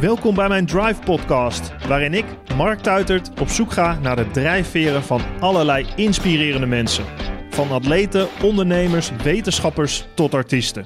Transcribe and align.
Welkom 0.00 0.34
bij 0.34 0.48
mijn 0.48 0.66
Drive 0.66 1.00
Podcast, 1.04 1.86
waarin 1.86 2.14
ik, 2.14 2.24
Mark 2.56 2.80
Tuitert, 2.80 3.40
op 3.40 3.48
zoek 3.48 3.72
ga 3.72 3.98
naar 3.98 4.16
de 4.16 4.30
drijfveren 4.30 5.02
van 5.02 5.20
allerlei 5.40 5.86
inspirerende 5.96 6.66
mensen. 6.66 7.04
Van 7.50 7.70
atleten, 7.70 8.28
ondernemers, 8.42 9.10
wetenschappers 9.22 10.06
tot 10.14 10.34
artiesten. 10.34 10.84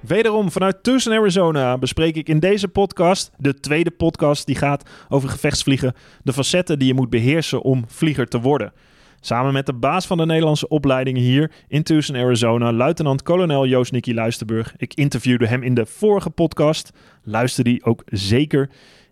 Wederom 0.00 0.50
vanuit 0.50 0.82
Tucson, 0.82 1.12
Arizona 1.12 1.78
bespreek 1.78 2.16
ik 2.16 2.28
in 2.28 2.38
deze 2.38 2.68
podcast, 2.68 3.30
de 3.36 3.54
tweede 3.54 3.90
podcast 3.90 4.46
die 4.46 4.56
gaat 4.56 4.90
over 5.08 5.28
gevechtsvliegen, 5.28 5.94
de 6.22 6.32
facetten 6.32 6.78
die 6.78 6.88
je 6.88 6.94
moet 6.94 7.10
beheersen 7.10 7.62
om 7.62 7.84
vlieger 7.86 8.26
te 8.26 8.40
worden. 8.40 8.72
Samen 9.24 9.52
met 9.52 9.66
de 9.66 9.72
baas 9.72 10.06
van 10.06 10.16
de 10.16 10.26
Nederlandse 10.26 10.68
opleidingen 10.68 11.22
hier 11.22 11.50
in 11.68 11.82
Tucson, 11.82 12.16
Arizona, 12.16 12.72
luitenant-kolonel 12.72 13.66
Joost 13.66 13.92
Nicky 13.92 14.12
Luisterburg. 14.12 14.74
Ik 14.76 14.94
interviewde 14.94 15.46
hem 15.46 15.62
in 15.62 15.74
de 15.74 15.86
vorige 15.86 16.30
podcast. 16.30 16.92
Luister 17.22 17.64
die 17.64 17.84
ook 17.84 18.02
zeker. 18.06 18.70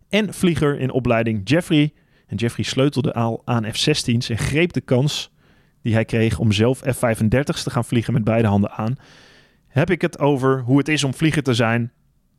En 0.09 0.35
vlieger 0.35 0.79
in 0.79 0.91
opleiding 0.91 1.41
Jeffrey. 1.45 1.93
En 2.27 2.37
Jeffrey 2.37 2.65
sleutelde 2.65 3.13
al 3.13 3.43
aan 3.45 3.73
F-16's 3.73 4.29
en 4.29 4.39
greep 4.39 4.73
de 4.73 4.81
kans 4.81 5.31
die 5.83 5.93
hij 5.93 6.05
kreeg 6.05 6.39
om 6.39 6.53
zelf 6.53 6.79
F-35's 6.79 7.63
te 7.63 7.71
gaan 7.71 7.85
vliegen 7.85 8.13
met 8.13 8.25
beide 8.25 8.49
handen 8.49 8.71
aan. 8.71 8.97
Heb 9.69 9.91
ik 9.91 10.01
het 10.01 10.19
over 10.19 10.61
hoe 10.61 10.79
het 10.79 10.89
is 10.89 11.05
om 11.05 11.15
vlieger 11.15 11.43
te 11.43 11.55
zijn. 11.55 11.93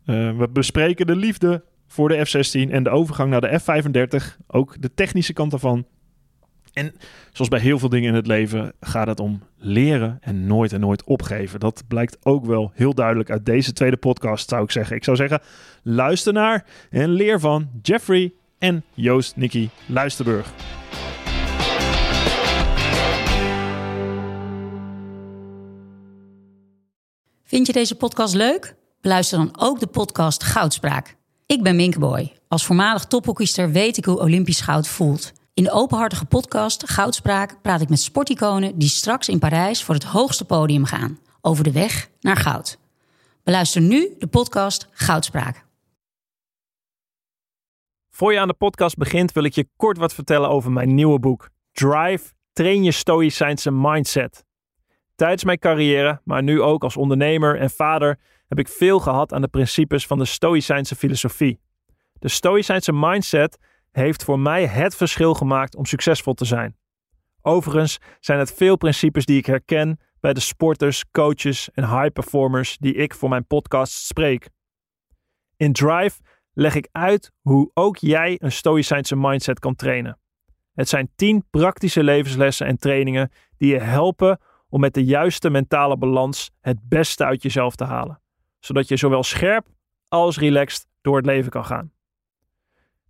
Uh, 0.05 0.37
we 0.37 0.49
bespreken 0.49 1.07
de 1.07 1.15
liefde 1.15 1.63
voor 1.87 2.09
de 2.09 2.25
F-16 2.25 2.71
en 2.71 2.83
de 2.83 2.89
overgang 2.89 3.29
naar 3.29 3.41
de 3.41 3.59
F-35. 3.59 4.37
Ook 4.47 4.81
de 4.81 4.93
technische 4.93 5.33
kant 5.33 5.51
daarvan. 5.51 5.85
En 6.73 6.93
zoals 7.31 7.49
bij 7.49 7.59
heel 7.59 7.79
veel 7.79 7.89
dingen 7.89 8.09
in 8.09 8.15
het 8.15 8.27
leven 8.27 8.73
gaat 8.79 9.07
het 9.07 9.19
om 9.19 9.41
leren 9.57 10.17
en 10.21 10.47
nooit 10.47 10.73
en 10.73 10.79
nooit 10.79 11.03
opgeven. 11.03 11.59
Dat 11.59 11.83
blijkt 11.87 12.17
ook 12.25 12.45
wel 12.45 12.71
heel 12.73 12.93
duidelijk 12.93 13.29
uit 13.29 13.45
deze 13.45 13.73
tweede 13.73 13.97
podcast, 13.97 14.49
zou 14.49 14.63
ik 14.63 14.71
zeggen. 14.71 14.95
Ik 14.95 15.03
zou 15.03 15.17
zeggen, 15.17 15.41
luister 15.83 16.33
naar 16.33 16.65
en 16.89 17.09
leer 17.09 17.39
van 17.39 17.69
Jeffrey 17.81 18.33
en 18.57 18.83
Joost 18.93 19.35
Nicky 19.35 19.69
Luisterburg. 19.85 20.53
Vind 27.43 27.67
je 27.67 27.73
deze 27.73 27.95
podcast 27.95 28.33
leuk? 28.33 28.75
Beluister 29.01 29.37
dan 29.37 29.53
ook 29.59 29.79
de 29.79 29.87
podcast 29.87 30.43
Goudspraak. 30.43 31.15
Ik 31.45 31.63
ben 31.63 31.75
Minkeboy. 31.75 32.31
Als 32.47 32.65
voormalig 32.65 33.05
tophockeyster 33.05 33.71
weet 33.71 33.97
ik 33.97 34.05
hoe 34.05 34.19
Olympisch 34.19 34.61
goud 34.61 34.87
voelt. 34.87 35.31
In 35.53 35.63
de 35.63 35.71
openhartige 35.71 36.25
podcast 36.25 36.89
Goudspraak 36.89 37.61
praat 37.61 37.81
ik 37.81 37.89
met 37.89 37.99
sporticonen 37.99 38.77
die 38.77 38.89
straks 38.89 39.29
in 39.29 39.39
Parijs 39.39 39.83
voor 39.83 39.95
het 39.95 40.03
hoogste 40.03 40.45
podium 40.45 40.85
gaan. 40.85 41.19
Over 41.41 41.63
de 41.63 41.71
weg 41.71 42.09
naar 42.19 42.35
goud. 42.35 42.79
Beluister 43.43 43.81
nu 43.81 44.15
de 44.19 44.27
podcast 44.27 44.87
Goudspraak. 44.91 45.65
Voor 48.09 48.33
je 48.33 48.39
aan 48.39 48.47
de 48.47 48.53
podcast 48.53 48.97
begint 48.97 49.31
wil 49.31 49.43
ik 49.43 49.53
je 49.53 49.67
kort 49.75 49.97
wat 49.97 50.13
vertellen 50.13 50.49
over 50.49 50.71
mijn 50.71 50.95
nieuwe 50.95 51.19
boek. 51.19 51.49
Drive, 51.71 52.33
train 52.53 52.83
je 52.83 52.91
stoïcijnse 52.91 53.71
mindset. 53.71 54.45
Tijdens 55.15 55.43
mijn 55.43 55.59
carrière, 55.59 56.21
maar 56.23 56.43
nu 56.43 56.61
ook 56.61 56.83
als 56.83 56.97
ondernemer 56.97 57.59
en 57.59 57.69
vader, 57.69 58.19
heb 58.47 58.59
ik 58.59 58.67
veel 58.67 58.99
gehad 58.99 59.33
aan 59.33 59.41
de 59.41 59.47
principes 59.47 60.07
van 60.07 60.17
de 60.17 60.25
stoïcijnse 60.25 60.95
filosofie. 60.95 61.59
De 62.19 62.29
stoïcijnse 62.29 62.93
mindset 62.93 63.57
heeft 63.91 64.23
voor 64.23 64.39
mij 64.39 64.65
het 64.65 64.95
verschil 64.95 65.33
gemaakt 65.33 65.75
om 65.75 65.85
succesvol 65.85 66.33
te 66.33 66.45
zijn. 66.45 66.77
Overigens 67.41 67.97
zijn 68.19 68.39
het 68.39 68.53
veel 68.53 68.77
principes 68.77 69.25
die 69.25 69.37
ik 69.37 69.45
herken 69.45 69.99
bij 70.19 70.33
de 70.33 70.39
sporters, 70.39 71.11
coaches 71.11 71.69
en 71.73 71.83
high 71.83 72.13
performers 72.13 72.77
die 72.77 72.93
ik 72.93 73.13
voor 73.13 73.29
mijn 73.29 73.45
podcast 73.45 73.93
spreek. 73.93 74.49
In 75.57 75.73
Drive 75.73 76.21
leg 76.53 76.75
ik 76.75 76.87
uit 76.91 77.31
hoe 77.41 77.71
ook 77.73 77.97
jij 77.97 78.37
een 78.41 78.51
stoïcijnse 78.51 79.15
mindset 79.15 79.59
kan 79.59 79.75
trainen. 79.75 80.19
Het 80.73 80.89
zijn 80.89 81.11
10 81.15 81.45
praktische 81.49 82.03
levenslessen 82.03 82.67
en 82.67 82.77
trainingen 82.77 83.31
die 83.57 83.73
je 83.73 83.79
helpen 83.79 84.39
om 84.69 84.79
met 84.79 84.93
de 84.93 85.05
juiste 85.05 85.49
mentale 85.49 85.97
balans 85.97 86.51
het 86.59 86.77
beste 86.89 87.25
uit 87.25 87.41
jezelf 87.41 87.75
te 87.75 87.83
halen, 87.83 88.21
zodat 88.59 88.87
je 88.87 88.97
zowel 88.97 89.23
scherp 89.23 89.67
als 90.07 90.37
relaxed 90.37 90.87
door 91.01 91.15
het 91.15 91.25
leven 91.25 91.51
kan 91.51 91.65
gaan. 91.65 91.91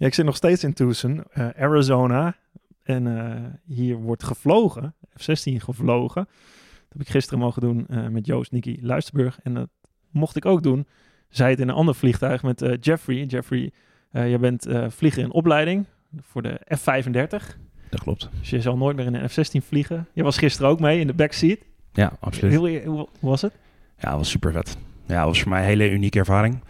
Ja, 0.00 0.06
ik 0.06 0.14
zit 0.14 0.24
nog 0.24 0.36
steeds 0.36 0.64
in 0.64 0.72
Tucson, 0.72 1.24
uh, 1.34 1.48
Arizona. 1.58 2.36
En 2.82 3.06
uh, 3.06 3.34
hier 3.76 3.96
wordt 3.96 4.24
gevlogen, 4.24 4.94
F-16 5.18 5.56
gevlogen. 5.56 6.24
Dat 6.24 6.92
heb 6.92 7.00
ik 7.00 7.08
gisteren 7.08 7.38
mogen 7.38 7.62
doen 7.62 7.86
uh, 7.90 8.08
met 8.08 8.26
Joost 8.26 8.52
Nicky 8.52 8.78
Luisterburg. 8.80 9.38
En 9.42 9.54
dat 9.54 9.68
mocht 10.10 10.36
ik 10.36 10.46
ook 10.46 10.62
doen. 10.62 10.86
Zij 11.28 11.50
het 11.50 11.60
in 11.60 11.68
een 11.68 11.74
ander 11.74 11.94
vliegtuig 11.94 12.42
met 12.42 12.78
Jeffrey. 12.80 13.24
Jeffrey, 13.24 13.72
jij 14.10 14.38
bent 14.38 14.66
vlieger 14.88 15.22
in 15.22 15.32
opleiding 15.32 15.84
voor 16.20 16.42
de 16.42 16.60
F-35. 16.76 17.56
Dat 17.90 18.00
klopt. 18.00 18.28
Dus 18.38 18.50
je 18.50 18.60
zal 18.60 18.76
nooit 18.76 18.96
meer 18.96 19.06
in 19.06 19.14
een 19.14 19.28
F-16 19.28 19.66
vliegen. 19.66 20.08
Je 20.12 20.22
was 20.22 20.38
gisteren 20.38 20.70
ook 20.70 20.80
mee 20.80 21.00
in 21.00 21.06
de 21.06 21.14
backseat. 21.14 21.58
Ja, 21.92 22.16
absoluut. 22.20 22.52
Heel, 22.52 22.84
hoe, 22.84 23.08
hoe 23.20 23.30
was 23.30 23.42
het? 23.42 23.52
Ja, 23.98 24.16
was 24.16 24.30
super 24.30 24.52
vet 24.52 24.76
ja, 25.10 25.16
dat 25.16 25.26
was 25.26 25.40
voor 25.40 25.50
mij 25.50 25.60
een 25.60 25.66
hele 25.66 25.90
unieke 25.90 26.18
ervaring. 26.18 26.60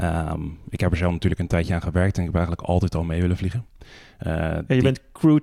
Um, 0.00 0.58
ik 0.68 0.80
heb 0.80 0.90
er 0.90 0.96
zelf 0.96 1.12
natuurlijk 1.12 1.40
een 1.40 1.46
tijdje 1.46 1.74
aan 1.74 1.82
gewerkt 1.82 2.16
en 2.16 2.20
ik 2.20 2.26
heb 2.26 2.36
eigenlijk 2.36 2.68
altijd 2.68 2.94
al 2.94 3.02
mee 3.02 3.20
willen 3.20 3.36
vliegen. 3.36 3.66
Uh, 4.26 4.32
ja, 4.32 4.64
je 4.66 4.82
bent 4.82 5.00
crew 5.12 5.38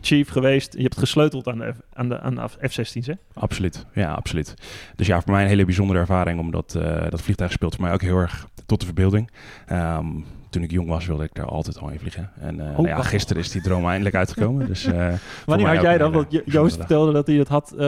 chief 0.00 0.28
geweest. 0.28 0.72
Je 0.72 0.82
hebt 0.82 0.98
gesleuteld 0.98 1.48
aan 1.48 1.58
de, 1.58 1.74
aan 1.92 2.08
de, 2.08 2.20
aan 2.20 2.34
de 2.34 2.68
F-16's, 2.68 3.06
hè? 3.06 3.12
Absoluut, 3.34 3.86
ja, 3.94 4.12
absoluut. 4.12 4.54
Dus 4.96 5.06
ja, 5.06 5.20
voor 5.20 5.32
mij 5.32 5.42
een 5.42 5.48
hele 5.48 5.64
bijzondere 5.64 5.98
ervaring, 5.98 6.40
omdat 6.40 6.74
uh, 6.76 6.82
dat 7.08 7.22
vliegtuig 7.22 7.52
speelt 7.52 7.74
voor 7.74 7.84
mij 7.84 7.92
ook 7.92 8.02
heel 8.02 8.18
erg 8.18 8.48
tot 8.66 8.80
de 8.80 8.86
verbeelding. 8.86 9.30
Um, 9.72 10.24
toen 10.50 10.62
ik 10.62 10.70
jong 10.70 10.88
was, 10.88 11.06
wilde 11.06 11.24
ik 11.24 11.34
daar 11.34 11.46
altijd 11.46 11.78
al 11.78 11.88
in 11.88 11.98
vliegen. 11.98 12.30
En 12.40 12.54
uh, 12.54 12.64
oh, 12.64 12.76
nou 12.76 12.88
ja, 12.88 13.02
gisteren 13.02 13.42
is 13.42 13.50
die 13.50 13.62
droom 13.62 13.86
eindelijk 13.86 14.14
uitgekomen. 14.14 14.66
dus, 14.66 14.86
uh, 14.88 15.12
Wanneer 15.46 15.66
had 15.66 15.82
jij 15.82 15.98
dat? 15.98 16.12
Want 16.12 16.40
Joost 16.44 16.76
vertelde 16.76 17.12
dat 17.12 17.26
hij 17.26 17.36
het 17.36 17.48
had 17.48 17.78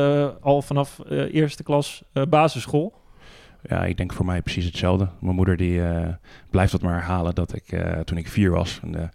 al 0.41 0.63
vanaf 0.63 1.01
eerste 1.09 1.63
klas 1.63 2.03
basisschool. 2.29 2.99
Ja, 3.63 3.85
ik 3.85 3.97
denk 3.97 4.13
voor 4.13 4.25
mij 4.25 4.43
precies 4.43 4.65
hetzelfde. 4.65 5.09
Mijn 5.19 5.35
moeder 5.35 5.57
die 5.57 5.79
uh, 5.79 6.09
blijft 6.51 6.73
dat 6.73 6.83
maar 6.83 6.93
herhalen 6.93 7.35
dat 7.35 7.55
ik 7.55 7.73
uh, 7.73 7.99
toen 7.99 8.19
ik 8.19 8.29
vier 8.29 8.51
was 8.51 8.81
en 8.83 8.93
de 8.93 9.09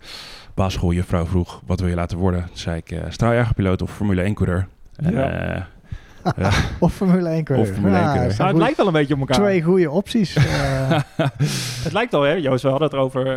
basisschooljuffrouw 0.53 1.25
vroeg 1.25 1.61
wat 1.65 1.79
wil 1.79 1.89
je 1.89 1.95
laten 1.95 2.17
worden, 2.17 2.45
toen 2.45 2.57
zei 2.57 2.77
ik 2.77 2.91
uh, 2.91 2.99
straaljagerpiloot 3.09 3.81
of 3.81 3.95
Formule 3.95 4.21
1 4.21 4.33
coureur. 4.33 4.67
Ja. 4.97 5.67
ja. 6.35 6.51
of 6.79 6.93
Formule 6.93 7.29
1 7.29 7.43
coureur. 7.43 7.67
Of 7.67 7.73
Formule 7.73 7.97
1 7.97 8.05
coureur. 8.05 8.35
Ja, 8.37 8.47
het 8.47 8.57
lijkt 8.57 8.77
wel 8.77 8.87
een 8.87 8.93
beetje 8.93 9.13
op 9.13 9.19
elkaar. 9.19 9.37
Twee 9.37 9.61
goede 9.61 9.91
opties. 9.91 10.35
het 11.83 11.93
lijkt 11.93 12.13
al, 12.13 12.21
hè? 12.21 12.31
Joost, 12.31 12.63
we 12.63 12.69
hadden 12.69 12.87
het 12.87 12.97
over. 12.97 13.27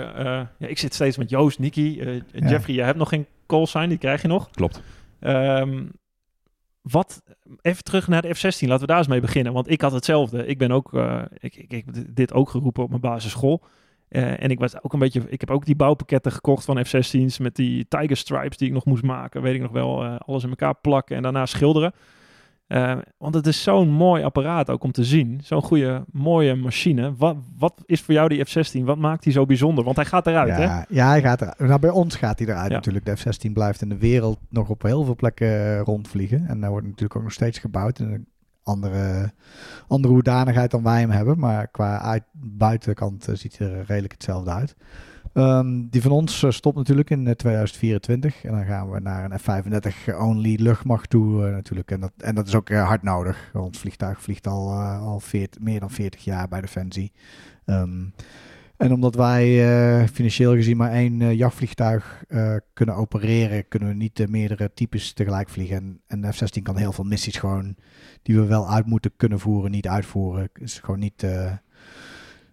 ja, 0.59 0.69
ik 0.69 0.79
zit 0.79 0.95
steeds 0.95 1.17
met 1.17 1.31
Joost, 1.31 1.59
Nicky, 1.59 2.01
Jeffrey. 2.33 2.77
Je 2.77 2.83
hebt 2.83 2.99
nog 2.99 3.09
geen 3.09 3.27
call 3.47 3.67
sign, 3.67 3.89
die 3.89 3.99
krijg 3.99 4.23
je 4.23 4.29
nog. 4.29 4.51
Klopt. 4.51 4.83
Um, 5.21 5.91
wat, 6.91 7.23
even 7.63 7.85
terug 7.85 8.09
naar 8.09 8.23
de 8.23 8.35
F-16, 8.35 8.43
laten 8.43 8.81
we 8.81 8.87
daar 8.87 8.99
eens 8.99 9.07
mee 9.07 9.21
beginnen. 9.21 9.53
Want 9.53 9.71
ik 9.71 9.81
had 9.81 9.93
hetzelfde. 9.93 10.47
Ik 10.47 10.59
ben 10.59 10.71
ook, 10.71 10.93
uh, 10.93 11.23
ik, 11.39 11.57
ik, 11.57 11.73
ik, 11.73 12.17
dit 12.17 12.33
ook 12.33 12.51
geroepen 12.51 12.83
op 12.83 12.89
mijn 12.89 13.01
basisschool. 13.01 13.63
Uh, 14.09 14.43
en 14.43 14.51
ik 14.51 14.59
was 14.59 14.83
ook 14.83 14.93
een 14.93 14.99
beetje, 14.99 15.23
ik 15.29 15.41
heb 15.41 15.51
ook 15.51 15.65
die 15.65 15.77
bouwpakketten 15.77 16.33
gekocht 16.33 16.65
van 16.65 16.85
F-16's 16.85 17.39
met 17.39 17.57
die 17.57 17.89
Tiger 17.89 18.17
Stripes 18.17 18.57
die 18.57 18.69
ik 18.69 18.75
nog 18.75 18.85
moest 18.85 19.03
maken. 19.03 19.43
Weet 19.43 19.55
ik 19.55 19.61
nog 19.61 19.71
wel, 19.71 20.05
uh, 20.05 20.17
alles 20.19 20.43
in 20.43 20.49
elkaar 20.49 20.75
plakken 20.75 21.17
en 21.17 21.23
daarna 21.23 21.47
schilderen. 21.47 21.93
Uh, 22.69 22.99
want 23.19 23.35
het 23.35 23.47
is 23.47 23.63
zo'n 23.63 23.89
mooi 23.89 24.23
apparaat 24.23 24.71
ook 24.71 24.85
om 24.85 24.93
te 24.93 25.05
zien. 25.05 25.41
Zo'n 25.43 25.63
goede, 25.63 26.05
mooie 26.13 26.55
machine. 26.55 27.15
Wat, 27.17 27.37
wat 27.59 27.83
is 27.87 28.01
voor 28.01 28.15
jou 28.15 28.29
die 28.29 28.45
F-16? 28.45 28.83
Wat 28.83 28.99
maakt 28.99 29.23
die 29.23 29.33
zo 29.33 29.47
bijzonder? 29.47 29.85
Want 29.85 29.97
hij 29.97 30.05
gaat 30.05 30.27
eruit, 30.27 30.49
ja, 30.49 30.55
hè? 30.55 30.83
Ja, 30.89 31.09
hij 31.09 31.21
gaat 31.21 31.41
eruit. 31.41 31.59
Nou, 31.59 31.81
bij 31.81 31.91
ons 31.91 32.17
gaat 32.17 32.39
hij 32.39 32.49
eruit 32.49 32.71
ja. 32.71 32.75
natuurlijk. 32.75 33.05
De 33.05 33.17
F-16 33.17 33.53
blijft 33.53 33.83
in 33.83 33.89
de 33.89 33.99
wereld 33.99 34.39
nog 34.49 34.69
op 34.69 34.83
heel 34.83 35.05
veel 35.05 35.15
plekken 35.15 35.79
rondvliegen. 35.79 36.47
En 36.49 36.61
daar 36.61 36.71
wordt 36.71 36.87
natuurlijk 36.87 37.17
ook 37.17 37.23
nog 37.23 37.33
steeds 37.33 37.59
gebouwd. 37.59 37.99
In 37.99 38.13
een 38.13 38.27
andere, 38.63 39.33
andere 39.87 40.15
hoedanigheid 40.15 40.71
dan 40.71 40.83
wij 40.83 41.01
hem 41.01 41.11
hebben. 41.11 41.39
Maar 41.39 41.69
qua 41.69 42.01
uit, 42.01 42.25
buitenkant 42.41 43.29
uh, 43.29 43.35
ziet 43.35 43.59
hij 43.59 43.69
er 43.69 43.85
redelijk 43.87 44.13
hetzelfde 44.13 44.51
uit. 44.51 44.77
Ehm, 45.39 45.89
die 45.91 46.03
van 46.03 46.11
ons 46.11 46.45
stopt 46.49 46.77
natuurlijk 46.77 47.11
in 47.11 47.35
2024. 47.37 48.45
En 48.45 48.53
dan 48.53 48.65
gaan 48.65 48.91
we 48.91 49.01
naar 49.01 49.31
een 49.31 49.39
F-35-only 49.39 50.57
luchtmacht 50.61 51.11
toe 51.11 51.51
natuurlijk. 51.51 51.91
En 51.91 52.01
dat, 52.01 52.13
en 52.17 52.35
dat 52.35 52.47
is 52.47 52.55
ook 52.55 52.71
hard 52.71 53.03
nodig. 53.03 53.51
Ons 53.55 53.79
vliegtuig 53.79 54.23
vliegt 54.23 54.47
al, 54.47 54.73
al 54.83 55.23
meer 55.61 55.81
dan 55.81 55.91
40 55.91 56.25
jaar 56.25 56.49
bij 56.49 56.61
Defensie. 56.61 57.13
Um, 57.67 58.13
en 58.77 58.93
omdat 58.93 59.15
wij 59.15 60.09
financieel 60.09 60.55
gezien 60.55 60.77
maar 60.77 60.93
één 60.93 61.37
jachtvliegtuig 61.37 62.25
kunnen 62.73 62.95
opereren, 62.95 63.69
kunnen 63.69 63.89
we 63.89 63.95
niet 63.95 64.29
meerdere 64.29 64.71
types 64.75 65.13
tegelijk 65.13 65.49
vliegen. 65.49 65.77
En, 65.77 66.23
en 66.23 66.33
F-16 66.33 66.63
kan 66.63 66.77
heel 66.77 66.93
veel 66.93 67.05
missies 67.05 67.37
gewoon 67.37 67.77
die 68.23 68.37
we 68.37 68.47
wel 68.47 68.71
uit 68.71 68.87
moeten 68.87 69.13
kunnen 69.17 69.41
voeren, 69.41 69.71
niet 69.71 69.89
uitvoeren. 69.89 70.51
Is 70.55 70.79
gewoon 70.79 71.01
niet, 71.01 71.27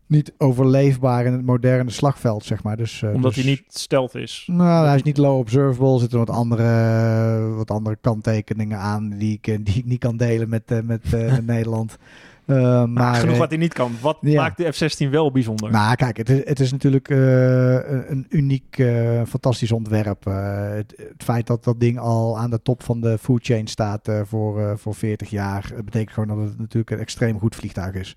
niet 0.08 0.34
overleefbaar 0.38 1.26
in 1.26 1.32
het 1.34 1.46
moderne 1.46 1.92
slagveld, 1.92 2.44
zeg 2.44 2.64
maar. 2.64 2.78
Dus, 2.78 3.04
omdat 3.04 3.34
dus, 3.34 3.44
hij 3.44 3.52
niet 3.52 3.64
stealth 3.68 4.16
is? 4.16 4.44
Nou, 4.52 4.86
hij 4.86 4.96
is 4.96 5.04
niet 5.04 5.18
low 5.18 5.38
observable. 5.38 5.94
Er 5.94 6.00
zitten 6.00 6.20
wat 6.20 6.30
andere, 6.30 7.54
wat 7.56 7.72
andere 7.72 7.98
kanttekeningen 8.02 8.78
aan 8.78 9.10
die 9.10 9.40
ik, 9.42 9.66
die 9.66 9.78
ik 9.78 9.86
niet 9.86 10.00
kan 10.00 10.18
delen 10.18 10.50
met, 10.50 10.84
met 10.84 11.04
Nederland. 11.46 11.98
Maar, 12.46 13.16
genoeg 13.16 13.34
eh, 13.34 13.40
wat 13.40 13.50
hij 13.50 13.58
niet 13.58 13.74
kan. 13.74 13.92
Wat 14.02 14.22
maakt 14.22 14.58
de 14.58 14.72
F-16 14.72 15.10
wel 15.10 15.32
bijzonder? 15.32 15.72
Nou, 15.72 15.96
kijk, 15.96 16.18
het 16.18 16.30
is, 16.30 16.42
het 16.46 16.60
is 16.60 16.72
natuurlijk 16.72 17.10
een 17.10 18.26
uniek, 18.30 18.84
fantastisch 19.28 19.72
ontwerp. 19.72 20.24
Het, 20.24 20.94
het, 20.98 21.24
feit 21.24 21.48
dat 21.48 21.64
dat 21.64 21.80
ding 21.80 22.00
al 22.00 22.40
aan 22.40 22.50
de 22.50 22.62
top 22.62 22.84
van 22.84 23.02
de 23.02 23.18
food 23.18 23.46
chain 23.46 23.68
staat 23.68 24.10
voor, 24.24 24.80
voor 24.80 24.96
40 24.96 25.30
jaar, 25.30 25.72
betekent 25.86 26.14
gewoon 26.14 26.38
dat 26.38 26.48
het 26.48 26.60
natuurlijk 26.60 26.92
een 26.92 27.00
extreem 27.00 27.40
goed 27.40 27.56
vliegtuig 27.56 27.94
is. 27.94 28.16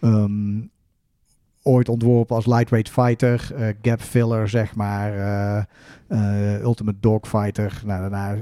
Um, 0.00 0.70
ooit 1.62 1.88
ontworpen 1.88 2.36
als 2.36 2.46
lightweight 2.46 2.88
fighter, 2.88 3.50
uh, 3.52 3.66
gap 3.82 4.00
filler 4.00 4.48
zeg 4.48 4.74
maar, 4.74 5.16
uh, 5.16 5.62
uh, 6.08 6.60
ultimate 6.60 6.98
dogfighter, 7.00 7.82
nou, 7.84 8.10
daarna, 8.10 8.36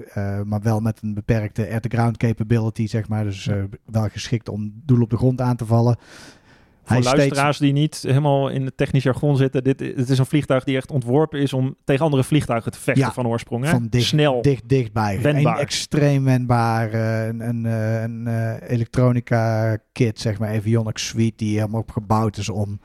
maar 0.44 0.60
wel 0.62 0.80
met 0.80 1.02
een 1.02 1.14
beperkte 1.14 1.68
air-to-ground 1.68 2.16
capability 2.16 2.86
zeg 2.86 3.08
maar, 3.08 3.24
dus 3.24 3.50
wel 3.84 4.08
geschikt 4.08 4.48
om 4.48 4.72
doel 4.84 5.02
op 5.02 5.10
de 5.10 5.16
grond 5.16 5.40
aan 5.40 5.56
te 5.56 5.66
vallen. 5.66 5.96
Voor 6.88 7.02
luisteraars 7.02 7.58
die 7.58 7.72
niet 7.72 8.02
helemaal 8.02 8.48
in 8.48 8.64
het 8.64 8.76
technisch 8.76 9.02
jargon 9.02 9.36
zitten, 9.36 9.64
dit, 9.64 9.80
het 9.80 10.08
is 10.08 10.18
een 10.18 10.26
vliegtuig 10.26 10.64
die 10.64 10.76
echt 10.76 10.90
ontworpen 10.90 11.40
is 11.40 11.52
om 11.52 11.76
tegen 11.84 12.04
andere 12.04 12.24
vliegtuigen 12.24 12.72
te 12.72 12.78
vechten 12.78 13.12
van 13.12 13.26
oorsprong. 13.26 13.64
Hè? 13.64 13.70
Van 13.70 13.86
dicht, 13.88 14.06
Snel. 14.06 14.42
Dicht, 14.42 14.68
dichtbij. 14.68 15.20
Wendbaar. 15.20 15.54
Een 15.54 15.60
extreem 15.60 16.24
wendbaar. 16.24 16.94
een, 16.94 17.40
een, 17.40 17.64
een 17.64 18.28
elektronica 18.58 19.76
kit, 19.92 20.20
zeg 20.20 20.38
maar, 20.38 20.56
avionics 20.56 21.06
suite, 21.06 21.36
die 21.36 21.58
helemaal 21.58 21.80
opgebouwd 21.80 22.36
is 22.36 22.48
om 22.48 22.80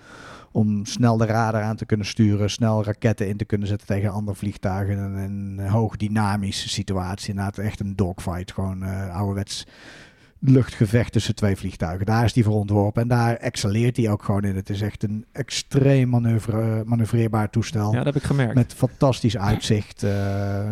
om 0.53 0.85
snel 0.85 1.17
de 1.17 1.25
radar 1.25 1.61
aan 1.61 1.75
te 1.75 1.85
kunnen 1.85 2.05
sturen, 2.05 2.50
snel 2.50 2.83
raketten 2.83 3.27
in 3.27 3.38
te 3.38 3.45
kunnen 3.45 3.67
zetten 3.67 3.88
tegen 3.88 4.11
andere 4.11 4.38
vliegtuigen. 4.38 4.97
En 4.97 5.15
een 5.15 5.67
hoog 5.67 5.97
dynamische 5.97 6.69
situatie. 6.69 7.29
Inderdaad, 7.29 7.57
echt 7.57 7.79
een 7.79 7.95
dogfight. 7.95 8.51
Gewoon 8.51 8.83
uh, 8.83 9.15
ouderwets 9.15 9.65
luchtgevecht 10.45 11.11
tussen 11.11 11.35
twee 11.35 11.55
vliegtuigen. 11.55 12.05
Daar 12.05 12.23
is 12.23 12.33
die 12.33 12.43
voor 12.43 12.53
ontworpen 12.53 13.01
en 13.01 13.07
daar 13.07 13.35
excelleert 13.35 13.97
hij 13.97 14.09
ook 14.09 14.23
gewoon 14.23 14.43
in. 14.43 14.55
Het 14.55 14.69
is 14.69 14.81
echt 14.81 15.03
een 15.03 15.25
extreem 15.31 16.09
manoeuvre, 16.09 16.83
manoeuvreerbaar 16.85 17.49
toestel. 17.49 17.91
Ja, 17.91 17.97
dat 17.97 18.05
heb 18.05 18.15
ik 18.15 18.23
gemerkt. 18.23 18.55
Met 18.55 18.73
fantastisch 18.73 19.37
uitzicht. 19.37 20.03
Uh, 20.03 20.09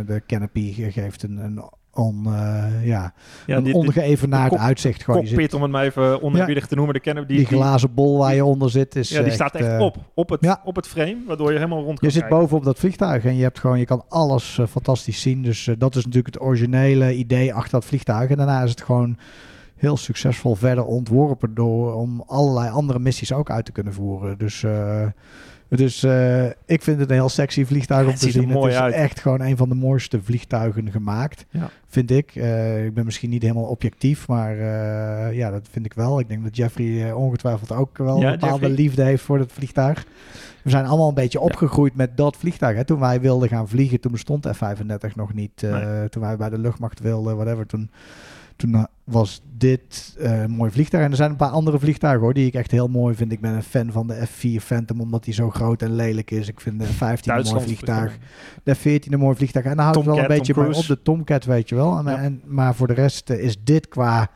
de 0.06 0.22
canopy 0.28 0.92
geeft 0.92 1.24
een, 1.24 1.38
een 1.38 1.62
on, 1.94 2.24
uh, 2.28 2.86
ja, 2.86 3.14
ja, 3.46 3.58
een 3.58 3.74
ongeëvenaard 3.74 4.58
uitzicht. 4.58 5.04
Gewoon. 5.04 5.26
Cockpit, 5.26 5.54
om 5.54 5.62
het 5.62 5.72
maar 5.72 5.84
even 5.84 6.22
onerbiedig 6.22 6.68
te 6.68 6.76
noemen. 6.76 6.94
De 6.94 7.00
kennen, 7.00 7.28
die, 7.28 7.38
die 7.38 7.46
glazen 7.46 7.94
bol 7.94 8.18
waar 8.18 8.36
je 8.36 8.46
onder 8.46 8.70
zit. 8.70 8.96
Is 8.96 9.10
ja, 9.10 9.22
die 9.22 9.32
staat 9.32 9.56
echt 9.56 9.80
op, 9.80 9.98
op 10.14 10.30
het, 10.30 10.42
ja. 10.42 10.62
op 10.64 10.76
het 10.76 10.88
frame, 10.88 11.18
waardoor 11.28 11.52
je 11.52 11.58
helemaal 11.58 11.84
rond 11.84 12.00
kan 12.00 12.10
Je 12.10 12.14
zit 12.14 12.28
boven 12.30 12.58
op 12.58 12.64
dat 12.64 12.80
vliegtuig 12.80 13.26
en 13.26 13.36
je, 13.36 13.44
hebt 13.44 13.60
gewoon, 13.60 13.80
je 13.80 13.86
kan 13.86 14.04
alles 14.10 14.58
uh, 14.58 14.68
fantastisch 14.68 15.22
zien. 15.22 15.44
Dus 15.44 15.68
uh, 15.68 15.76
dat 15.78 15.96
is 15.96 16.06
natuurlijk 16.06 16.34
het 16.34 16.44
originele 16.44 17.16
idee 17.16 17.54
achter 17.54 17.72
dat 17.72 17.86
vliegtuig. 17.86 18.30
En 18.30 18.38
daarna 18.38 18.64
is 18.64 18.70
het 18.70 18.82
gewoon 18.82 19.18
heel 19.82 19.98
succesvol 19.98 20.56
verder 20.56 20.86
ontworpen 20.86 21.54
door 21.54 21.94
om 21.94 22.24
allerlei 22.28 22.70
andere 22.70 23.00
missies 23.00 23.34
ook 23.34 23.50
uit 23.50 23.66
te 23.66 23.72
kunnen 23.72 23.94
voeren. 23.94 24.38
Dus 24.38 24.64
dus 25.76 26.04
uh, 26.04 26.46
ik 26.46 26.82
vind 26.82 27.00
het 27.00 27.10
een 27.10 27.16
heel 27.16 27.30
sexy 27.30 27.66
vliegtuig 27.66 28.08
om 28.08 28.16
te 28.16 28.32
zien. 28.32 28.50
het 28.50 28.66
is 28.66 28.76
uit. 28.76 28.94
echt 28.94 29.20
gewoon 29.20 29.42
een 29.42 29.58
van 29.58 29.70
de 29.70 29.76
mooiste 29.76 30.22
vliegtuigen 30.22 30.92
gemaakt, 30.92 31.46
ja. 31.50 31.70
vind 31.88 32.12
ik. 32.12 32.36
Uh, 32.36 32.86
ik 32.86 32.94
ben 32.94 33.06
misschien 33.06 33.30
niet 33.30 33.42
helemaal 33.42 33.64
objectief, 33.64 34.28
maar 34.28 34.56
ja, 35.34 35.52
dat 35.52 35.68
vind 35.72 35.86
ik 35.86 35.94
wel. 35.94 36.20
Ik 36.20 36.28
denk 36.28 36.44
dat 36.44 36.56
Jeffrey 36.56 37.12
ongetwijfeld 37.12 37.72
ook 37.72 37.98
wel 37.98 38.20
ja, 38.20 38.26
een 38.26 38.40
bepaalde 38.40 38.68
Jeffrey. 38.68 38.84
liefde 38.84 39.04
heeft 39.04 39.24
voor 39.24 39.38
dat 39.38 39.52
vliegtuig. 39.52 40.06
We 40.64 40.70
zijn 40.70 40.86
allemaal 40.86 41.08
een 41.08 41.14
beetje 41.14 41.40
opgegroeid 41.40 41.96
met 41.96 42.18
dat 42.18 42.38
vliegtuig. 42.38 42.76
Hè. 42.76 42.86
Toen 42.86 43.00
wij 43.00 43.22
wilden 43.22 43.50
gaan 43.50 43.68
vliegen, 43.68 44.00
toen 44.00 44.12
bestond 44.12 44.48
F-35 44.48 45.16
nog 45.16 45.34
niet. 45.34 45.62
Nee. 45.62 46.10
Toen 46.10 46.22
wij 46.22 46.38
bij 46.38 46.50
de 46.50 46.60
luchtmacht 46.60 47.00
wilden, 47.00 47.36
whatever, 47.36 47.66
toen 47.66 47.90
toen 48.62 48.76
eh, 48.76 48.84
was 49.04 49.42
dit 49.58 50.16
uh, 50.20 50.42
een 50.42 50.52
mooi 50.52 50.72
vliegtuig. 50.72 51.04
En 51.04 51.10
er 51.10 51.16
zijn 51.16 51.30
een 51.30 51.36
paar 51.36 51.50
andere 51.50 51.80
vliegtuigen 51.80 52.22
hoor, 52.22 52.34
die 52.34 52.46
ik 52.46 52.54
echt 52.54 52.72
heel 52.72 52.88
mooi 52.88 53.16
vind. 53.16 53.32
Ik 53.32 53.42
ben 53.42 53.54
een 53.54 53.64
fan 53.64 53.92
van 53.92 54.08
de 54.08 54.28
F4 54.28 54.64
Phantom, 54.64 55.02
omdat 55.02 55.24
die 55.24 55.34
zo 55.34 55.50
groot 55.50 55.82
en 55.82 55.96
lelijk 55.96 56.32
is. 56.32 56.48
Ik 56.48 56.62
vind 56.62 56.80
de 56.80 56.86
F-15 56.86 57.24
een 57.24 57.44
mooi 57.44 57.64
vliegtuig. 57.64 58.18
De 58.64 58.76
F-14 58.76 59.12
een 59.12 59.20
mooi 59.20 59.36
vliegtuig. 59.36 59.66
En 59.66 59.76
dan 59.76 59.84
houdt 59.84 59.98
het 59.98 60.08
wel 60.08 60.18
een 60.18 60.28
beetje 60.28 60.76
op 60.76 60.88
de 60.88 61.02
Tomcat, 61.02 61.46
weet 61.46 61.70
je 61.70 61.76
wel. 61.76 61.98
En, 61.98 62.08
en, 62.08 62.42
maar 62.46 62.76
voor 62.76 62.88
de 62.88 62.94
rest 62.94 63.30
uh, 63.30 63.44
is 63.44 63.64
dit 63.64 63.88
qua, 63.88 64.30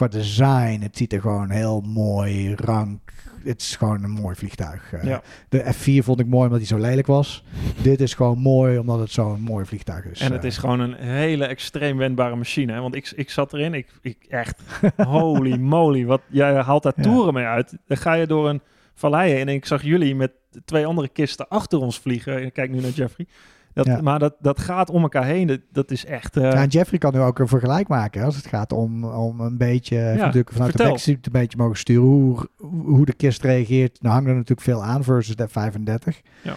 qua 0.00 0.18
design, 0.18 0.80
het 0.82 0.96
ziet 0.96 1.12
er 1.12 1.20
gewoon 1.20 1.50
heel 1.50 1.80
mooi, 1.80 2.54
rank, 2.54 3.12
het 3.44 3.60
is 3.60 3.76
gewoon 3.76 4.04
een 4.04 4.10
mooi 4.10 4.36
vliegtuig. 4.36 4.92
Uh, 4.92 5.04
ja. 5.04 5.22
De 5.48 5.74
F4 5.74 6.04
vond 6.04 6.20
ik 6.20 6.26
mooi 6.26 6.44
omdat 6.44 6.58
hij 6.58 6.66
zo 6.66 6.78
lelijk 6.78 7.06
was. 7.06 7.44
Dit 7.82 8.00
is 8.00 8.14
gewoon 8.14 8.38
mooi 8.38 8.78
omdat 8.78 8.98
het 8.98 9.10
zo'n 9.10 9.40
mooi 9.40 9.64
vliegtuig 9.64 10.04
is. 10.04 10.20
En 10.20 10.32
het 10.32 10.44
is 10.44 10.58
gewoon 10.58 10.80
een 10.80 10.94
hele 10.94 11.44
extreem 11.44 11.96
wendbare 11.96 12.36
machine. 12.36 12.72
Hè? 12.72 12.80
Want 12.80 12.94
ik, 12.94 13.12
ik 13.16 13.30
zat 13.30 13.52
erin, 13.52 13.74
ik, 13.74 13.88
ik 14.02 14.16
echt, 14.28 14.60
holy 14.96 15.56
moly, 15.74 16.04
wat, 16.04 16.20
jij 16.28 16.54
haalt 16.54 16.82
daar 16.82 16.94
toeren 17.00 17.34
mee 17.34 17.44
uit. 17.44 17.76
Dan 17.86 17.96
ga 17.96 18.12
je 18.12 18.26
door 18.26 18.48
een 18.48 18.60
vallei 18.94 19.40
en 19.40 19.48
ik 19.48 19.66
zag 19.66 19.82
jullie 19.82 20.14
met 20.14 20.32
twee 20.64 20.86
andere 20.86 21.08
kisten 21.08 21.48
achter 21.48 21.78
ons 21.78 21.98
vliegen. 21.98 22.44
Ik 22.44 22.52
kijk 22.52 22.70
nu 22.70 22.80
naar 22.80 22.90
Jeffrey. 22.90 23.26
Dat, 23.72 24.02
Maar 24.02 24.18
dat, 24.18 24.34
dat 24.40 24.60
gaat 24.60 24.90
om 24.90 25.02
elkaar 25.02 25.24
heen. 25.24 25.46
Dat, 25.46 25.60
dat 25.72 25.90
is 25.90 26.04
echt. 26.04 26.36
Uh... 26.36 26.52
Ja, 26.52 26.64
Jeffrey 26.64 26.98
kan 26.98 27.12
nu 27.12 27.20
ook 27.20 27.38
een 27.38 27.48
vergelijk 27.48 27.88
maken 27.88 28.24
als 28.24 28.36
het 28.36 28.46
gaat 28.46 28.72
om, 28.72 29.04
om 29.04 29.40
een 29.40 29.56
beetje 29.56 29.96
ja, 29.96 30.14
natuurlijk 30.14 30.52
vanuit 30.52 30.70
vertel. 30.70 30.86
de 30.86 30.92
backseat 30.92 31.26
een 31.26 31.32
beetje 31.32 31.58
mogen 31.58 31.76
sturen 31.76 32.08
hoe, 32.08 32.48
hoe 32.84 33.04
de 33.04 33.12
kist 33.12 33.42
reageert. 33.42 34.02
Nou 34.02 34.14
hangt 34.14 34.28
er 34.28 34.34
natuurlijk 34.34 34.60
veel 34.60 34.84
aan 34.84 35.04
versus 35.04 35.36
de 35.36 35.48
35. 35.48 36.20
Ja. 36.42 36.56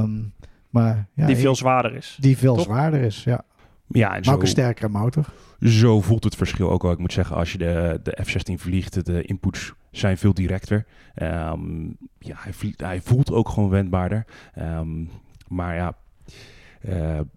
Um, 0.00 0.32
maar, 0.70 1.08
ja, 1.14 1.26
die 1.26 1.36
veel 1.36 1.54
zwaarder 1.54 1.94
is. 1.94 2.16
Die 2.20 2.38
veel 2.38 2.58
zwaarder 2.58 3.00
is, 3.00 3.24
ja. 3.24 3.44
Ja, 3.86 4.14
en 4.14 4.22
maar 4.24 4.34
ook 4.34 4.40
een 4.40 4.48
sterkere 4.48 4.88
motor. 4.88 5.24
Zo 5.60 6.00
voelt 6.00 6.24
het 6.24 6.36
verschil 6.36 6.70
ook 6.70 6.82
wel. 6.82 6.92
Ik 6.92 6.98
moet 6.98 7.12
zeggen, 7.12 7.36
als 7.36 7.52
je 7.52 7.58
de, 7.58 8.00
de 8.02 8.18
F-16 8.24 8.54
vliegt, 8.54 9.04
de 9.06 9.22
inputs 9.22 9.72
zijn 9.90 10.18
veel 10.18 10.34
directer. 10.34 10.86
Um, 11.22 11.96
ja, 12.18 12.34
hij, 12.38 12.52
vliegt, 12.52 12.80
hij 12.80 13.00
voelt 13.00 13.32
ook 13.32 13.48
gewoon 13.48 13.68
wendbaarder. 13.68 14.24
Um, 14.58 15.10
maar 15.48 15.74
ja, 15.74 15.94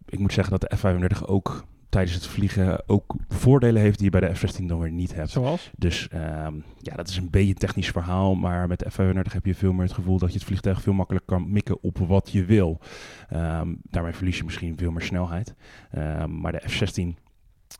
ik 0.06 0.20
moet 0.20 0.34
zeggen 0.34 0.60
dat 0.60 0.70
de 0.70 0.78
F-35 0.78 1.26
ook 1.26 1.66
tijdens 1.94 2.14
het 2.14 2.28
vliegen 2.28 2.90
ook 2.90 3.16
voordelen 3.28 3.82
heeft 3.82 3.98
die 4.00 4.12
je 4.12 4.20
bij 4.20 4.30
de 4.30 4.36
F-16 4.36 4.66
dan 4.66 4.80
weer 4.80 4.92
niet 4.92 5.16
hebt. 5.16 5.30
Zoals? 5.30 5.72
Dus 5.78 6.08
um, 6.14 6.64
ja, 6.80 6.96
dat 6.96 7.10
is 7.10 7.18
een 7.18 7.30
beetje 7.30 7.50
een 7.50 7.54
technisch 7.54 7.92
verhaal, 7.92 8.36
maar 8.36 8.68
met 8.68 8.80
de 8.80 8.90
F-35 8.90 9.34
heb 9.34 9.46
je 9.46 9.56
veel 9.56 9.74
meer 9.74 9.84
het 9.84 9.94
gevoel 9.94 10.18
dat 10.18 10.32
je 10.32 10.38
het 10.38 10.48
vliegtuig 10.48 10.82
veel 10.82 10.94
makkelijker 10.94 11.38
kan 11.38 11.52
mikken 11.52 11.84
op 11.84 11.98
wat 11.98 12.32
je 12.32 12.46
wil. 12.46 12.80
Um, 13.34 13.78
daarmee 13.84 14.14
verlies 14.14 14.38
je 14.38 14.44
misschien 14.44 14.78
veel 14.78 14.92
meer 14.92 15.02
snelheid. 15.02 15.54
Um, 15.98 16.40
maar 16.40 16.52
de 16.52 16.62
F-16 16.70 17.22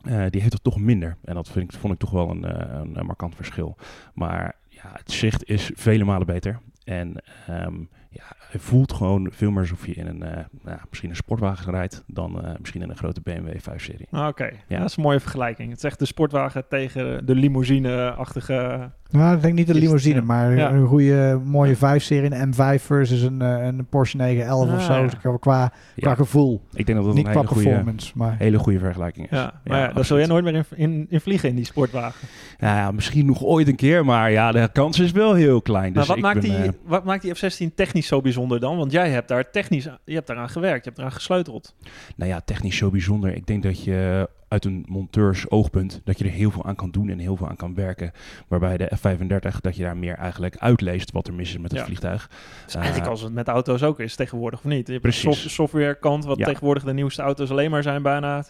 uh, 0.08 0.24
die 0.30 0.40
heeft 0.40 0.52
het 0.52 0.64
toch 0.64 0.78
minder. 0.78 1.16
En 1.24 1.34
dat 1.34 1.48
vind 1.48 1.72
ik, 1.72 1.78
vond 1.78 1.92
ik 1.92 1.98
toch 1.98 2.10
wel 2.10 2.30
een, 2.30 2.44
uh, 2.44 2.80
een, 2.94 3.06
markant 3.06 3.34
verschil. 3.34 3.76
Maar 4.14 4.56
ja, 4.68 4.90
het 4.92 5.12
zicht 5.12 5.44
is 5.44 5.70
vele 5.74 6.04
malen 6.04 6.26
beter. 6.26 6.60
En 6.84 7.22
um, 7.50 7.88
ja, 8.14 8.22
het 8.50 8.62
voelt 8.62 8.92
gewoon 8.92 9.28
veel 9.32 9.50
meer 9.50 9.60
alsof 9.60 9.86
je 9.86 9.94
in 9.94 10.06
een, 10.06 10.22
uh, 10.22 10.30
nou, 10.62 10.78
misschien 10.88 11.10
een 11.10 11.16
sportwagen 11.16 11.72
rijdt 11.72 12.04
dan 12.06 12.40
uh, 12.44 12.50
misschien 12.58 12.82
in 12.82 12.90
een 12.90 12.96
grote 12.96 13.20
BMW 13.20 13.48
5-serie. 13.48 14.06
Ah, 14.10 14.26
oké, 14.26 14.50
ja. 14.68 14.78
dat 14.78 14.88
is 14.88 14.96
een 14.96 15.02
mooie 15.02 15.20
vergelijking. 15.20 15.68
Het 15.68 15.78
is 15.78 15.84
echt 15.84 15.98
de 15.98 16.06
sportwagen 16.06 16.68
tegen 16.68 17.26
de 17.26 17.34
limousine-achtige... 17.34 18.90
Nou, 19.10 19.36
ik 19.36 19.42
denk 19.42 19.54
niet 19.54 19.66
de 19.66 19.74
limousine, 19.74 20.20
maar 20.20 20.56
ja. 20.56 20.72
een 20.72 20.86
goede, 20.86 21.40
mooie 21.44 21.76
5-serie, 21.76 22.34
een 22.34 22.54
M5 22.54 22.82
versus 22.82 23.22
een, 23.22 23.42
uh, 23.42 23.64
een 23.64 23.86
Porsche 23.86 24.16
911 24.16 24.68
ah, 24.68 24.74
of 24.74 24.82
zo, 24.82 25.30
ja. 25.30 25.36
qua, 25.38 25.72
qua 25.96 26.14
gevoel. 26.14 26.62
Ik 26.72 26.86
denk 26.86 26.98
dat 26.98 27.06
dat 27.06 27.16
niet 27.16 27.26
een 27.26 27.32
hele 27.32 27.46
performance, 27.46 28.12
goede, 28.12 28.28
maar... 28.28 28.38
hele 28.38 28.58
goede 28.58 28.78
vergelijking 28.78 29.30
is. 29.30 29.38
Ja, 29.38 29.60
maar 29.64 29.78
ja, 29.78 29.92
daar 29.92 30.04
zul 30.04 30.18
jij 30.18 30.26
nooit 30.26 30.44
meer 30.44 30.54
in, 30.54 30.64
in, 30.76 31.06
in, 31.08 31.20
vliegen 31.20 31.48
in 31.48 31.56
die 31.56 31.64
sportwagen. 31.64 32.28
Ja, 32.58 32.90
misschien 32.90 33.26
nog 33.26 33.42
ooit 33.42 33.68
een 33.68 33.76
keer, 33.76 34.04
maar 34.04 34.30
ja, 34.30 34.52
de 34.52 34.68
kans 34.72 34.98
is 34.98 35.12
wel 35.12 35.34
heel 35.34 35.62
klein. 35.62 35.92
Dus 35.92 36.06
maar 36.06 36.16
wat 36.16 36.24
maakt 36.24 36.42
die 36.42 36.70
wat 36.84 37.04
maakt 37.04 37.22
die 37.22 37.34
F-16 37.34 37.74
technisch 37.74 38.03
zo 38.06 38.20
bijzonder 38.20 38.60
dan? 38.60 38.76
Want 38.76 38.92
jij 38.92 39.10
hebt 39.10 39.28
daar 39.28 39.50
technisch, 39.50 39.88
je 40.04 40.14
hebt 40.14 40.26
daaraan 40.26 40.48
gewerkt, 40.48 40.84
je 40.84 40.90
hebt 40.90 40.98
eraan 40.98 41.12
gesleuteld. 41.12 41.74
Nou 42.16 42.30
ja, 42.30 42.40
technisch 42.40 42.76
zo 42.76 42.90
bijzonder. 42.90 43.34
Ik 43.34 43.46
denk 43.46 43.62
dat 43.62 43.84
je 43.84 44.28
uit 44.48 44.64
een 44.64 44.84
monteurs 44.88 45.50
oogpunt 45.50 46.00
dat 46.04 46.18
je 46.18 46.24
er 46.24 46.30
heel 46.30 46.50
veel 46.50 46.64
aan 46.64 46.74
kan 46.74 46.90
doen 46.90 47.08
en 47.08 47.18
heel 47.18 47.36
veel 47.36 47.48
aan 47.48 47.56
kan 47.56 47.74
werken. 47.74 48.12
Waarbij 48.48 48.76
de 48.76 48.90
F-35 48.96 49.60
dat 49.60 49.76
je 49.76 49.82
daar 49.82 49.96
meer 49.96 50.14
eigenlijk 50.14 50.56
uitleest 50.56 51.12
wat 51.12 51.26
er 51.26 51.34
mis 51.34 51.48
is 51.48 51.58
met 51.58 51.72
het 51.72 51.80
vliegtuig. 51.80 52.30
Dus 52.64 52.74
eigenlijk 52.74 53.06
als 53.06 53.20
het 53.20 53.32
met 53.32 53.48
auto's 53.48 53.82
ook 53.82 54.00
is 54.00 54.14
tegenwoordig 54.14 54.58
of 54.58 54.64
niet. 54.64 54.86
Je 54.86 54.92
hebt 54.92 55.02
Precies. 55.02 55.54
software 55.54 55.98
kant 55.98 56.24
wat 56.24 56.38
tegenwoordig 56.38 56.84
de 56.84 56.92
nieuwste 56.92 57.22
auto's 57.22 57.50
alleen 57.50 57.70
maar 57.70 57.82
zijn 57.82 58.02
bijna. 58.02 58.44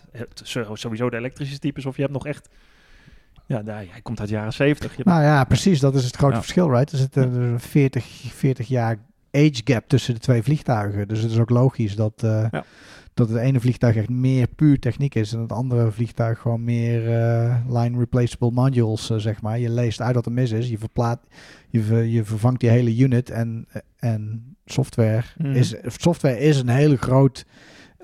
Sowieso 0.72 1.10
de 1.10 1.16
elektrische 1.16 1.58
types 1.58 1.86
of 1.86 1.96
je 1.96 2.02
hebt 2.02 2.14
nog 2.14 2.26
echt 2.26 2.48
ja, 3.46 3.62
daar, 3.62 3.84
hij 3.90 4.00
komt 4.02 4.20
uit 4.20 4.28
de 4.28 4.34
jaren 4.34 4.52
70. 4.52 5.04
Nou 5.04 5.22
ja, 5.22 5.44
precies. 5.44 5.80
Dat 5.80 5.94
is 5.94 6.04
het 6.04 6.16
grote 6.16 6.36
verschil, 6.36 6.70
right? 6.70 6.92
Er 6.92 6.98
zit 6.98 7.16
een 7.16 7.60
40, 7.60 8.04
40 8.32 8.68
jaar 8.68 8.98
age 9.34 9.60
gap 9.64 9.88
tussen 9.88 10.14
de 10.14 10.20
twee 10.20 10.42
vliegtuigen. 10.42 11.08
Dus 11.08 11.22
het 11.22 11.30
is 11.30 11.38
ook 11.38 11.50
logisch 11.50 11.96
dat, 11.96 12.22
uh, 12.24 12.46
dat 13.14 13.28
het 13.28 13.38
ene 13.38 13.60
vliegtuig 13.60 13.96
echt 13.96 14.08
meer 14.08 14.48
puur 14.48 14.78
techniek 14.78 15.14
is 15.14 15.32
en 15.32 15.40
het 15.40 15.52
andere 15.52 15.90
vliegtuig 15.90 16.38
gewoon 16.38 16.64
meer 16.64 17.08
uh, 17.08 17.56
line 17.68 17.98
replaceable 17.98 18.50
modules, 18.50 19.10
uh, 19.10 19.18
zeg 19.18 19.42
maar. 19.42 19.58
Je 19.58 19.70
leest 19.70 20.00
uit 20.00 20.14
wat 20.14 20.26
er 20.26 20.32
mis 20.32 20.50
is, 20.50 20.68
je, 20.68 20.78
verplaat, 20.78 21.20
je, 21.68 21.82
ver, 21.82 22.04
je 22.04 22.24
vervangt 22.24 22.60
die 22.60 22.70
hele 22.70 22.96
unit 22.96 23.30
en, 23.30 23.66
en 23.96 24.54
software, 24.64 25.24
mm. 25.38 25.52
is, 25.52 25.74
software 25.86 26.38
is 26.38 26.58
een 26.58 26.68
hele 26.68 26.96
groot 26.96 27.44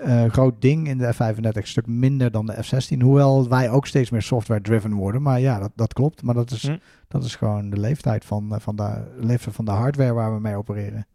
uh, 0.05 0.25
groot 0.25 0.61
ding 0.61 0.87
in 0.87 0.97
de 0.97 1.13
F35. 1.13 1.37
Een 1.37 1.67
stuk 1.67 1.87
minder 1.87 2.31
dan 2.31 2.45
de 2.45 2.55
F16. 2.55 2.97
Hoewel 3.01 3.49
wij 3.49 3.69
ook 3.69 3.87
steeds 3.87 4.09
meer 4.09 4.21
software-driven 4.21 4.93
worden. 4.93 5.21
Maar 5.21 5.39
ja, 5.39 5.59
dat, 5.59 5.71
dat 5.75 5.93
klopt. 5.93 6.23
Maar 6.23 6.35
dat 6.35 6.51
is, 6.51 6.67
hm. 6.67 6.77
dat 7.07 7.23
is 7.23 7.35
gewoon 7.35 7.69
de 7.69 7.79
leeftijd 7.79 8.25
van, 8.25 8.53
eh, 8.53 8.59
van, 8.59 8.75
de, 8.75 9.15
leven 9.19 9.53
van 9.53 9.65
de 9.65 9.71
hardware 9.71 10.13
waar 10.13 10.33
we 10.33 10.39
mee 10.39 10.55
opereren. 10.55 11.05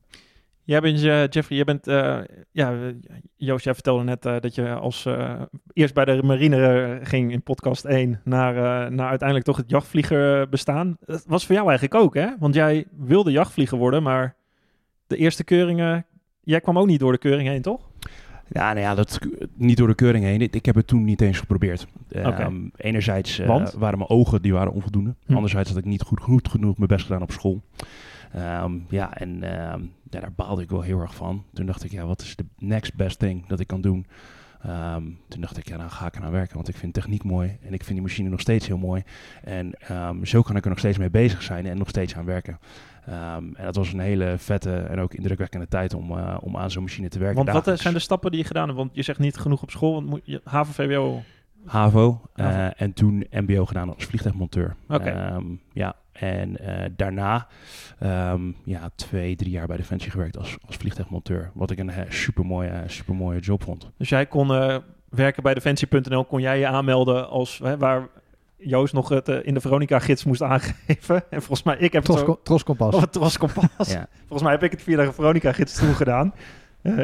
Jij 0.66 0.80
bent, 0.80 1.02
uh, 1.02 1.26
Jeffrey, 1.28 1.56
jij 1.56 1.64
bent, 1.64 1.88
uh, 1.88 2.18
ja, 2.52 2.92
Joost, 3.36 3.64
jij 3.64 3.74
vertelde 3.74 4.04
net 4.04 4.22
dat 4.22 4.54
je 4.54 4.74
als 4.74 5.06
eerst 5.72 5.94
bij 5.94 6.04
de 6.04 6.22
marine 6.22 6.98
ging 7.02 7.32
in 7.32 7.42
podcast 7.42 7.84
1 7.84 8.20
naar, 8.24 8.54
naar 8.92 9.08
uiteindelijk 9.08 9.48
toch 9.48 9.56
het 9.56 9.70
jachtvlieger 9.70 10.48
bestaan. 10.48 10.96
Dat 11.00 11.24
was 11.26 11.46
voor 11.46 11.54
jou 11.54 11.68
eigenlijk 11.68 12.00
ook, 12.00 12.14
hè? 12.14 12.28
Want 12.38 12.54
jij 12.54 12.86
wilde 12.96 13.30
jachtvlieger 13.30 13.78
worden, 13.78 14.02
maar 14.02 14.36
de 15.06 15.16
eerste 15.16 15.44
keuringen, 15.44 16.06
jij 16.40 16.60
kwam 16.60 16.78
ook 16.78 16.86
niet 16.86 17.00
door 17.00 17.12
de 17.12 17.18
keuring 17.18 17.48
heen, 17.48 17.62
toch? 17.62 17.88
Ja, 18.48 18.72
nou 18.72 18.78
ja, 18.78 18.94
dat 18.94 19.18
niet 19.54 19.76
door 19.76 19.88
de 19.88 19.94
keuring 19.94 20.24
heen. 20.24 20.40
Ik 20.40 20.66
heb 20.66 20.74
het 20.74 20.86
toen 20.86 21.04
niet 21.04 21.20
eens 21.20 21.38
geprobeerd. 21.38 21.86
Um, 22.08 22.70
enerzijds 22.76 23.40
uh, 23.40 23.66
waren 23.76 23.98
mijn 23.98 24.10
ogen 24.10 24.42
die 24.42 24.52
waren 24.52 24.72
onvoldoende. 24.72 25.14
Hm. 25.26 25.34
Anderzijds 25.34 25.68
had 25.68 25.78
ik 25.78 25.84
niet 25.84 26.02
goed, 26.02 26.20
goed 26.20 26.48
genoeg 26.48 26.76
mijn 26.76 26.88
best 26.88 27.06
gedaan 27.06 27.22
op 27.22 27.32
school. 27.32 27.62
Um, 28.36 28.86
ja, 28.88 29.14
en 29.14 29.30
uh, 29.36 29.40
ja, 30.10 30.20
daar 30.20 30.32
baalde 30.36 30.62
ik 30.62 30.70
wel 30.70 30.82
heel 30.82 31.00
erg 31.00 31.14
van. 31.14 31.44
Toen 31.52 31.66
dacht 31.66 31.84
ik, 31.84 31.90
ja, 31.90 32.06
wat 32.06 32.20
is 32.20 32.36
de 32.36 32.44
next 32.58 32.94
best 32.94 33.18
thing 33.18 33.46
dat 33.46 33.60
ik 33.60 33.66
kan 33.66 33.80
doen? 33.80 34.06
Um, 34.66 35.18
toen 35.28 35.40
dacht 35.40 35.58
ik, 35.58 35.68
ja, 35.68 35.76
dan 35.76 35.90
ga 35.90 36.06
ik 36.06 36.16
eraan 36.16 36.30
werken, 36.30 36.54
want 36.54 36.68
ik 36.68 36.76
vind 36.76 36.94
techniek 36.94 37.24
mooi 37.24 37.48
en 37.48 37.72
ik 37.72 37.84
vind 37.84 37.94
die 37.94 38.02
machine 38.02 38.28
nog 38.28 38.40
steeds 38.40 38.66
heel 38.66 38.78
mooi. 38.78 39.02
En 39.44 39.74
zo 40.22 40.42
kan 40.42 40.56
ik 40.56 40.62
er 40.62 40.68
nog 40.68 40.78
steeds 40.78 40.98
mee 40.98 41.10
bezig 41.10 41.42
zijn 41.42 41.66
en 41.66 41.78
nog 41.78 41.88
steeds 41.88 42.16
aan 42.16 42.24
werken. 42.24 42.58
Um, 43.08 43.54
en 43.54 43.64
dat 43.64 43.76
was 43.76 43.92
een 43.92 44.00
hele 44.00 44.34
vette 44.38 44.76
en 44.76 45.00
ook 45.00 45.14
indrukwekkende 45.14 45.68
tijd 45.68 45.94
om, 45.94 46.10
uh, 46.10 46.36
om 46.40 46.56
aan 46.56 46.70
zo'n 46.70 46.82
machine 46.82 47.08
te 47.08 47.18
werken. 47.18 47.36
Want 47.36 47.50
wat 47.50 47.68
eh, 47.68 47.82
zijn 47.82 47.94
de 47.94 48.00
stappen 48.00 48.30
die 48.30 48.40
je 48.40 48.46
gedaan 48.46 48.66
hebt? 48.66 48.78
Want 48.78 48.90
je 48.94 49.02
zegt 49.02 49.18
niet 49.18 49.36
genoeg 49.36 49.62
op 49.62 49.70
school, 49.70 49.92
want 49.92 50.06
moet 50.06 50.20
je, 50.24 50.40
HAVO, 50.44 50.72
VWO? 50.72 51.22
HAVO, 51.64 52.20
uh, 52.36 52.80
en 52.80 52.92
toen 52.92 53.26
MBO 53.30 53.64
gedaan 53.64 53.94
als 53.94 54.04
vliegtuigmonteur. 54.04 54.76
Oké. 54.88 55.34
Um, 55.34 55.60
ja, 55.72 55.94
en 56.12 56.56
uh, 56.60 56.84
daarna 56.96 57.46
um, 58.02 58.56
ja, 58.64 58.90
twee, 58.94 59.36
drie 59.36 59.50
jaar 59.50 59.66
bij 59.66 59.76
Defensie 59.76 60.10
gewerkt 60.10 60.38
als, 60.38 60.56
als 60.66 60.76
vliegtuigmonteur. 60.76 61.50
Wat 61.54 61.70
ik 61.70 61.78
een 61.78 61.92
supermooie, 62.08 62.82
supermooie 62.86 63.40
job 63.40 63.62
vond. 63.62 63.90
Dus 63.96 64.08
jij 64.08 64.26
kon 64.26 64.48
werken 65.08 65.42
bij 65.42 65.54
Defensie.nl, 65.54 66.24
kon 66.24 66.40
jij 66.40 66.58
je 66.58 66.66
aanmelden 66.66 67.28
als 67.28 67.58
waar 67.78 68.08
Joost 68.58 68.92
nog 68.94 69.08
het 69.08 69.28
uh, 69.28 69.36
in 69.42 69.54
de 69.54 69.60
Veronica-gids 69.60 70.24
moest 70.24 70.42
aangeven. 70.42 71.22
En 71.30 71.42
volgens 71.42 71.62
mij, 71.62 71.76
ik 71.78 71.92
heb 71.92 72.04
Tros, 72.04 72.16
het 72.16 72.26
zo... 72.26 72.40
Troskompas. 72.42 72.94
Oh, 72.94 73.02
Troskompas. 73.02 73.92
ja. 73.92 74.08
Volgens 74.18 74.42
mij 74.42 74.52
heb 74.52 74.62
ik 74.62 74.70
het 74.70 74.82
via 74.82 74.96
de 74.96 75.12
Veronica-gids 75.12 75.74
toen 75.78 75.94
gedaan. 75.94 76.34
Uh, 76.82 77.00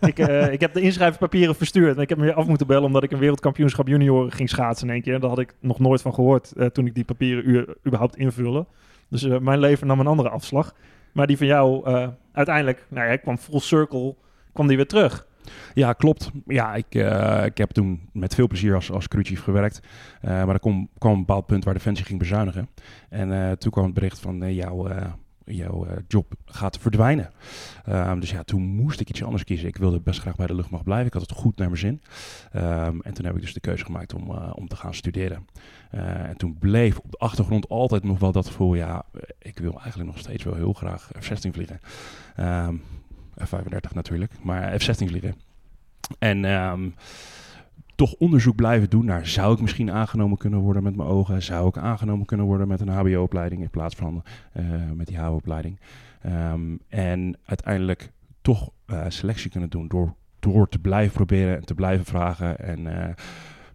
ik, 0.00 0.18
uh, 0.18 0.52
ik 0.52 0.60
heb 0.60 0.74
de 0.74 0.80
inschrijfpapieren 0.80 1.54
verstuurd. 1.54 1.96
En 1.96 2.02
ik 2.02 2.08
heb 2.08 2.18
me 2.18 2.24
weer 2.24 2.34
af 2.34 2.46
moeten 2.46 2.66
bellen 2.66 2.84
omdat 2.84 3.02
ik 3.02 3.12
een 3.12 3.18
wereldkampioenschap 3.18 3.88
junioren 3.88 4.32
ging 4.32 4.48
schaatsen 4.48 4.86
in 4.86 4.92
één 4.92 5.02
keer. 5.02 5.20
Daar 5.20 5.30
had 5.30 5.38
ik 5.38 5.54
nog 5.60 5.78
nooit 5.78 6.02
van 6.02 6.14
gehoord 6.14 6.52
toen 6.72 6.86
ik 6.86 6.94
die 6.94 7.04
papieren 7.04 7.48
u, 7.48 7.66
überhaupt 7.86 8.16
invullen. 8.16 8.66
Dus 9.08 9.26
mijn 9.40 9.58
leven 9.58 9.86
nam 9.86 10.00
een 10.00 10.06
andere 10.06 10.28
afslag. 10.28 10.74
Maar 11.12 11.26
die 11.26 11.36
van 11.36 11.46
jou 11.46 11.84
uiteindelijk, 12.32 12.86
nou 12.88 13.06
ja, 13.06 13.12
ik 13.12 13.20
kwam 13.20 13.38
full 13.38 13.60
circle, 13.60 14.14
kwam 14.52 14.66
die 14.66 14.76
weer 14.76 14.86
terug. 14.86 15.26
Ja, 15.74 15.92
klopt. 15.92 16.30
Ja, 16.46 16.74
ik, 16.74 16.94
uh, 16.94 17.44
ik 17.44 17.58
heb 17.58 17.70
toen 17.70 18.08
met 18.12 18.34
veel 18.34 18.46
plezier 18.46 18.74
als, 18.74 18.90
als 18.90 19.08
crewchief 19.08 19.42
gewerkt. 19.42 19.80
Uh, 20.22 20.30
maar 20.30 20.48
er 20.48 20.60
kwam, 20.60 20.88
kwam 20.98 21.12
een 21.12 21.18
bepaald 21.18 21.46
punt 21.46 21.64
waar 21.64 21.74
Defensie 21.74 22.04
ging 22.04 22.18
bezuinigen. 22.18 22.68
En 23.08 23.30
uh, 23.30 23.50
toen 23.50 23.70
kwam 23.70 23.84
het 23.84 23.94
bericht 23.94 24.18
van 24.18 24.54
jouw, 24.54 24.88
jouw 25.44 25.86
job 26.08 26.32
gaat 26.44 26.78
verdwijnen. 26.78 27.30
Um, 27.88 28.20
dus 28.20 28.30
ja, 28.30 28.42
toen 28.42 28.62
moest 28.62 29.00
ik 29.00 29.08
iets 29.08 29.24
anders 29.24 29.44
kiezen. 29.44 29.68
Ik 29.68 29.76
wilde 29.76 30.00
best 30.00 30.20
graag 30.20 30.36
bij 30.36 30.46
de 30.46 30.54
luchtmacht 30.54 30.84
blijven. 30.84 31.06
Ik 31.06 31.12
had 31.12 31.22
het 31.22 31.32
goed 31.32 31.56
naar 31.56 31.66
mijn 31.68 31.80
zin. 31.80 32.02
Um, 32.56 33.02
en 33.02 33.14
toen 33.14 33.24
heb 33.24 33.34
ik 33.34 33.40
dus 33.40 33.54
de 33.54 33.60
keuze 33.60 33.84
gemaakt 33.84 34.14
om, 34.14 34.30
om 34.30 34.68
te 34.68 34.76
gaan 34.76 34.94
studeren. 34.94 35.46
en 35.90 36.36
toen 36.36 36.58
bleef 36.58 36.98
op 36.98 37.10
de 37.10 37.18
achtergrond 37.18 37.68
altijd 37.68 38.04
nog 38.04 38.18
wel 38.18 38.32
dat 38.32 38.46
gevoel... 38.46 38.74
ja, 38.74 39.04
ik 39.38 39.58
wil 39.58 39.80
eigenlijk 39.80 40.10
nog 40.10 40.18
steeds 40.18 40.44
wel 40.44 40.54
heel 40.54 40.72
graag 40.72 41.10
F-16 41.20 41.50
vliegen. 41.50 41.80
Um, 42.40 42.82
F-35 43.44 43.94
natuurlijk, 43.94 44.32
maar 44.42 44.78
F-16 44.78 45.06
vliegen. 45.06 45.34
En 46.18 46.44
um, 46.44 46.94
toch 47.94 48.14
onderzoek 48.14 48.56
blijven 48.56 48.90
doen 48.90 49.04
naar 49.04 49.26
zou 49.26 49.54
ik 49.54 49.60
misschien 49.60 49.90
aangenomen 49.90 50.38
kunnen 50.38 50.58
worden 50.58 50.82
met 50.82 50.96
mijn 50.96 51.08
ogen? 51.08 51.42
Zou 51.42 51.68
ik 51.68 51.78
aangenomen 51.78 52.26
kunnen 52.26 52.46
worden 52.46 52.68
met 52.68 52.80
een 52.80 52.88
HBO-opleiding 52.88 53.62
in 53.62 53.70
plaats 53.70 53.94
van 53.94 54.22
uh, 54.56 54.64
met 54.94 55.06
die 55.06 55.18
HBO-opleiding? 55.18 55.78
Um, 56.26 56.80
en 56.88 57.36
uiteindelijk 57.44 58.12
toch 58.40 58.70
uh, 58.86 59.04
selectie 59.08 59.50
kunnen 59.50 59.70
doen 59.70 59.88
door, 59.88 60.14
door 60.38 60.68
te 60.68 60.78
blijven 60.78 61.12
proberen 61.12 61.56
en 61.56 61.64
te 61.64 61.74
blijven 61.74 62.04
vragen 62.04 62.58
en 62.58 62.86
uh, 62.86 63.04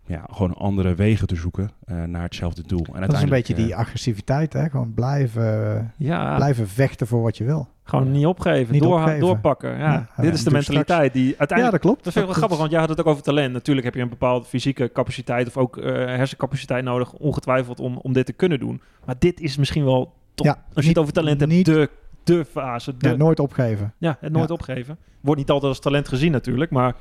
ja, 0.05 0.25
gewoon 0.31 0.53
andere 0.53 0.95
wegen 0.95 1.27
te 1.27 1.35
zoeken 1.35 1.71
uh, 1.85 2.03
naar 2.03 2.23
hetzelfde 2.23 2.63
doel. 2.65 2.85
En 2.93 3.01
dat 3.01 3.13
is 3.13 3.21
een 3.21 3.29
beetje 3.29 3.55
die 3.55 3.75
agressiviteit, 3.75 4.53
hè? 4.53 4.69
Gewoon 4.69 4.93
blijven, 4.93 5.93
ja. 5.97 6.35
blijven 6.35 6.67
vechten 6.67 7.07
voor 7.07 7.21
wat 7.21 7.37
je 7.37 7.43
wil. 7.43 7.67
Gewoon 7.83 8.11
niet 8.11 8.25
opgeven, 8.25 8.73
niet 8.73 8.81
door, 8.81 8.99
opgeven. 8.99 9.19
doorpakken. 9.19 9.77
Ja, 9.77 10.09
dit 10.17 10.33
is 10.33 10.43
de 10.43 10.51
mentaliteit 10.51 11.13
die 11.13 11.35
uiteindelijk... 11.37 11.65
Ja, 11.65 11.71
dat 11.71 11.79
klopt. 11.79 12.03
Dat 12.03 12.13
vind 12.13 12.25
ik 12.25 12.31
wel 12.31 12.39
grappig, 12.39 12.57
want 12.57 12.71
jij 12.71 12.79
had 12.79 12.89
het 12.89 12.99
ook 12.99 13.05
over 13.05 13.23
talent. 13.23 13.53
Natuurlijk 13.53 13.85
heb 13.85 13.95
je 13.95 14.01
een 14.01 14.09
bepaalde 14.09 14.45
fysieke 14.45 14.91
capaciteit 14.93 15.47
of 15.47 15.57
ook 15.57 15.77
uh, 15.77 15.83
hersencapaciteit 15.93 16.83
nodig, 16.83 17.13
ongetwijfeld, 17.13 17.79
om, 17.79 17.97
om 17.97 18.13
dit 18.13 18.25
te 18.25 18.33
kunnen 18.33 18.59
doen. 18.59 18.81
Maar 19.05 19.15
dit 19.19 19.39
is 19.39 19.57
misschien 19.57 19.85
wel 19.85 20.13
top. 20.33 20.45
Ja, 20.45 20.63
als 20.73 20.83
je 20.83 20.89
het 20.89 20.99
over 20.99 21.13
talent 21.13 21.39
hebt, 21.39 21.51
niet, 21.51 21.65
de, 21.65 21.89
de 22.23 22.45
fase. 22.45 22.97
De, 22.97 23.09
ja, 23.09 23.15
nooit 23.15 23.39
opgeven. 23.39 23.93
Ja, 23.97 24.17
het 24.19 24.31
nooit 24.31 24.51
opgeven. 24.51 24.97
Wordt 25.21 25.39
niet 25.39 25.49
altijd 25.49 25.71
als 25.71 25.81
talent 25.81 26.07
gezien 26.07 26.31
natuurlijk, 26.31 26.71
maar 26.71 26.95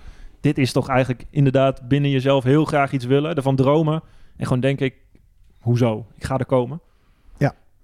dit 0.45 0.59
is 0.59 0.73
toch 0.73 0.89
eigenlijk 0.89 1.27
inderdaad 1.31 1.89
binnen 1.89 2.11
jezelf 2.11 2.45
heel 2.45 2.65
graag 2.65 2.93
iets 2.93 3.05
willen, 3.05 3.35
ervan 3.35 3.57
dromen. 3.57 4.03
En 4.37 4.45
gewoon 4.45 4.61
denk 4.61 4.81
ik, 4.81 4.95
hoezo? 5.59 6.07
Ik 6.17 6.25
ga 6.25 6.39
er 6.39 6.47
komen. 6.47 6.81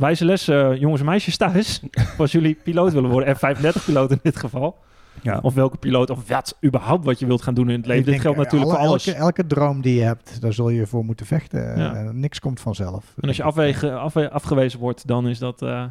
Wijze 0.00 0.24
les, 0.24 0.48
uh, 0.48 0.76
jongens 0.76 1.00
en 1.00 1.06
meisjes 1.06 1.36
thuis. 1.36 1.82
als 2.18 2.32
jullie 2.32 2.54
piloot 2.64 2.92
willen 2.92 3.10
worden, 3.10 3.36
F-35-piloot 3.36 4.10
in 4.10 4.18
dit 4.22 4.36
geval. 4.36 4.78
Ja. 5.22 5.38
Of 5.42 5.54
welke 5.54 5.76
piloot, 5.76 6.10
of 6.10 6.28
wat 6.28 6.56
überhaupt 6.64 7.04
wat 7.04 7.18
je 7.18 7.26
wilt 7.26 7.42
gaan 7.42 7.54
doen 7.54 7.70
in 7.70 7.76
het 7.76 7.86
leven. 7.86 8.12
dit 8.12 8.20
geldt 8.20 8.38
natuurlijk 8.38 8.70
voor 8.70 8.80
alles. 8.80 9.06
Elke, 9.06 9.18
elke, 9.18 9.46
droom 9.46 9.80
die 9.80 9.94
je 9.94 10.02
hebt, 10.02 10.40
daar 10.40 10.52
zul 10.52 10.68
je 10.68 10.86
voor 10.86 11.04
moeten 11.04 11.26
vechten. 11.26 11.78
Ja. 11.78 12.02
Uh, 12.02 12.10
niks 12.10 12.40
komt 12.40 12.60
vanzelf. 12.60 13.14
En 13.20 13.28
als 13.28 13.36
je 13.36 13.42
afwegen, 13.42 14.00
afwe 14.00 14.30
afgewezen 14.30 14.78
wordt, 14.78 15.06
dan 15.06 15.28
is 15.28 15.38
dat... 15.38 15.62
Uh, 15.62 15.84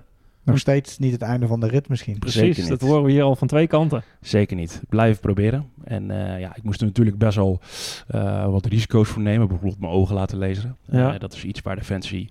nog 0.50 0.60
steeds 0.60 0.98
niet 0.98 1.12
het 1.12 1.22
einde 1.22 1.48
van 1.48 1.60
de 1.60 1.68
rit 1.68 1.90
misschien. 1.90 2.20
Precies, 2.20 2.68
dat 2.68 2.82
horen 2.82 3.04
we 3.04 3.12
hier 3.12 3.24
al 3.24 3.36
van 3.36 3.48
twee 3.48 3.68
kanten. 3.68 4.04
Zeker 4.22 4.56
niet. 4.56 4.82
Blijven 4.90 5.22
proberen. 5.22 5.70
En 5.84 6.10
uh, 6.10 6.40
ja, 6.40 6.56
ik 6.56 6.64
moest 6.64 6.80
er 6.80 6.88
natuurlijk 6.88 7.18
best 7.18 7.36
wel 7.36 7.60
uh, 8.16 8.46
wat 8.46 8.66
risico's 8.66 9.10
voor 9.10 9.22
nemen. 9.22 9.48
Bijvoorbeeld 9.48 9.80
mijn 9.80 9.92
ogen 9.92 10.16
laten 10.16 10.38
lezen. 10.38 10.78
Ja. 10.86 11.14
Uh, 11.14 11.20
dat 11.20 11.34
is 11.34 11.44
iets 11.44 11.62
waar 11.62 11.76
Defensie... 11.76 12.30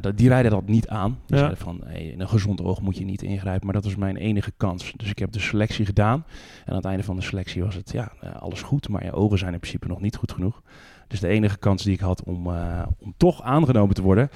dat, 0.00 0.16
die 0.16 0.28
rijden 0.28 0.50
dat 0.50 0.66
niet 0.66 0.88
aan. 0.88 1.10
Die 1.10 1.36
ja. 1.36 1.36
zeiden 1.36 1.58
van, 1.58 1.80
hey, 1.84 2.02
in 2.02 2.20
een 2.20 2.28
gezond 2.28 2.62
oog 2.62 2.80
moet 2.80 2.98
je 2.98 3.04
niet 3.04 3.22
ingrijpen. 3.22 3.64
Maar 3.64 3.74
dat 3.74 3.84
was 3.84 3.96
mijn 3.96 4.16
enige 4.16 4.52
kans. 4.56 4.92
Dus 4.96 5.10
ik 5.10 5.18
heb 5.18 5.32
de 5.32 5.40
selectie 5.40 5.86
gedaan. 5.86 6.24
En 6.64 6.70
aan 6.70 6.76
het 6.76 6.84
einde 6.84 7.02
van 7.02 7.16
de 7.16 7.22
selectie 7.22 7.64
was 7.64 7.74
het, 7.74 7.90
ja, 7.92 8.12
alles 8.38 8.62
goed. 8.62 8.88
Maar 8.88 9.04
je 9.04 9.12
ogen 9.12 9.38
zijn 9.38 9.52
in 9.52 9.60
principe 9.60 9.88
nog 9.88 10.00
niet 10.00 10.16
goed 10.16 10.32
genoeg. 10.32 10.62
Dus 11.08 11.20
de 11.20 11.28
enige 11.28 11.58
kans 11.58 11.82
die 11.82 11.92
ik 11.92 12.00
had 12.00 12.22
om, 12.22 12.46
uh, 12.46 12.86
om 12.98 13.14
toch 13.16 13.42
aangenomen 13.42 13.94
te 13.94 14.02
worden, 14.02 14.30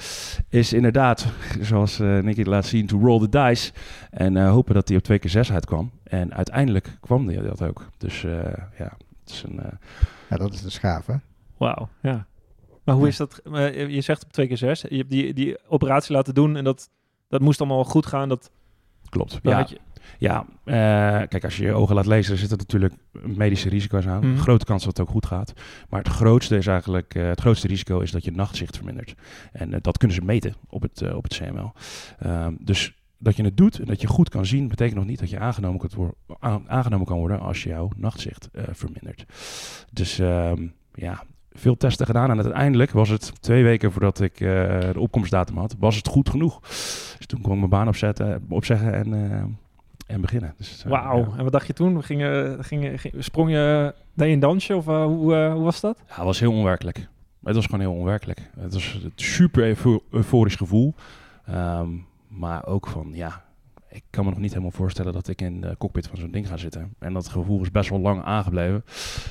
is 0.48 0.72
inderdaad, 0.72 1.26
zoals 1.60 2.00
uh, 2.00 2.18
Nicky 2.18 2.42
laat 2.42 2.66
zien, 2.66 2.86
to 2.86 2.98
roll 2.98 3.20
the 3.20 3.28
dice. 3.28 3.72
En 4.10 4.36
uh, 4.36 4.50
hopen 4.50 4.74
dat 4.74 4.88
hij 4.88 4.96
op 4.96 5.02
twee 5.02 5.18
keer 5.18 5.30
zes 5.30 5.52
uitkwam. 5.52 5.90
En 6.04 6.34
uiteindelijk 6.34 6.96
kwam 7.00 7.28
hij 7.28 7.42
dat 7.42 7.62
ook. 7.62 7.88
Dus 7.98 8.20
ja, 8.20 8.96
het 9.20 9.30
is 9.30 9.44
een... 9.48 9.60
ja, 10.30 10.36
dat 10.36 10.52
is 10.52 10.62
de 10.62 10.70
schaaf, 10.70 11.06
hè? 11.06 11.14
Wauw, 11.56 11.88
ja. 12.02 12.26
Maar 12.84 12.94
hoe 12.94 13.08
is 13.08 13.16
dat? 13.16 13.40
je 13.88 14.00
zegt 14.00 14.24
op 14.24 14.32
twee 14.32 14.46
keer 14.46 14.56
zes. 14.56 14.80
Je 14.88 14.96
hebt 14.96 15.10
die, 15.10 15.34
die 15.34 15.58
operatie 15.68 16.12
laten 16.14 16.34
doen 16.34 16.56
en 16.56 16.64
dat, 16.64 16.90
dat 17.28 17.40
moest 17.40 17.60
allemaal 17.60 17.84
goed 17.84 18.06
gaan. 18.06 18.28
Dat 18.28 18.50
Klopt. 19.12 19.38
Ja, 19.42 19.66
ja 20.18 20.46
uh, 20.64 20.74
kijk, 21.28 21.44
als 21.44 21.56
je 21.56 21.64
je 21.64 21.72
ogen 21.72 21.94
laat 21.94 22.06
lezen, 22.06 22.36
zitten 22.36 22.58
natuurlijk 22.58 22.94
medische 23.12 23.68
risico's 23.68 24.06
aan. 24.06 24.26
Mm. 24.26 24.38
Grote 24.38 24.64
kans 24.64 24.84
dat 24.84 24.96
het 24.96 25.06
ook 25.06 25.12
goed 25.12 25.26
gaat. 25.26 25.52
Maar 25.88 26.00
het 26.00 26.08
grootste 26.08 26.56
is 26.56 26.66
eigenlijk, 26.66 27.14
uh, 27.14 27.26
het 27.26 27.40
grootste 27.40 27.66
risico 27.66 28.00
is 28.00 28.10
dat 28.10 28.24
je 28.24 28.30
nachtzicht 28.30 28.76
vermindert. 28.76 29.14
En 29.52 29.70
uh, 29.70 29.76
dat 29.80 29.98
kunnen 29.98 30.16
ze 30.16 30.24
meten 30.24 30.54
op 30.68 30.82
het, 30.82 31.14
op 31.14 31.22
het 31.22 31.34
CML. 31.34 31.72
Ehm, 32.18 32.54
dus 32.58 32.94
dat 33.18 33.36
je 33.36 33.44
het 33.44 33.56
doet 33.56 33.78
en 33.78 33.86
dat 33.86 34.00
je 34.00 34.06
goed 34.06 34.28
kan 34.28 34.46
zien, 34.46 34.68
betekent 34.68 34.96
nog 34.96 35.06
niet 35.06 35.18
dat 35.18 35.30
je 35.30 35.38
aangenomen 35.38 35.78
kan, 35.78 35.90
worden, 35.94 36.14
aangenomen 36.66 37.06
kan 37.06 37.18
worden 37.18 37.40
als 37.40 37.62
je 37.62 37.68
jouw 37.68 37.90
nachtzicht 37.96 38.48
vermindert. 38.52 39.24
Dus 39.92 40.18
ehm, 40.18 40.66
ja, 40.94 41.22
veel 41.52 41.76
testen 41.76 42.06
gedaan. 42.06 42.30
En 42.30 42.42
uiteindelijk 42.42 42.90
was 42.90 43.08
het 43.08 43.32
twee 43.42 43.62
weken 43.62 43.92
voordat 43.92 44.20
ik 44.20 44.38
de 44.38 44.94
opkomstdatum 44.96 45.56
had, 45.56 45.76
was 45.78 45.96
het 45.96 46.08
goed 46.08 46.30
genoeg. 46.30 46.60
Dus 47.16 47.26
toen 47.26 47.40
kon 47.40 47.52
ik 47.52 47.58
mijn 47.58 47.70
baan 47.70 47.88
opzetten, 47.88 48.44
opzeggen 48.48 48.94
en 48.94 49.58
en 50.12 50.20
beginnen. 50.20 50.54
Dus, 50.56 50.84
uh, 50.84 50.90
Wauw. 50.90 51.34
En 51.36 51.42
wat 51.42 51.52
dacht 51.52 51.66
je 51.66 51.72
toen? 51.72 52.02
Ging, 52.02 52.22
ging, 52.60 53.00
ging, 53.00 53.14
sprong 53.18 53.50
je, 53.50 53.94
je 54.14 54.24
een 54.24 54.40
dansje 54.40 54.76
of 54.76 54.88
uh, 54.88 55.04
hoe, 55.04 55.34
uh, 55.34 55.52
hoe 55.52 55.64
was 55.64 55.80
dat? 55.80 55.98
Ja, 56.08 56.14
het 56.14 56.24
was 56.24 56.40
heel 56.40 56.52
onwerkelijk. 56.52 57.08
Het 57.42 57.54
was 57.54 57.64
gewoon 57.64 57.80
heel 57.80 57.92
onwerkelijk. 57.92 58.50
Het 58.60 58.72
was 58.72 59.00
een 59.04 59.12
super 59.14 59.76
euforisch 60.10 60.56
gevoel. 60.56 60.94
Um, 61.50 62.06
maar 62.28 62.66
ook 62.66 62.86
van, 62.86 63.10
ja, 63.12 63.44
ik 63.92 64.02
kan 64.10 64.24
me 64.24 64.30
nog 64.30 64.38
niet 64.38 64.50
helemaal 64.50 64.70
voorstellen 64.70 65.12
dat 65.12 65.28
ik 65.28 65.40
in 65.40 65.60
de 65.60 65.74
cockpit 65.78 66.06
van 66.06 66.18
zo'n 66.18 66.30
ding 66.30 66.48
ga 66.48 66.56
zitten. 66.56 66.94
En 66.98 67.12
dat 67.12 67.28
gevoel 67.28 67.62
is 67.62 67.70
best 67.70 67.90
wel 67.90 68.00
lang 68.00 68.22
aangebleven. 68.22 68.84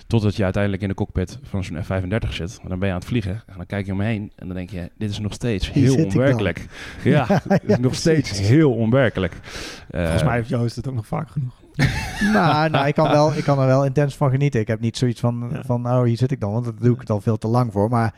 Totdat 0.08 0.36
je 0.36 0.44
uiteindelijk 0.44 0.84
in 0.84 0.90
de 0.90 0.96
cockpit 0.96 1.40
van 1.44 1.64
zo'n 1.64 1.84
F-35 1.84 2.30
zit. 2.30 2.60
En 2.64 2.70
dan 2.70 2.80
ben 2.80 2.88
je 2.88 2.94
aan 2.94 3.00
het 3.00 3.10
vliegen. 3.10 3.44
En 3.46 3.58
dan 3.58 3.66
kijk 3.66 3.86
je 3.86 3.92
omheen. 3.92 4.32
En 4.36 4.48
dan 4.48 4.56
denk 4.56 4.70
je, 4.70 4.92
dit 4.98 5.10
is 5.10 5.20
nog 5.20 5.34
steeds 5.34 5.72
heel 5.72 6.06
onwerkelijk. 6.06 6.66
Ja, 7.04 7.26
het 7.48 7.64
is 7.64 7.78
nog 7.78 7.96
steeds 7.96 8.40
heel 8.40 8.74
onwerkelijk. 8.74 9.34
Volgens 9.92 10.24
mij 10.24 10.36
heeft 10.36 10.50
Joost 10.50 10.76
het 10.76 10.88
ook 10.88 10.94
nog 10.94 11.08
vaak 11.08 11.30
genoeg. 11.30 11.62
nou, 12.34 12.70
nou 12.70 12.88
ik, 12.88 12.94
kan 12.94 13.10
wel, 13.10 13.34
ik 13.34 13.44
kan 13.44 13.60
er 13.60 13.66
wel 13.66 13.86
intens 13.86 14.16
van 14.16 14.30
genieten. 14.30 14.60
Ik 14.60 14.68
heb 14.68 14.80
niet 14.80 14.98
zoiets 14.98 15.20
van, 15.20 15.52
van 15.66 15.88
oh, 15.88 16.04
hier 16.04 16.18
zit 16.18 16.32
ik 16.32 16.40
dan. 16.40 16.52
Want 16.52 16.66
dat 16.66 16.80
doe 16.80 16.94
ik 16.94 17.00
het 17.00 17.10
al 17.10 17.22
veel 17.22 17.38
te 17.38 17.48
lang 17.48 17.72
voor. 17.72 17.90
Maar 17.90 18.14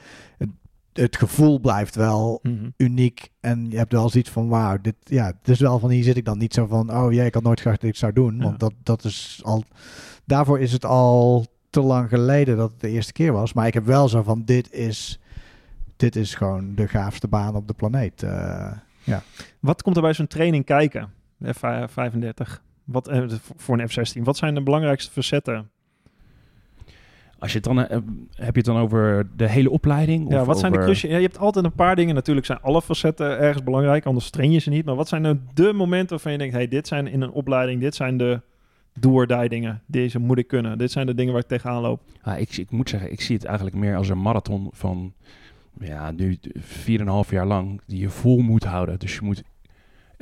het 0.94 1.18
gevoel 1.18 1.60
blijft 1.60 1.96
wel 1.96 2.40
mhm. 2.42 2.70
uniek. 2.78 3.30
En 3.40 3.70
je 3.70 3.78
hebt 3.78 3.92
wel 3.92 4.10
zoiets 4.10 4.30
van, 4.30 4.48
wauw, 4.48 4.78
dit, 4.82 4.96
ja, 5.04 5.26
het 5.26 5.48
is 5.48 5.60
wel 5.60 5.80
van, 5.80 5.90
hier 5.90 6.04
zit 6.04 6.18
ik 6.18 6.26
dan 6.26 6.38
niet 6.38 6.54
zo 6.54 6.66
van, 6.66 6.94
oh 6.94 7.14
jij, 7.14 7.26
ik 7.26 7.34
had 7.34 7.44
nooit 7.44 7.62
gedacht 7.62 7.82
dat 7.82 7.90
ik 7.90 7.96
zou 7.96 8.14
doen. 8.14 8.42
Want 8.42 8.60
dat, 8.60 8.74
dat 8.84 9.04
is 9.04 9.42
al, 9.44 9.64
daarvoor 10.26 10.60
is 10.60 10.72
het 10.72 10.86
al 10.86 11.46
te 11.70 11.82
lang 11.82 12.10
geleden 12.10 12.58
dat 12.58 12.72
het 12.72 12.80
de 12.80 12.90
eerste 12.90 13.14
keer 13.14 13.32
was. 13.32 13.54
Maar 13.54 13.68
ik 13.68 13.74
heb 13.74 13.86
wel 13.86 14.08
zo 14.08 14.24
van, 14.24 14.44
dit 14.46 14.72
is, 14.72 15.20
dit 15.96 16.16
is 16.16 16.36
gewoon 16.36 16.76
de 16.76 16.88
gaafste 16.88 17.28
baan 17.28 17.56
op 17.56 17.68
de 17.68 17.74
planeet. 17.74 18.24
Uh, 18.24 18.72
ja. 19.04 19.24
Wat 19.60 19.82
komt 19.82 19.96
er 19.96 20.02
bij 20.02 20.14
zo'n 20.14 20.28
training 20.28 20.66
kijken, 20.66 21.14
F35? 21.46 22.62
Wat, 22.84 23.12
uh, 23.12 23.26
voor 23.56 23.80
een 23.80 23.90
F-16? 23.90 24.22
Wat 24.22 24.38
zijn 24.38 24.54
de 24.54 24.64
belangrijkste 24.64 25.12
verzetten 25.12 25.72
als 27.44 27.52
je 27.52 27.58
het 27.58 27.68
dan 27.68 27.80
uh, 27.80 27.86
heb 28.36 28.56
je 28.56 28.62
het 28.62 28.66
dan 28.66 28.78
over 28.78 29.28
de 29.36 29.50
hele 29.50 29.70
opleiding? 29.70 30.30
Ja, 30.30 30.46
wat 30.46 30.60
zijn 30.60 30.72
de 30.72 30.78
cruciale? 30.78 31.14
Ja, 31.14 31.20
je 31.20 31.26
hebt 31.26 31.38
altijd 31.38 31.66
een 31.66 31.74
paar 31.74 31.96
dingen. 31.96 32.16
Natuurlijk 32.16 32.46
zijn 32.46 32.62
alle 32.62 32.82
facetten 32.82 33.40
ergens 33.40 33.64
belangrijk, 33.64 34.06
anders 34.06 34.30
train 34.30 34.52
je 34.52 34.60
ze 34.60 34.70
niet. 34.70 34.86
Maar 34.86 34.96
wat 34.96 35.08
zijn 35.08 35.22
nou 35.22 35.40
de 35.54 35.74
momenten 35.74 36.10
waarvan 36.10 36.32
je 36.32 36.38
denkt: 36.38 36.54
hey, 36.54 36.68
dit 36.68 36.88
zijn 36.88 37.08
in 37.08 37.22
een 37.22 37.32
opleiding, 37.32 37.82
dit 37.82 37.96
zijn 37.96 38.18
de 38.18 38.42
die 38.94 39.50
dingen. 39.50 39.82
Deze 39.86 40.20
moet 40.20 40.38
ik 40.38 40.48
kunnen. 40.48 40.78
Dit 40.78 40.92
zijn 40.92 41.06
de 41.06 41.14
dingen 41.14 41.34
waar 41.34 41.42
ik 41.42 41.48
tegenaan 41.48 41.82
loop. 41.82 42.02
Ja, 42.24 42.36
ik, 42.36 42.58
ik 42.58 42.72
moet 42.72 42.90
zeggen, 42.90 43.12
ik 43.12 43.22
zie 43.22 43.36
het 43.36 43.46
eigenlijk 43.46 43.76
meer 43.76 43.96
als 43.96 44.10
een 44.10 44.22
marathon 44.22 44.70
van 44.72 45.14
ja, 45.80 46.12
nu 46.12 46.38
4,5 46.60 47.30
jaar 47.30 47.46
lang 47.48 47.82
die 47.86 48.00
je 48.00 48.10
vol 48.10 48.40
moet 48.40 48.64
houden. 48.64 49.00
Dus 49.00 49.16
je 49.16 49.22
moet 49.22 49.44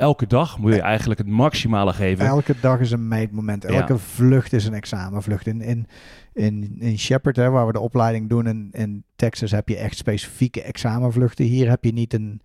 elke 0.01 0.27
dag 0.27 0.57
moet 0.57 0.73
je 0.73 0.81
eigenlijk 0.81 1.19
het 1.19 1.29
maximale 1.29 1.93
geven. 1.93 2.25
Elke 2.25 2.55
dag 2.61 2.79
is 2.79 2.91
een 2.91 3.07
meetmoment. 3.07 3.65
Elke 3.65 3.97
vlucht 3.97 4.53
is 4.53 4.65
een 4.65 4.73
examenvlucht. 4.73 5.47
In, 5.47 5.61
in, 5.61 5.87
in, 6.33 6.75
in 6.79 6.99
Shepard, 6.99 7.35
hè, 7.35 7.49
waar 7.49 7.65
we 7.65 7.71
de 7.71 7.79
opleiding 7.79 8.29
doen, 8.29 8.47
in, 8.47 8.69
in 8.71 9.03
Texas 9.15 9.51
heb 9.51 9.69
je 9.69 9.77
echt 9.77 9.97
specifieke 9.97 10.61
examenvluchten. 10.61 11.45
Hier 11.45 11.69
heb 11.69 11.83
je 11.83 11.93
niet 11.93 12.13
een, 12.13 12.41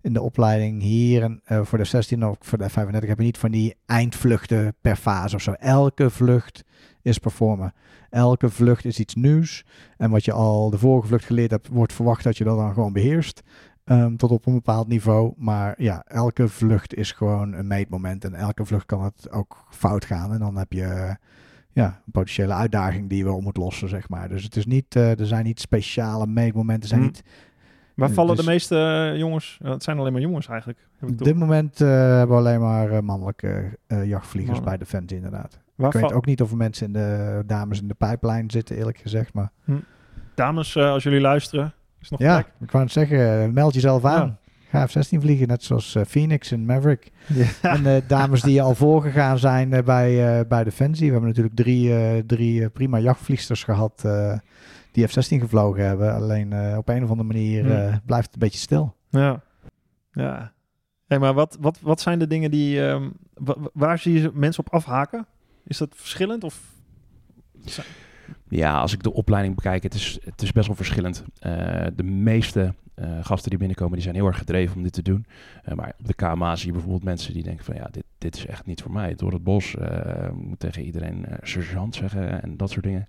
in 0.00 0.12
de 0.12 0.22
opleiding, 0.22 0.82
hier 0.82 1.22
en, 1.22 1.40
uh, 1.48 1.60
voor 1.62 1.78
de 1.78 1.84
16 1.84 2.26
of 2.26 2.36
voor 2.40 2.58
de 2.58 2.68
35 2.68 3.08
heb 3.08 3.18
je 3.18 3.24
niet 3.24 3.38
van 3.38 3.50
die 3.50 3.74
eindvluchten 3.86 4.74
per 4.80 4.96
fase 4.96 5.36
of 5.36 5.42
zo. 5.42 5.52
Elke 5.52 6.10
vlucht 6.10 6.64
is 7.02 7.18
performen. 7.18 7.74
Elke 8.10 8.48
vlucht 8.48 8.84
is 8.84 8.98
iets 8.98 9.14
nieuws. 9.14 9.64
En 9.96 10.10
wat 10.10 10.24
je 10.24 10.32
al 10.32 10.70
de 10.70 10.78
vorige 10.78 11.06
vlucht 11.06 11.24
geleerd 11.24 11.50
hebt, 11.50 11.68
wordt 11.68 11.92
verwacht 11.92 12.24
dat 12.24 12.36
je 12.36 12.44
dat 12.44 12.56
dan 12.56 12.74
gewoon 12.74 12.92
beheerst. 12.92 13.42
Um, 13.92 14.16
tot 14.16 14.30
op 14.30 14.46
een 14.46 14.52
bepaald 14.52 14.88
niveau. 14.88 15.32
Maar 15.36 15.74
ja, 15.82 16.04
elke 16.06 16.48
vlucht 16.48 16.94
is 16.94 17.12
gewoon 17.12 17.52
een 17.52 17.66
meetmoment. 17.66 18.24
En 18.24 18.34
elke 18.34 18.64
vlucht 18.64 18.86
kan 18.86 19.04
het 19.04 19.32
ook 19.32 19.64
fout 19.70 20.04
gaan. 20.04 20.32
En 20.32 20.38
dan 20.38 20.56
heb 20.56 20.72
je 20.72 21.16
ja, 21.72 21.86
een 21.86 22.12
potentiële 22.12 22.52
uitdaging 22.52 23.08
die 23.08 23.18
je 23.18 23.24
wel 23.24 23.40
moet 23.40 23.56
lossen, 23.56 23.88
zeg 23.88 24.08
maar. 24.08 24.28
Dus 24.28 24.42
het 24.42 24.56
is 24.56 24.66
niet, 24.66 24.94
uh, 24.94 25.18
er 25.18 25.26
zijn 25.26 25.44
niet 25.44 25.60
speciale 25.60 26.26
meetmomenten. 26.26 26.88
Zijn 26.88 27.00
hmm. 27.00 27.10
niet, 27.10 27.24
Waar 27.94 28.10
vallen 28.10 28.36
dus, 28.36 28.44
de 28.44 28.50
meeste 28.50 29.10
uh, 29.12 29.18
jongens? 29.18 29.58
Het 29.62 29.82
zijn 29.82 29.98
alleen 29.98 30.12
maar 30.12 30.20
jongens 30.20 30.48
eigenlijk. 30.48 30.88
Op 31.00 31.24
dit 31.24 31.36
moment 31.36 31.78
hebben 31.78 32.28
we 32.28 32.34
alleen 32.34 32.60
maar 32.60 33.04
mannelijke 33.04 33.78
jachtvliegers 33.86 34.58
Mannen. 34.58 34.64
bij 34.64 34.76
Defensie 34.78 35.16
inderdaad. 35.16 35.58
Waar 35.74 35.94
ik 35.94 36.00
weet 36.00 36.12
ook 36.12 36.26
niet 36.26 36.42
of 36.42 36.50
er 36.50 36.56
mensen 36.56 36.86
in 36.86 36.92
de 36.92 37.42
dames 37.46 37.80
in 37.80 37.88
de 37.88 37.94
pijplijn 37.94 38.50
zitten, 38.50 38.76
eerlijk 38.76 38.98
gezegd. 38.98 39.34
Maar... 39.34 39.50
Hm. 39.64 39.72
Dames, 40.34 40.76
als 40.76 41.02
jullie 41.02 41.20
luisteren, 41.20 41.74
is 42.00 42.10
nog 42.10 42.20
ja, 42.20 42.38
ik 42.60 42.70
wou 42.70 42.84
het 42.84 42.92
zeggen, 42.92 43.52
meld 43.52 43.74
jezelf 43.74 44.04
aan. 44.04 44.38
Ga 44.68 44.86
F-16 44.86 45.18
vliegen, 45.18 45.48
net 45.48 45.62
zoals 45.62 45.94
uh, 45.94 46.04
Phoenix 46.04 46.52
en 46.52 46.64
Maverick. 46.64 47.10
En 47.62 47.82
de 47.82 48.02
dames 48.06 48.42
die 48.42 48.62
al 48.62 48.74
voorgegaan 48.74 49.38
zijn 49.38 49.70
bij, 49.84 50.46
bij 50.46 50.64
Defensie. 50.64 51.06
We 51.06 51.12
hebben 51.12 51.28
natuurlijk 51.28 51.56
drie, 51.56 52.26
drie 52.26 52.68
prima 52.68 52.98
jachtvliegsters 52.98 53.64
gehad 53.64 54.08
die 54.92 55.06
F-16 55.06 55.14
gevlogen 55.18 55.86
hebben. 55.86 56.14
Alleen 56.14 56.76
op 56.76 56.88
een 56.88 57.02
of 57.02 57.10
andere 57.10 57.28
manier 57.28 57.64
hmm. 57.64 58.00
blijft 58.06 58.26
het 58.26 58.34
een 58.34 58.40
beetje 58.40 58.58
stil. 58.58 58.94
Ja, 59.08 59.42
ja. 60.12 60.52
Hey, 61.10 61.18
maar 61.18 61.34
wat, 61.34 61.56
wat, 61.60 61.78
wat 61.82 62.00
zijn 62.00 62.18
de 62.18 62.26
dingen 62.26 62.50
die... 62.50 62.80
Um, 62.80 63.12
waar 63.72 63.98
zie 63.98 64.20
je 64.20 64.30
mensen 64.34 64.66
op 64.66 64.72
afhaken? 64.72 65.26
Is 65.64 65.78
dat 65.78 65.88
verschillend 65.94 66.44
of... 66.44 66.60
Ja, 68.50 68.80
als 68.80 68.92
ik 68.92 69.02
de 69.02 69.12
opleiding 69.12 69.54
bekijk, 69.54 69.82
het 69.82 69.94
is, 69.94 70.18
het 70.24 70.42
is 70.42 70.52
best 70.52 70.66
wel 70.66 70.76
verschillend. 70.76 71.24
Uh, 71.46 71.86
de 71.96 72.02
meeste 72.02 72.74
uh, 73.00 73.06
gasten 73.22 73.50
die 73.50 73.58
binnenkomen, 73.58 73.94
die 73.94 74.02
zijn 74.02 74.14
heel 74.14 74.26
erg 74.26 74.38
gedreven 74.38 74.76
om 74.76 74.82
dit 74.82 74.92
te 74.92 75.02
doen. 75.02 75.26
Uh, 75.68 75.74
maar 75.74 75.92
op 75.98 76.06
de 76.06 76.14
KMA 76.14 76.56
zie 76.56 76.66
je 76.66 76.72
bijvoorbeeld 76.72 77.04
mensen 77.04 77.32
die 77.32 77.42
denken 77.42 77.64
van 77.64 77.74
ja, 77.74 77.88
dit, 77.90 78.04
dit 78.18 78.36
is 78.36 78.46
echt 78.46 78.66
niet 78.66 78.82
voor 78.82 78.92
mij. 78.92 79.14
Door 79.14 79.32
het 79.32 79.42
bos 79.42 79.74
uh, 79.74 79.86
moet 80.34 80.60
tegen 80.60 80.82
iedereen 80.82 81.26
sergeant 81.42 81.94
zeggen 81.94 82.42
en 82.42 82.56
dat 82.56 82.70
soort 82.70 82.84
dingen. 82.84 83.06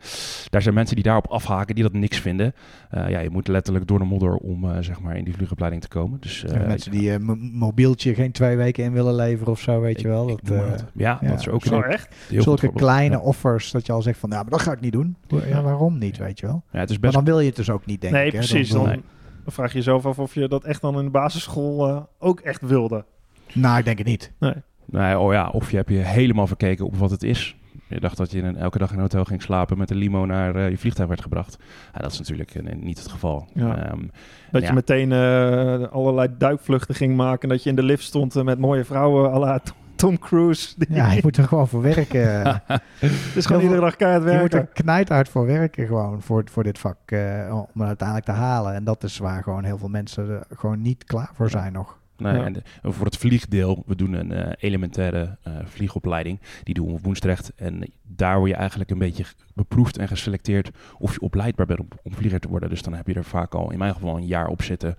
Daar 0.50 0.62
zijn 0.62 0.74
mensen 0.74 0.96
die 0.96 1.04
daarop 1.04 1.28
afhaken, 1.28 1.76
die 1.76 1.84
dat 1.84 1.94
niks 1.94 2.20
vinden. 2.20 2.54
ja, 2.92 3.20
je 3.20 3.30
moet 3.30 3.48
letterlijk 3.48 3.88
door 3.88 4.00
de 4.00 4.06
modder 4.06 4.36
om 4.36 4.84
zeg 4.84 5.00
maar 5.00 5.18
in 5.18 5.24
die 5.24 5.34
vliegopleiding 5.34 5.82
te 5.82 5.88
komen. 5.88 6.20
Dus, 6.20 6.46
mensen 6.46 6.92
die 6.92 7.12
een 7.12 7.52
mobieltje 7.54 8.14
geen 8.14 8.32
twee 8.32 8.56
weken 8.56 8.84
in 8.84 8.94
willen 8.94 9.16
leveren 9.16 9.52
of 9.52 9.60
zo, 9.60 9.82
weet 9.82 10.02
je 10.02 10.08
wel. 10.08 10.28
Dat, 10.28 10.40
ja, 10.44 11.18
ja, 11.22 11.28
dat 11.30 11.40
is 11.40 11.50
ook 11.50 11.66
zo 11.66 11.82
echt. 11.82 12.16
Zulke 12.30 12.74
kleine 12.74 13.20
offers 13.20 13.72
dat 13.72 13.86
je 13.86 13.92
al 13.92 14.02
zegt 14.02 14.20
van 14.20 14.30
ja, 14.30 14.42
maar 14.42 14.52
dat 14.52 14.62
ga 14.62 14.72
ik 14.72 14.80
niet 14.80 14.92
doen. 14.92 15.16
Ja, 15.40 15.62
waarom 15.62 15.98
niet, 15.98 16.18
weet 16.18 16.40
je 16.40 16.46
wel. 16.46 16.64
Ja, 16.72 16.80
het 16.80 16.90
is 16.90 17.00
best... 17.00 17.14
Maar 17.14 17.24
dan 17.24 17.34
wil 17.34 17.40
je 17.40 17.48
het 17.48 17.56
dus 17.56 17.70
ook 17.70 17.86
niet, 17.86 18.02
denk 18.02 18.14
nee, 18.14 18.26
ik. 18.26 18.34
Precies, 18.34 18.70
dan, 18.70 18.86
nee, 18.86 18.94
precies. 18.94 19.12
Dan 19.44 19.54
vraag 19.54 19.72
je 19.72 19.78
jezelf 19.78 20.06
af 20.06 20.20
of 20.20 20.34
je 20.34 20.48
dat 20.48 20.64
echt 20.64 20.82
dan 20.82 20.98
in 20.98 21.06
de 21.06 21.12
basisschool 21.12 21.90
uh, 21.90 22.02
ook 22.20 22.40
echt 22.40 22.62
wilde. 22.62 23.06
Nou, 23.54 23.78
ik 23.78 23.86
denk 23.86 23.98
het 23.98 24.08
niet. 24.08 24.32
Nee. 24.40 24.54
nee. 24.86 25.20
Oh 25.20 25.34
ja, 25.34 25.50
of 25.50 25.72
je 25.72 25.78
hebt 25.78 25.90
je 25.90 25.96
helemaal 25.96 26.48
verkeken 26.48 26.86
op 26.86 26.96
wat 26.96 27.12
het 27.12 27.24
is. 27.24 27.56
Je 27.88 28.00
dacht 28.00 28.18
dat 28.18 28.32
je 28.32 28.38
in 28.38 28.46
een, 28.46 28.58
elke 28.58 28.78
dag 28.78 28.90
in 28.90 28.96
een 28.96 29.02
hotel 29.02 29.24
ging 29.24 29.42
slapen 29.42 29.78
met 29.78 29.92
een 29.92 29.98
limo 29.98 30.26
naar 30.26 30.56
uh, 30.56 30.70
je 30.70 30.78
vliegtuig 30.78 31.10
werd 31.10 31.22
gebracht. 31.22 31.58
Ja, 31.94 32.00
dat 32.00 32.12
is 32.12 32.18
natuurlijk 32.20 32.56
uh, 32.56 32.74
niet 32.74 33.00
het 33.00 33.12
geval. 33.12 33.48
Ja. 33.54 33.92
Um, 33.92 34.12
dat 34.52 34.68
je 34.68 34.74
meteen 34.74 35.14
allerlei 35.90 36.28
duikvluchten 36.38 36.96
ging 36.96 37.16
maken. 37.16 37.50
Dat 37.50 37.64
je 37.64 37.70
in 37.70 37.76
de 37.76 37.84
lift 37.84 38.04
stond 38.04 38.44
met 38.44 38.60
mooie 38.60 38.86
vrouwen 38.86 39.32
à 39.32 39.40
la 39.40 39.62
Tom 40.02 40.20
Cruise. 40.20 40.76
Ja, 40.90 41.12
je 41.12 41.20
moet 41.24 41.38
er 41.38 41.48
gewoon 41.48 41.68
voor 41.68 41.82
werken. 41.82 42.44
Het 43.00 43.36
is 43.36 43.46
gewoon 43.46 43.62
iedere 43.62 43.82
dag 43.82 43.96
keihard 43.96 44.24
werken. 44.24 44.44
Je 44.44 44.56
moet 44.60 44.70
er 44.70 44.84
knijthard 44.84 45.30
voor 45.30 45.46
werken 45.46 45.88
gewoon 45.88 46.22
voor, 46.22 46.44
voor 46.52 46.64
dit 46.64 46.80
vak. 46.80 46.98
Uh, 47.06 47.64
om 47.74 47.82
het 47.82 47.88
uiteindelijk 47.88 48.28
te 48.28 48.34
halen. 48.34 48.74
En 48.74 48.84
dat 48.84 49.04
is 49.04 49.18
waar 49.18 49.44
gewoon 49.44 49.64
heel 49.64 49.78
veel 49.78 49.90
mensen 49.90 50.30
er 50.30 50.58
gewoon 50.58 50.82
niet 50.82 51.04
klaar 51.04 51.30
voor 51.34 51.50
zijn 51.50 51.74
nog. 51.74 52.00
Nee, 52.18 52.34
ja. 52.34 52.44
en 52.44 52.64
voor 52.94 53.06
het 53.06 53.18
vliegdeel, 53.18 53.84
we 53.86 53.96
doen 53.96 54.14
een 54.14 54.32
uh, 54.32 54.52
elementaire 54.58 55.38
uh, 55.48 55.54
vliegopleiding. 55.66 56.40
Die 56.64 56.74
doen 56.74 56.88
we 56.88 56.94
op 56.94 57.04
Woensdrecht. 57.04 57.52
En 57.56 57.92
daar 58.08 58.38
word 58.38 58.50
je 58.50 58.56
eigenlijk 58.56 58.90
een 58.90 58.98
beetje 58.98 59.26
beproefd 59.54 59.98
en 59.98 60.08
geselecteerd 60.08 60.72
of 60.98 61.14
je 61.14 61.22
opleidbaar 61.22 61.66
bent 61.66 61.80
om, 61.80 61.88
om 62.04 62.14
vlieger 62.14 62.40
te 62.40 62.48
worden. 62.48 62.70
Dus 62.70 62.82
dan 62.82 62.94
heb 62.94 63.08
je 63.08 63.14
er 63.14 63.24
vaak 63.24 63.54
al 63.54 63.72
in 63.72 63.78
mijn 63.78 63.94
geval 63.94 64.18
een 64.18 64.28
jaar 64.28 64.48
op 64.48 64.62
zitten 64.62 64.96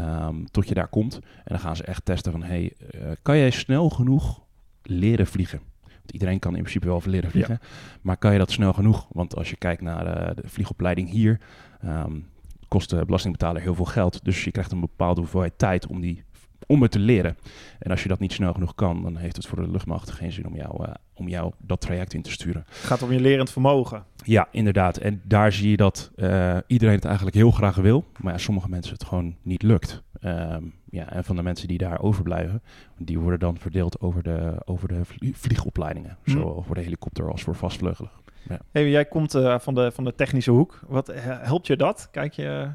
um, 0.00 0.50
tot 0.50 0.68
je 0.68 0.74
daar 0.74 0.88
komt. 0.88 1.14
En 1.14 1.20
dan 1.44 1.58
gaan 1.58 1.76
ze 1.76 1.84
echt 1.84 2.04
testen 2.04 2.32
van, 2.32 2.42
hey, 2.42 2.72
uh, 2.94 3.00
kan 3.22 3.38
jij 3.38 3.50
snel 3.50 3.88
genoeg 3.90 4.44
leren 4.88 5.26
vliegen. 5.26 5.60
Want 5.82 6.10
iedereen 6.10 6.38
kan 6.38 6.54
in 6.54 6.60
principe 6.60 6.86
wel 6.86 7.02
leren 7.04 7.30
vliegen. 7.30 7.58
Maar 8.02 8.16
kan 8.16 8.32
je 8.32 8.38
dat 8.38 8.50
snel 8.50 8.72
genoeg? 8.72 9.06
Want 9.12 9.36
als 9.36 9.50
je 9.50 9.56
kijkt 9.56 9.82
naar 9.82 10.06
uh, 10.06 10.34
de 10.34 10.48
vliegopleiding 10.48 11.10
hier, 11.10 11.40
um, 11.84 12.26
kost 12.68 12.90
de 12.90 13.04
belastingbetaler 13.04 13.62
heel 13.62 13.74
veel 13.74 13.84
geld. 13.84 14.24
Dus 14.24 14.44
je 14.44 14.50
krijgt 14.50 14.72
een 14.72 14.80
bepaalde 14.80 15.20
hoeveelheid 15.20 15.58
tijd 15.58 15.86
om 15.86 16.00
die 16.00 16.24
om 16.66 16.82
het 16.82 16.90
te 16.90 16.98
leren. 16.98 17.36
En 17.78 17.90
als 17.90 18.02
je 18.02 18.08
dat 18.08 18.18
niet 18.18 18.32
snel 18.32 18.52
genoeg 18.52 18.74
kan, 18.74 19.02
dan 19.02 19.16
heeft 19.16 19.36
het 19.36 19.46
voor 19.46 19.60
de 19.60 19.70
luchtmacht 19.70 20.10
geen 20.10 20.32
zin 20.32 20.46
om 20.46 20.54
jou, 20.54 20.86
uh, 20.86 20.94
om 21.14 21.28
jou 21.28 21.52
dat 21.58 21.80
traject 21.80 22.14
in 22.14 22.22
te 22.22 22.30
sturen. 22.30 22.64
Het 22.68 22.76
gaat 22.76 23.02
om 23.02 23.12
je 23.12 23.20
lerend 23.20 23.50
vermogen. 23.50 24.04
Ja, 24.24 24.48
inderdaad. 24.50 24.96
En 24.96 25.20
daar 25.24 25.52
zie 25.52 25.70
je 25.70 25.76
dat 25.76 26.10
uh, 26.16 26.56
iedereen 26.66 26.94
het 26.94 27.04
eigenlijk 27.04 27.36
heel 27.36 27.50
graag 27.50 27.76
wil, 27.76 28.04
maar 28.20 28.32
ja, 28.32 28.38
sommige 28.38 28.68
mensen 28.68 28.92
het 28.92 29.04
gewoon 29.04 29.36
niet 29.42 29.62
lukt. 29.62 30.02
Um, 30.20 30.74
ja, 30.90 31.10
en 31.10 31.24
van 31.24 31.36
de 31.36 31.42
mensen 31.42 31.68
die 31.68 31.78
daar 31.78 32.00
overblijven, 32.00 32.62
die 32.98 33.18
worden 33.18 33.38
dan 33.38 33.58
verdeeld 33.58 34.00
over 34.00 34.22
de, 34.22 34.62
over 34.64 34.88
de 34.88 35.00
vliegopleidingen. 35.32 36.16
Hm. 36.22 36.30
Zowel 36.30 36.62
voor 36.66 36.74
de 36.74 36.80
helikopter 36.80 37.30
als 37.30 37.42
voor 37.42 37.54
vastvleugelen. 37.54 38.10
Ja. 38.48 38.58
Hey, 38.70 38.90
jij 38.90 39.04
komt 39.04 39.34
uh, 39.34 39.58
van, 39.58 39.74
de, 39.74 39.90
van 39.92 40.04
de 40.04 40.14
technische 40.14 40.50
hoek. 40.50 40.80
Wat 40.86 41.12
helpt 41.20 41.66
je 41.66 41.76
dat? 41.76 42.08
Kijk 42.10 42.32
je... 42.32 42.70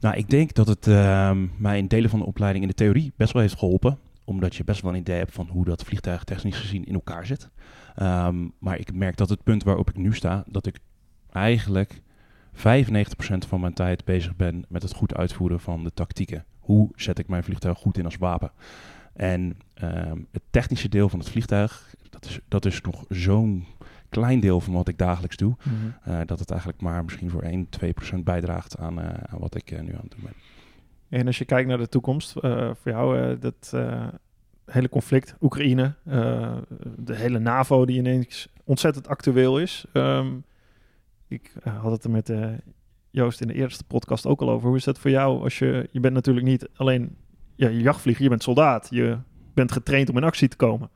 Nou, 0.00 0.16
ik 0.16 0.30
denk 0.30 0.54
dat 0.54 0.66
het 0.66 0.86
uh, 0.86 1.36
mij 1.56 1.78
in 1.78 1.86
delen 1.86 2.10
van 2.10 2.18
de 2.18 2.26
opleiding 2.26 2.64
in 2.64 2.70
de 2.70 2.76
theorie 2.76 3.12
best 3.16 3.32
wel 3.32 3.42
heeft 3.42 3.58
geholpen. 3.58 3.98
Omdat 4.24 4.56
je 4.56 4.64
best 4.64 4.82
wel 4.82 4.92
een 4.92 4.98
idee 4.98 5.16
hebt 5.16 5.32
van 5.32 5.48
hoe 5.48 5.64
dat 5.64 5.84
vliegtuig 5.84 6.24
technisch 6.24 6.56
gezien 6.56 6.84
in 6.84 6.94
elkaar 6.94 7.26
zit. 7.26 7.50
Um, 8.02 8.52
maar 8.58 8.78
ik 8.78 8.94
merk 8.94 9.16
dat 9.16 9.28
het 9.28 9.42
punt 9.42 9.62
waarop 9.62 9.88
ik 9.88 9.96
nu 9.96 10.14
sta, 10.14 10.44
dat 10.46 10.66
ik 10.66 10.78
eigenlijk 11.30 12.00
95% 12.54 12.60
van 13.48 13.60
mijn 13.60 13.72
tijd 13.74 14.04
bezig 14.04 14.36
ben 14.36 14.64
met 14.68 14.82
het 14.82 14.94
goed 14.94 15.14
uitvoeren 15.14 15.60
van 15.60 15.84
de 15.84 15.92
tactieken. 15.94 16.44
Hoe 16.58 16.88
zet 16.94 17.18
ik 17.18 17.28
mijn 17.28 17.44
vliegtuig 17.44 17.78
goed 17.78 17.98
in 17.98 18.04
als 18.04 18.16
wapen? 18.16 18.52
En 19.12 19.58
um, 19.82 20.26
het 20.30 20.42
technische 20.50 20.88
deel 20.88 21.08
van 21.08 21.18
het 21.18 21.28
vliegtuig, 21.28 21.94
dat 22.10 22.24
is, 22.24 22.40
dat 22.48 22.64
is 22.64 22.80
nog 22.80 23.04
zo'n 23.08 23.66
klein 24.10 24.40
deel 24.40 24.60
van 24.60 24.72
wat 24.72 24.88
ik 24.88 24.98
dagelijks 24.98 25.36
doe. 25.36 25.54
Mm 25.62 25.72
-hmm. 25.72 26.12
uh, 26.12 26.20
dat 26.26 26.38
het 26.38 26.50
eigenlijk 26.50 26.80
maar 26.80 27.04
misschien 27.04 27.30
voor 27.30 27.42
1, 27.42 27.68
2 27.68 27.92
procent 27.92 28.24
bijdraagt 28.24 28.78
aan, 28.78 28.98
uh, 28.98 29.04
aan 29.06 29.38
wat 29.38 29.54
ik 29.54 29.70
uh, 29.70 29.80
nu 29.80 29.92
aan 29.94 30.00
het 30.02 30.10
doen 30.10 30.22
ben. 30.22 30.34
En 31.08 31.26
als 31.26 31.38
je 31.38 31.44
kijkt 31.44 31.68
naar 31.68 31.78
de 31.78 31.88
toekomst, 31.88 32.32
voor 32.32 32.76
jou, 32.84 33.38
dat 33.38 33.74
hele 34.64 34.88
conflict, 34.88 35.34
Oekraïne, 35.40 35.94
de 36.96 37.14
hele 37.14 37.38
NAVO 37.38 37.84
die 37.84 37.98
ineens 37.98 38.48
ontzettend 38.64 39.08
actueel 39.08 39.60
is. 39.60 39.84
Um, 39.92 40.44
ik 41.28 41.52
had 41.62 41.90
het 41.90 42.04
er 42.04 42.10
met 42.10 42.32
Joost 43.10 43.40
in 43.40 43.46
de 43.46 43.54
eerste 43.54 43.84
podcast 43.84 44.26
ook 44.26 44.40
al 44.40 44.50
over. 44.50 44.68
Hoe 44.68 44.76
is 44.76 44.84
dat 44.84 44.98
voor 44.98 45.10
jou 45.10 45.42
als 45.42 45.58
je, 45.58 45.88
je 45.90 46.00
bent 46.00 46.14
natuurlijk 46.14 46.46
niet 46.46 46.68
alleen 46.74 47.16
ja, 47.60 47.68
je 47.68 47.80
jachtvlieger, 47.80 48.22
je 48.22 48.28
bent 48.28 48.42
soldaat. 48.42 48.88
Je 48.90 49.18
bent 49.54 49.72
getraind 49.72 50.08
om 50.08 50.16
in 50.16 50.24
actie 50.24 50.48
te 50.48 50.56
komen. 50.56 50.90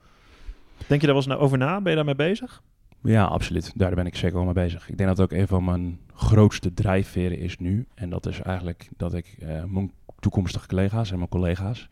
Denk 0.87 1.01
je 1.01 1.07
daar 1.07 1.17
wel 1.17 1.25
eens 1.25 1.43
over 1.43 1.59
na? 1.59 1.81
Ben 1.81 1.91
je 1.91 1.97
daarmee 1.97 2.15
bezig? 2.15 2.63
Ja, 3.07 3.25
absoluut. 3.25 3.73
Daar 3.75 3.95
ben 3.95 4.07
ik 4.07 4.17
zeker 4.17 4.37
wel 4.37 4.45
mee 4.45 4.55
bezig. 4.55 4.89
Ik 4.89 4.97
denk 4.97 5.09
dat 5.09 5.21
ook 5.21 5.33
een 5.33 5.49
van 5.49 5.65
mijn 5.65 6.01
grootste 6.15 6.75
drijfveren 6.75 7.39
is 7.39 7.59
nu. 7.59 7.87
En 7.95 8.11
dat 8.11 8.27
is 8.27 8.41
eigenlijk 8.41 8.89
dat 8.97 9.15
ik 9.15 9.37
uh, 9.39 9.65
mijn 9.65 9.93
toekomstige 10.19 10.67
collega's 10.67 11.11
en 11.11 11.17
mijn 11.17 11.29
collega's, 11.29 11.89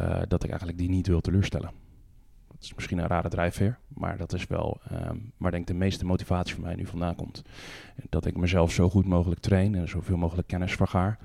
uh, 0.00 0.18
dat 0.28 0.42
ik 0.42 0.48
eigenlijk 0.48 0.78
die 0.78 0.88
niet 0.88 1.06
wil 1.06 1.20
teleurstellen. 1.20 1.70
Dat 2.48 2.62
is 2.62 2.74
misschien 2.74 2.98
een 2.98 3.06
rare 3.06 3.28
drijfveer, 3.28 3.78
maar 3.88 4.16
dat 4.16 4.32
is 4.32 4.46
wel 4.46 4.80
um, 4.92 5.32
waar 5.36 5.50
denk 5.50 5.62
ik 5.62 5.68
de 5.68 5.78
meeste 5.78 6.04
motivatie 6.04 6.54
voor 6.54 6.64
mij 6.64 6.74
nu 6.74 6.86
vandaan 6.86 7.14
komt. 7.14 7.42
Dat 8.08 8.26
ik 8.26 8.36
mezelf 8.36 8.72
zo 8.72 8.90
goed 8.90 9.06
mogelijk 9.06 9.40
train 9.40 9.74
en 9.74 9.88
zoveel 9.88 10.16
mogelijk 10.16 10.48
kennis 10.48 10.72
vergaar, 10.72 11.18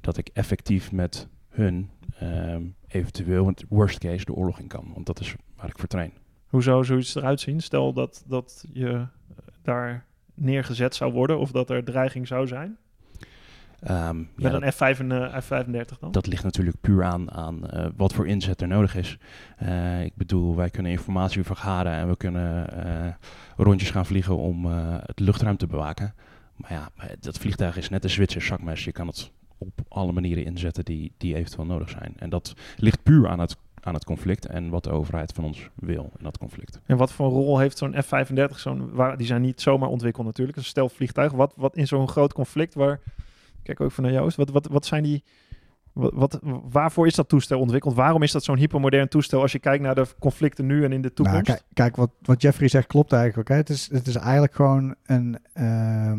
dat 0.00 0.16
ik 0.16 0.28
effectief 0.32 0.92
met 0.92 1.28
hun 1.48 1.90
um, 2.22 2.74
eventueel, 2.88 3.46
het 3.46 3.64
worst 3.68 3.98
case, 3.98 4.24
de 4.24 4.34
oorlog 4.34 4.58
in 4.58 4.68
kan. 4.68 4.90
Want 4.94 5.06
dat 5.06 5.20
is 5.20 5.34
waar 5.56 5.68
ik 5.68 5.78
voor 5.78 5.88
train. 5.88 6.21
Hoe 6.52 6.62
zou 6.62 6.84
zoiets 6.84 7.14
eruit 7.14 7.40
zien? 7.40 7.60
Stel 7.60 7.92
dat, 7.92 8.24
dat 8.26 8.64
je 8.72 9.06
daar 9.62 10.04
neergezet 10.34 10.94
zou 10.94 11.12
worden 11.12 11.38
of 11.38 11.50
dat 11.50 11.70
er 11.70 11.84
dreiging 11.84 12.26
zou 12.26 12.46
zijn? 12.46 12.76
Um, 13.90 14.30
Met 14.36 14.52
ja, 14.52 14.62
een 14.62 14.72
F5 14.72 14.98
en, 14.98 15.10
uh, 15.10 15.40
F35 15.42 15.98
dan? 16.00 16.12
Dat 16.12 16.26
ligt 16.26 16.44
natuurlijk 16.44 16.80
puur 16.80 17.04
aan, 17.04 17.30
aan 17.30 17.60
uh, 17.74 17.86
wat 17.96 18.12
voor 18.12 18.26
inzet 18.26 18.60
er 18.60 18.68
nodig 18.68 18.94
is. 18.94 19.18
Uh, 19.62 20.04
ik 20.04 20.14
bedoel, 20.14 20.56
wij 20.56 20.70
kunnen 20.70 20.92
informatie 20.92 21.44
vergaren 21.44 21.92
en 21.92 22.08
we 22.08 22.16
kunnen 22.16 22.68
rondjes 23.56 23.90
gaan 23.90 24.06
vliegen 24.06 24.36
om 24.36 24.66
het 24.66 25.20
luchtruim 25.20 25.56
te 25.56 25.66
bewaken. 25.66 26.14
Maar 26.56 26.72
ja, 26.72 26.90
dat 27.20 27.38
vliegtuig 27.38 27.76
is 27.76 27.88
net 27.88 28.04
een 28.04 28.10
Zwitser 28.10 28.42
zakmes. 28.42 28.84
Je 28.84 28.92
kan 28.92 29.06
het 29.06 29.32
op 29.58 29.80
alle 29.88 30.12
manieren 30.12 30.44
inzetten 30.44 30.84
die, 30.84 31.12
die 31.16 31.34
eventueel 31.34 31.66
nodig 31.66 31.90
zijn. 31.90 32.14
En 32.16 32.30
dat 32.30 32.54
ligt 32.76 33.02
puur 33.02 33.28
aan 33.28 33.40
het 33.40 33.56
aan 33.84 33.94
het 33.94 34.04
conflict 34.04 34.46
en 34.46 34.68
wat 34.68 34.84
de 34.84 34.90
overheid 34.90 35.32
van 35.32 35.44
ons 35.44 35.68
wil 35.74 36.10
in 36.18 36.24
dat 36.24 36.38
conflict. 36.38 36.80
En 36.86 36.96
wat 36.96 37.12
voor 37.12 37.28
rol 37.28 37.58
heeft 37.58 37.78
zo'n 37.78 38.02
F-35? 38.02 38.56
Zo'n, 38.56 38.90
waar, 38.92 39.16
die 39.16 39.26
zijn 39.26 39.42
niet 39.42 39.60
zomaar 39.60 39.88
ontwikkeld 39.88 40.26
natuurlijk, 40.26 40.58
een 40.58 40.64
stel 40.64 40.88
vliegtuig. 40.88 41.32
Wat, 41.32 41.52
wat 41.56 41.76
in 41.76 41.86
zo'n 41.86 42.08
groot 42.08 42.32
conflict 42.32 42.74
waar, 42.74 43.00
kijk 43.62 43.80
ook 43.80 43.92
van 43.92 44.04
naar 44.04 44.12
Joost, 44.12 44.36
wat, 44.36 44.50
wat, 44.50 44.66
wat 44.66 44.86
zijn 44.86 45.02
die, 45.02 45.24
wat, 45.92 46.12
wat, 46.14 46.38
waarvoor 46.70 47.06
is 47.06 47.14
dat 47.14 47.28
toestel 47.28 47.60
ontwikkeld? 47.60 47.94
Waarom 47.94 48.22
is 48.22 48.32
dat 48.32 48.44
zo'n 48.44 48.56
hypermodern 48.56 49.08
toestel 49.08 49.40
als 49.40 49.52
je 49.52 49.58
kijkt 49.58 49.82
naar 49.82 49.94
de 49.94 50.06
conflicten 50.18 50.66
nu 50.66 50.84
en 50.84 50.92
in 50.92 51.02
de 51.02 51.12
toekomst? 51.12 51.46
Nou, 51.46 51.58
kijk, 51.58 51.62
kijk, 51.74 51.96
wat, 51.96 52.10
wat 52.22 52.42
Jeffrey 52.42 52.68
zegt 52.68 52.86
klopt 52.86 53.12
eigenlijk. 53.12 53.48
Hè? 53.48 53.54
Het, 53.54 53.68
is, 53.68 53.90
het 53.92 54.06
is 54.06 54.16
eigenlijk 54.16 54.54
gewoon 54.54 54.94
een, 55.06 55.38
uh, 55.54 56.12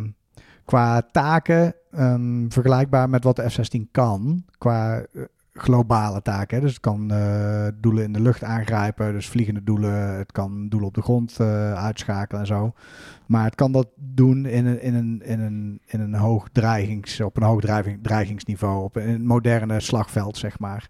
qua 0.65 1.01
taken 1.11 1.75
um, 1.91 2.51
vergelijkbaar 2.51 3.09
met 3.09 3.23
wat 3.23 3.35
de 3.35 3.49
F-16 3.49 3.91
kan. 3.91 4.43
Qua 4.57 5.05
globale 5.53 6.21
taken. 6.21 6.61
Dus 6.61 6.71
het 6.71 6.79
kan 6.79 7.13
uh, 7.13 7.67
doelen 7.75 8.03
in 8.03 8.13
de 8.13 8.21
lucht 8.21 8.43
aangrijpen, 8.43 9.13
dus 9.13 9.29
vliegende 9.29 9.63
doelen. 9.63 10.17
Het 10.17 10.31
kan 10.31 10.69
doelen 10.69 10.87
op 10.87 10.95
de 10.95 11.01
grond 11.01 11.37
uh, 11.41 11.73
uitschakelen 11.73 12.41
en 12.41 12.47
zo. 12.47 12.73
Maar 13.25 13.43
het 13.43 13.55
kan 13.55 13.71
dat 13.71 13.87
doen 13.95 14.45
in 14.45 14.65
een, 14.65 14.81
in 14.81 14.93
een, 14.95 15.21
in 15.25 15.39
een, 15.39 15.81
in 15.85 15.99
een 15.99 16.15
hoog 16.15 16.47
dreigings, 16.51 17.21
op 17.21 17.37
een 17.37 17.43
hoog 17.43 17.61
dreigingsniveau, 18.01 18.83
op 18.83 18.95
een 18.95 19.25
moderne 19.25 19.79
slagveld, 19.79 20.37
zeg 20.37 20.59
maar. 20.59 20.89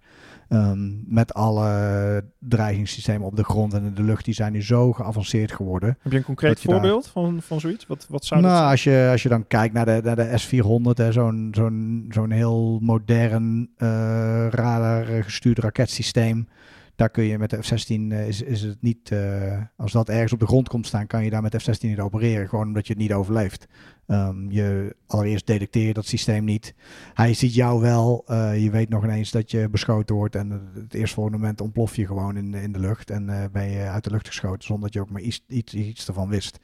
Um, 0.54 1.04
met 1.08 1.34
alle 1.34 2.24
dreigingssystemen 2.39 3.28
op 3.28 3.36
de 3.36 3.44
grond 3.44 3.74
en 3.74 3.86
in 3.86 3.94
de 3.94 4.04
lucht, 4.04 4.26
die 4.26 4.34
zijn 4.34 4.54
nu 4.54 4.63
zo 4.63 4.92
geavanceerd 4.92 5.52
geworden. 5.52 5.98
Heb 6.02 6.12
je 6.12 6.18
een 6.18 6.24
concreet 6.24 6.62
voorbeeld 6.62 7.08
van, 7.08 7.42
van 7.42 7.60
zoiets? 7.60 7.88
Wat, 7.88 8.06
wat 8.10 8.26
zou 8.26 8.42
nou, 8.42 8.62
dat 8.62 8.70
als 8.72 8.84
je, 8.84 9.08
als 9.12 9.24
je 9.24 9.30
dan 9.30 9.48
kijkt 9.48 9.74
naar 9.74 9.86
de, 9.86 10.00
naar 10.04 10.16
de 10.16 10.38
S-400, 10.38 11.08
zo'n 11.10 11.50
zo'n 11.52 12.06
zo'n 12.10 12.32
heel 12.32 12.80
modern 12.82 13.70
uh, 13.78 14.48
radar 14.50 15.24
gestuurd 15.24 15.60
raketsysteem. 15.60 16.48
Daar 16.96 17.10
kun 17.10 17.24
je 17.24 17.38
met 17.38 17.50
de 17.50 17.63
F-16 17.63 17.88
uh, 17.88 18.28
is, 18.28 18.42
is 18.42 18.62
het 18.62 18.82
niet, 18.82 19.10
uh, 19.10 19.62
als 19.78 19.92
dat 19.92 20.10
ergens 20.10 20.34
op 20.34 20.39
de 20.39 20.48
grond 20.48 20.70
komt 20.70 20.88
staan, 20.88 21.08
kan 21.08 21.24
je 21.24 21.30
daar 21.30 21.42
met 21.42 21.62
F-16 21.62 21.80
niet 21.80 22.00
opereren. 22.00 22.50
Gewoon 22.50 22.68
omdat 22.68 22.88
je 22.88 22.94
het 22.94 23.02
niet 23.02 23.13
overleeft. 23.13 23.68
Um, 24.08 24.52
je 24.52 24.96
allereerst 25.08 25.48
detecteer 25.48 25.88
je 25.88 25.94
dat 25.94 26.06
systeem 26.06 26.44
niet. 26.44 26.74
Hij 27.13 27.34
ziet 27.34 27.54
jou 27.56 27.82
wel. 27.82 28.26
Uh, 28.28 28.63
je 28.63 28.70
weet 28.70 28.89
nog 28.89 29.04
ineens 29.04 29.32
dat 29.32 29.52
je 29.52 29.70
beschoten 29.70 30.16
wordt. 30.16 30.36
En 30.36 30.72
het 30.74 30.94
eerstvolgende 30.94 31.38
moment 31.38 31.62
ontplof 31.62 31.96
je 31.96 32.06
gewoon 32.06 32.38
in, 32.38 32.54
in 32.54 32.72
de 32.72 32.80
lucht. 32.80 33.10
En 33.10 33.30
uh, 33.30 33.44
ben 33.52 33.70
je 33.70 33.80
uit 33.80 34.04
de 34.04 34.10
lucht 34.10 34.28
geschoten 34.28 34.63
zonder 34.63 34.86
dat 34.86 34.94
je 34.94 35.02
ook 35.02 35.10
maar 35.10 35.22
iets, 35.22 35.44
iets, 35.48 35.74
iets 35.74 36.08
ervan 36.08 36.30
wist. 36.30 36.60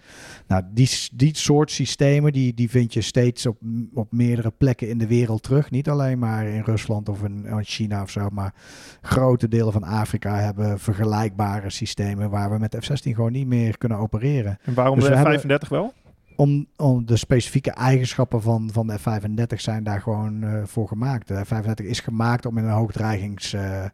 Nou, 0.47 0.63
die, 0.71 0.89
die 1.13 1.37
soort 1.37 1.71
systemen 1.71 2.33
die, 2.33 2.53
die 2.53 2.69
vind 2.69 2.93
je 2.93 3.01
steeds 3.01 3.45
op, 3.45 3.57
op 3.93 4.11
meerdere 4.11 4.51
plekken 4.51 4.89
in 4.89 4.97
de 4.97 5.07
wereld 5.07 5.43
terug. 5.43 5.71
Niet 5.71 5.89
alleen 5.89 6.19
maar 6.19 6.47
in 6.47 6.61
Rusland 6.61 7.09
of 7.09 7.23
in, 7.23 7.45
in 7.45 7.63
China 7.63 8.01
of 8.01 8.09
zo. 8.09 8.29
Maar 8.29 8.53
grote 9.01 9.47
delen 9.47 9.73
van 9.73 9.83
Afrika 9.83 10.35
hebben 10.35 10.79
vergelijkbare 10.79 11.69
systemen 11.69 12.29
waar 12.29 12.51
we 12.51 12.57
met 12.57 12.75
F-16 12.79 12.95
gewoon 13.01 13.31
niet 13.31 13.47
meer 13.47 13.77
kunnen 13.77 13.97
opereren. 13.97 14.57
En 14.63 14.73
waarom 14.73 14.99
dus 14.99 15.07
de 15.07 15.15
F-35 15.15 15.47
hebben... 15.47 15.69
wel? 15.69 15.93
Om, 16.39 16.67
om 16.75 17.05
de 17.05 17.17
specifieke 17.17 17.71
eigenschappen 17.71 18.41
van, 18.41 18.69
van 18.71 18.87
de 18.87 18.99
F-35 18.99 19.55
zijn 19.55 19.83
daar 19.83 20.01
gewoon 20.01 20.43
uh, 20.43 20.63
voor 20.65 20.87
gemaakt. 20.87 21.27
De 21.27 21.45
F-35 21.45 21.85
is 21.85 21.99
gemaakt 21.99 22.45
om 22.45 22.57
in 22.57 22.63
een 22.63 22.71
hoogdreigings... 22.71 23.53
Uh, 23.53 23.85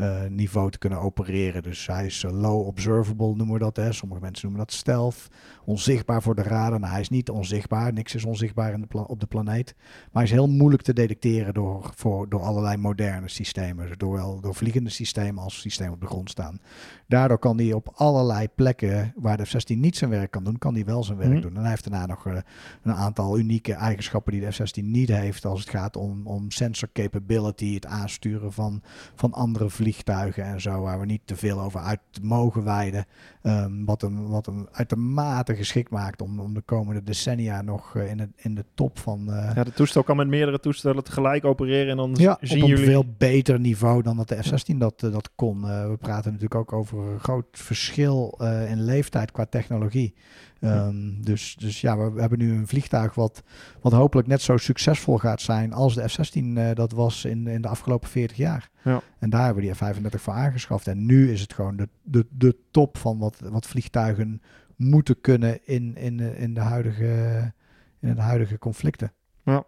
uh, 0.00 0.24
niveau 0.28 0.70
te 0.70 0.78
kunnen 0.78 1.00
opereren. 1.00 1.62
Dus 1.62 1.86
hij 1.86 2.06
is 2.06 2.22
uh, 2.22 2.32
low 2.32 2.66
observable, 2.66 3.34
noemen 3.34 3.52
we 3.52 3.58
dat. 3.58 3.76
Hè. 3.76 3.92
Sommige 3.92 4.20
mensen 4.20 4.48
noemen 4.48 4.66
dat 4.66 4.76
stealth. 4.76 5.28
Onzichtbaar 5.64 6.22
voor 6.22 6.34
de 6.34 6.42
radar. 6.42 6.80
Nou, 6.80 6.92
hij 6.92 7.00
is 7.00 7.08
niet 7.08 7.30
onzichtbaar. 7.30 7.92
Niks 7.92 8.14
is 8.14 8.24
onzichtbaar 8.24 8.72
in 8.72 8.86
de 8.88 9.06
op 9.06 9.20
de 9.20 9.26
planeet. 9.26 9.74
Maar 9.76 10.08
hij 10.12 10.22
is 10.22 10.30
heel 10.30 10.48
moeilijk 10.48 10.82
te 10.82 10.92
detecteren 10.92 11.54
door, 11.54 11.90
voor, 11.94 12.28
door 12.28 12.40
allerlei 12.40 12.76
moderne 12.76 13.28
systemen. 13.28 13.88
Zowel 13.98 14.40
door 14.40 14.54
vliegende 14.54 14.90
systemen 14.90 15.42
als 15.42 15.60
systemen 15.60 15.92
op 15.92 16.00
de 16.00 16.06
grond 16.06 16.30
staan. 16.30 16.60
Daardoor 17.06 17.38
kan 17.38 17.58
hij 17.58 17.72
op 17.72 17.92
allerlei 17.94 18.48
plekken 18.54 19.12
waar 19.16 19.36
de 19.36 19.44
F-16 19.44 19.76
niet 19.76 19.96
zijn 19.96 20.10
werk 20.10 20.30
kan 20.30 20.44
doen, 20.44 20.58
kan 20.58 20.74
hij 20.74 20.84
wel 20.84 21.04
zijn 21.04 21.18
werk 21.18 21.32
mm. 21.32 21.40
doen. 21.40 21.54
En 21.54 21.60
hij 21.60 21.70
heeft 21.70 21.84
daarna 21.90 22.06
nog 22.06 22.26
uh, 22.26 22.36
een 22.82 22.94
aantal 22.94 23.38
unieke 23.38 23.72
eigenschappen 23.72 24.32
die 24.32 24.40
de 24.40 24.52
F-16 24.52 24.84
niet 24.84 25.08
heeft 25.08 25.44
als 25.44 25.60
het 25.60 25.70
gaat 25.70 25.96
om, 25.96 26.26
om 26.26 26.50
sensor 26.50 26.88
capability, 26.92 27.74
het 27.74 27.86
aansturen 27.86 28.52
van, 28.52 28.82
van 29.14 29.32
andere 29.32 29.70
vliegtuigen 29.70 30.44
en 30.44 30.60
zo, 30.60 30.80
waar 30.80 31.00
we 31.00 31.06
niet 31.06 31.20
te 31.24 31.36
veel 31.36 31.60
over 31.60 31.80
uit 31.80 32.00
mogen 32.22 32.64
wijden. 32.64 33.06
Um, 33.42 33.84
wat, 33.84 34.00
hem, 34.00 34.28
wat 34.28 34.46
hem 34.46 34.68
uitermate 34.72 35.54
geschikt 35.54 35.90
maakt 35.90 36.22
om, 36.22 36.40
om 36.40 36.54
de 36.54 36.60
komende 36.60 37.02
decennia 37.02 37.62
nog 37.62 37.94
uh, 37.94 38.10
in, 38.10 38.18
het, 38.18 38.30
in 38.36 38.54
de 38.54 38.64
top 38.74 38.98
van... 38.98 39.24
Uh, 39.28 39.50
ja, 39.54 39.64
de 39.64 39.72
toestel 39.72 40.02
kan 40.02 40.16
met 40.16 40.28
meerdere 40.28 40.60
toestellen 40.60 41.04
tegelijk 41.04 41.44
opereren 41.44 41.90
en 41.90 41.96
dan 41.96 42.14
ja, 42.14 42.38
zien 42.40 42.62
op 42.62 42.68
jullie... 42.68 42.84
een 42.84 42.90
veel 42.90 43.14
beter 43.18 43.60
niveau 43.60 44.02
dan 44.02 44.16
dat 44.16 44.28
de 44.28 44.42
F-16 44.42 44.76
dat, 44.76 45.02
uh, 45.02 45.12
dat 45.12 45.30
kon. 45.34 45.60
we 45.60 45.96
praten 46.00 46.32
natuurlijk 46.32 46.60
ook 46.60 46.72
over 46.72 46.98
een 46.98 47.20
groot 47.20 47.46
verschil 47.50 48.40
in 48.68 48.82
leeftijd 48.82 49.30
qua 49.30 49.44
technologie. 49.44 50.14
Ehm, 50.60 51.20
dus, 51.20 51.56
dus 51.58 51.80
ja, 51.80 51.98
we, 51.98 52.20
hebben 52.20 52.38
nu 52.38 52.52
een 52.52 52.66
vliegtuig 52.66 53.14
wat, 53.14 53.42
wat 53.80 53.92
hopelijk 53.92 54.28
net 54.28 54.42
zo 54.42 54.56
succesvol 54.56 55.18
gaat 55.18 55.40
zijn 55.40 55.72
als 55.72 55.94
de 55.94 56.08
F-16 56.08 56.74
dat 56.74 56.92
was 56.92 57.24
in, 57.24 57.46
in 57.46 57.62
de 57.62 57.68
afgelopen 57.68 58.08
40 58.08 58.36
jaar. 58.36 58.70
Ja. 58.82 59.00
En 59.18 59.30
daar 59.30 59.44
hebben 59.44 59.62
we 59.62 59.68
die 59.68 59.76
F-35 59.76 60.20
voor 60.20 60.32
aangeschaft. 60.32 60.86
En 60.86 61.06
nu 61.06 61.32
is 61.32 61.40
het 61.40 61.52
gewoon 61.52 61.76
de, 61.76 61.88
de, 62.02 62.26
de 62.30 62.56
top 62.70 62.96
van 62.96 63.18
wat, 63.18 63.40
wat 63.50 63.66
vliegtuigen 63.66 64.42
moeten 64.76 65.20
kunnen 65.20 65.66
in, 65.66 65.96
in, 65.96 66.20
in, 66.20 66.54
de, 66.54 66.60
huidige, 66.60 67.52
in 68.00 68.14
de 68.14 68.20
huidige 68.20 68.58
conflicten. 68.58 69.12
Ja. 69.44 69.64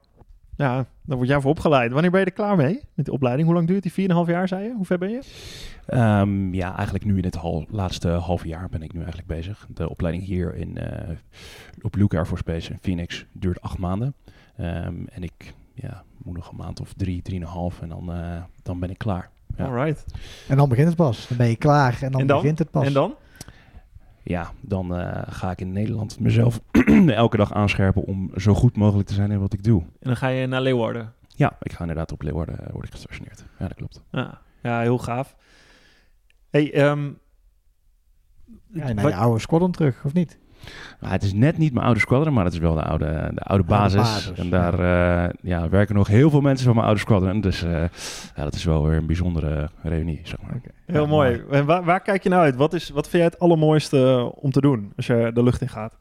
Ja, 0.60 0.86
daar 1.02 1.16
word 1.16 1.28
jij 1.28 1.40
voor 1.40 1.50
opgeleid. 1.50 1.92
Wanneer 1.92 2.10
ben 2.10 2.20
je 2.20 2.26
er 2.26 2.32
klaar 2.32 2.56
mee 2.56 2.80
met 2.94 3.06
de 3.06 3.12
opleiding? 3.12 3.46
Hoe 3.46 3.56
lang 3.56 3.66
duurt 3.66 3.94
die? 3.94 4.08
4,5 4.08 4.30
jaar, 4.30 4.48
zei 4.48 4.64
je? 4.64 4.74
Hoe 4.74 4.84
ver 4.84 4.98
ben 4.98 5.10
je? 5.10 5.22
Um, 6.20 6.54
ja, 6.54 6.74
eigenlijk 6.74 7.04
nu 7.04 7.18
in 7.18 7.24
het 7.24 7.34
hal, 7.34 7.66
laatste 7.70 8.08
half 8.08 8.44
jaar 8.44 8.68
ben 8.68 8.82
ik 8.82 8.92
nu 8.92 8.98
eigenlijk 8.98 9.28
bezig. 9.28 9.66
De 9.74 9.90
opleiding 9.90 10.24
hier 10.24 10.54
in, 10.54 10.78
uh, 10.78 11.16
op 11.82 11.94
Luke 11.94 12.16
Air 12.16 12.26
Force 12.26 12.44
Base 12.44 12.70
in 12.70 12.78
Phoenix 12.80 13.26
duurt 13.32 13.60
acht 13.60 13.78
maanden. 13.78 14.14
Um, 14.60 15.06
en 15.12 15.22
ik 15.22 15.54
ja, 15.74 16.02
moet 16.24 16.36
nog 16.36 16.50
een 16.50 16.56
maand 16.56 16.80
of 16.80 16.92
drie, 16.92 17.22
drieënhalf 17.22 17.80
en 17.80 17.88
dan, 17.88 18.16
uh, 18.16 18.42
dan 18.62 18.78
ben 18.80 18.90
ik 18.90 18.98
klaar. 18.98 19.30
Ja. 19.56 19.64
Alright. 19.64 20.04
En 20.48 20.56
dan 20.56 20.68
begint 20.68 20.88
het 20.88 20.96
pas. 20.96 21.28
Dan 21.28 21.36
ben 21.36 21.48
je 21.48 21.56
klaar 21.56 21.98
en 22.02 22.12
dan, 22.12 22.20
en 22.20 22.26
dan 22.26 22.40
begint 22.40 22.58
het 22.58 22.70
pas. 22.70 22.86
En 22.86 22.92
dan? 22.92 23.14
Ja, 24.30 24.52
dan 24.60 24.98
uh, 24.98 25.22
ga 25.26 25.50
ik 25.50 25.60
in 25.60 25.72
Nederland 25.72 26.20
mezelf 26.20 26.60
elke 27.06 27.36
dag 27.36 27.52
aanscherpen 27.52 28.02
om 28.02 28.30
zo 28.36 28.54
goed 28.54 28.76
mogelijk 28.76 29.08
te 29.08 29.14
zijn 29.14 29.30
in 29.30 29.40
wat 29.40 29.52
ik 29.52 29.64
doe. 29.64 29.80
En 29.80 29.88
dan 30.00 30.16
ga 30.16 30.28
je 30.28 30.46
naar 30.46 30.60
Leeuwarden? 30.60 31.12
Ja, 31.28 31.56
ik 31.62 31.72
ga 31.72 31.80
inderdaad 31.80 32.12
op 32.12 32.22
Leeuwarden 32.22 32.58
uh, 32.60 32.72
word 32.72 32.84
ik 32.84 32.90
gestationeerd. 32.90 33.44
Ja, 33.58 33.68
dat 33.68 33.76
klopt. 33.76 34.02
Ja, 34.10 34.40
ja 34.62 34.80
heel 34.80 34.98
gaaf. 34.98 35.36
Hey, 36.50 36.90
um, 36.90 37.18
ja, 38.72 38.92
naar 38.92 39.08
je 39.08 39.14
oude 39.14 39.40
squadron 39.40 39.70
terug, 39.70 40.04
of 40.04 40.12
niet? 40.12 40.38
Nou, 41.00 41.12
het 41.12 41.22
is 41.22 41.32
net 41.32 41.58
niet 41.58 41.72
mijn 41.72 41.84
oude 41.84 42.00
squadron, 42.00 42.34
maar 42.34 42.44
het 42.44 42.52
is 42.52 42.58
wel 42.58 42.74
de 42.74 42.82
oude, 42.82 43.30
de 43.34 43.40
oude 43.40 43.64
basis. 43.64 44.32
en 44.32 44.50
daar 44.50 44.80
ja. 44.80 45.26
Uh, 45.26 45.34
ja. 45.42 45.68
werken 45.68 45.94
nog 45.94 46.08
heel 46.08 46.30
veel 46.30 46.40
mensen 46.40 46.64
van 46.64 46.74
mijn 46.74 46.86
oude 46.86 47.00
squadron. 47.00 47.40
Dus 47.40 47.64
uh, 47.64 47.70
ja, 48.36 48.44
dat 48.44 48.54
is 48.54 48.64
wel 48.64 48.86
weer 48.86 48.96
een 48.96 49.06
bijzondere 49.06 49.70
reunie, 49.82 50.20
zeg 50.22 50.40
maar. 50.42 50.54
Okay. 50.56 50.72
Heel 50.86 51.06
mooi. 51.06 51.42
En 51.50 51.64
waar, 51.64 51.84
waar, 51.84 52.00
kijk 52.00 52.22
je 52.22 52.28
nou 52.28 52.42
uit? 52.42 52.56
Wat, 52.56 52.72
is, 52.72 52.90
wat 52.90 53.08
vind 53.08 53.22
jij 53.22 53.32
het 53.32 53.38
allermooiste 53.38 54.32
om 54.34 54.50
te 54.50 54.60
doen 54.60 54.92
als 54.96 55.06
je 55.06 55.30
de 55.34 55.42
lucht 55.42 55.60
in 55.60 55.68
gaat? 55.68 55.98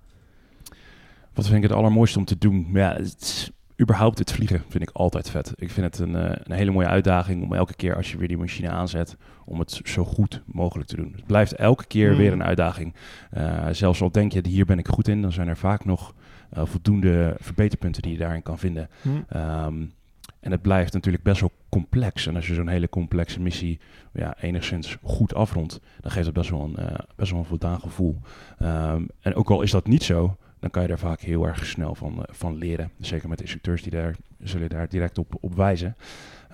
Wat 1.34 1.46
vind 1.46 1.58
ik 1.58 1.70
het 1.70 1.78
allermooiste 1.78 2.20
om 2.20 2.26
te 2.26 2.38
doen? 2.38 2.70
Ja, 2.74 2.94
het 2.94 3.52
überhaupt 3.82 4.20
het 4.20 4.32
vliegen 4.32 4.64
vind 4.68 4.84
ik 4.84 4.90
altijd 4.94 5.30
vet. 5.30 5.54
Ik 5.56 5.72
vind 5.72 5.86
het 5.86 6.00
een, 6.00 6.16
uh, 6.16 6.32
een, 6.44 6.52
hele 6.52 6.72
mooie 6.72 6.88
uitdaging 6.88 7.44
om 7.44 7.54
elke 7.54 7.76
keer 7.76 7.96
als 7.96 8.12
je 8.12 8.18
weer 8.18 8.28
die 8.28 8.38
machine 8.38 8.70
aanzet, 8.70 9.18
om 9.46 9.60
het 9.60 9.82
zo 9.84 10.06
goed 10.06 10.42
mogelijk 10.46 10.90
te 10.90 10.96
doen. 10.96 11.14
Het 11.16 11.26
blijft 11.26 11.54
elke 11.54 11.86
keer 11.86 12.16
weer 12.16 12.32
een 12.32 12.44
uitdaging. 12.44 12.94
Uh, 13.38 13.68
zelfs 13.72 14.02
al 14.02 14.12
denk 14.12 14.32
je, 14.32 14.48
hier 14.48 14.66
ben 14.66 14.80
ik 14.80 14.88
goed 14.88 15.08
in, 15.08 15.22
dan 15.22 15.32
zijn 15.32 15.48
er 15.48 15.58
vaak 15.58 15.86
nog 15.86 16.14
uh, 16.58 16.66
voldoende 16.66 17.36
verbeterpunten 17.40 18.02
die 18.02 18.12
je 18.12 18.18
daarin 18.18 18.44
kan 18.44 18.60
vinden. 18.60 18.90
Mm. 19.02 19.26
Um, 19.36 19.92
en 20.40 20.52
het 20.52 20.62
blijft 20.62 20.94
natuurlijk 20.94 21.24
best 21.24 21.40
wel 21.40 21.52
complex. 21.70 22.28
En 22.28 22.36
als 22.36 22.48
je 22.48 22.54
zo'n 22.54 22.68
hele 22.68 22.90
complexe 22.90 23.42
missie 23.42 23.80
ja, 24.14 24.36
enigszins 24.40 24.98
goed 25.02 25.34
afrondt, 25.34 25.80
dan 26.02 26.12
geeft 26.12 26.26
het 26.26 26.36
best 26.36 26.50
wel 26.50 26.62
een, 26.62 26.78
best 27.16 27.32
wel 27.32 27.40
een 27.40 27.46
voldaan 27.46 27.80
gevoel. 27.80 28.20
Um, 28.62 29.08
en 29.22 29.36
ook 29.36 29.50
al 29.50 29.62
is 29.62 29.72
dat 29.72 29.88
niet 29.88 30.04
zo, 30.04 30.38
dan 30.60 30.70
kan 30.70 30.82
je 30.82 30.88
daar 30.88 31.00
vaak 31.00 31.20
heel 31.20 31.48
erg 31.48 31.66
snel 31.66 31.96
van, 31.96 32.14
uh, 32.14 32.24
van 32.28 32.56
leren. 32.56 32.92
Zeker 33.00 33.30
met 33.30 33.38
de 33.38 33.44
instructeurs 33.44 33.82
die 33.82 33.92
daar 33.92 34.16
zullen 34.40 34.70
daar 34.70 34.90
direct 34.90 35.18
op, 35.18 35.36
op 35.40 35.56
wijzen. 35.56 35.96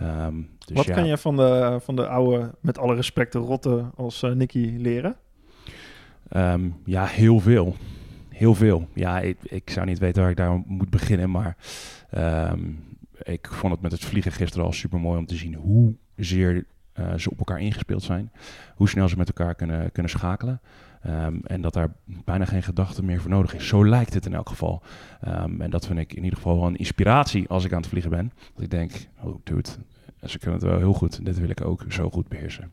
Um, 0.02 0.50
dus 0.65 0.76
Wat 0.76 0.86
ja. 0.86 0.94
kan 0.94 1.06
je 1.06 1.18
van 1.18 1.36
de, 1.36 1.80
van 1.82 1.96
de 1.96 2.08
oude, 2.08 2.52
met 2.60 2.78
alle 2.78 2.96
respect, 2.96 3.32
de 3.32 3.39
rotte 3.39 3.86
als 3.96 4.24
uh, 4.24 4.32
Nicky 4.32 4.76
leren? 4.78 5.15
Um, 6.36 6.76
ja, 6.86 7.06
heel 7.06 7.39
veel. 7.39 7.76
Heel 8.30 8.56
veel. 8.56 8.88
Ja, 8.94 9.20
ik, 9.20 9.38
ik, 9.44 9.70
zou 9.70 9.86
niet 9.86 10.00
weten 10.00 10.22
waar 10.22 10.32
ik 10.32 10.38
daar 10.38 10.63
moet 10.65 10.89
beginnen, 10.89 11.32
maar 11.32 11.58
um, 12.52 12.84
ik 13.24 13.48
vond 13.52 13.74
het 13.74 13.82
met 13.82 13.91
het 13.91 14.06
vliegen 14.06 14.32
gisteren 14.32 14.65
al 14.65 14.74
super 14.74 15.00
mooi 15.00 15.18
om 15.18 15.26
te 15.26 15.36
zien 15.36 15.54
hoe 15.54 15.96
zeer 16.15 16.65
ze 17.18 17.30
op 17.30 17.38
elkaar 17.38 17.62
ingespeeld 17.62 18.04
zijn. 18.04 18.32
Hoe 18.76 18.90
snel 18.90 19.10
ze 19.10 19.18
met 19.18 19.28
elkaar 19.28 19.56
kunnen, 19.56 19.92
kunnen 19.92 20.12
schakelen. 20.12 20.62
Um, 21.08 21.42
en 21.44 21.62
dat 21.62 21.74
daar 21.74 21.94
bijna 22.06 22.46
geen 22.46 22.64
gedachte 22.64 23.04
meer 23.04 23.22
voor 23.22 23.30
nodig 23.30 23.56
is. 23.56 23.68
Zo 23.68 23.88
lijkt 23.88 24.14
het 24.14 24.26
in 24.26 24.34
elk 24.34 24.50
geval. 24.50 24.84
Um, 25.28 25.62
en 25.62 25.70
dat 25.70 25.86
vind 25.86 26.00
ik 26.00 26.14
in 26.14 26.24
ieder 26.24 26.38
geval 26.38 26.56
wel 26.56 26.68
een 26.68 26.76
inspiratie 26.76 27.48
als 27.48 27.66
ik 27.66 27.72
aan 27.74 27.80
het 27.80 27.88
vliegen 27.88 28.12
ben. 28.12 28.32
Dat 28.54 28.64
ik 28.64 28.70
denk, 28.70 28.92
oh 29.24 29.36
dude, 29.44 29.70
ze 30.24 30.40
kunnen 30.40 30.60
het 30.60 30.70
wel 30.70 30.78
heel 30.78 30.94
goed. 30.94 31.26
Dit 31.26 31.40
wil 31.40 31.50
ik 31.50 31.66
ook 31.66 31.86
zo 31.90 32.10
goed 32.10 32.28
beheersen. 32.28 32.72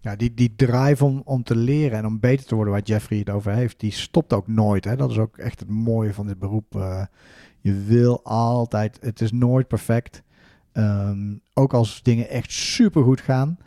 Ja, 0.00 0.16
die, 0.16 0.34
die 0.34 0.54
drive 0.56 1.04
om, 1.04 1.22
om 1.24 1.42
te 1.42 1.56
leren 1.56 1.98
en 1.98 2.06
om 2.06 2.20
beter 2.20 2.46
te 2.46 2.54
worden 2.54 2.72
waar 2.72 2.82
Jeffrey 2.82 3.18
het 3.18 3.30
over 3.30 3.52
heeft, 3.52 3.80
die 3.80 3.92
stopt 3.92 4.32
ook 4.32 4.46
nooit. 4.46 4.84
Hè? 4.84 4.96
Dat 4.96 5.10
is 5.10 5.18
ook 5.18 5.38
echt 5.38 5.60
het 5.60 5.68
mooie 5.68 6.14
van 6.14 6.26
dit 6.26 6.38
beroep. 6.38 6.74
Uh, 6.76 7.04
je 7.60 7.84
wil 7.84 8.24
altijd, 8.24 8.98
het 9.00 9.20
is 9.20 9.32
nooit 9.32 9.68
perfect. 9.68 10.22
Um, 10.72 11.40
ook 11.54 11.74
als 11.74 12.02
dingen 12.02 12.28
echt 12.28 12.52
super 12.52 13.02
goed 13.02 13.20
gaan. 13.20 13.58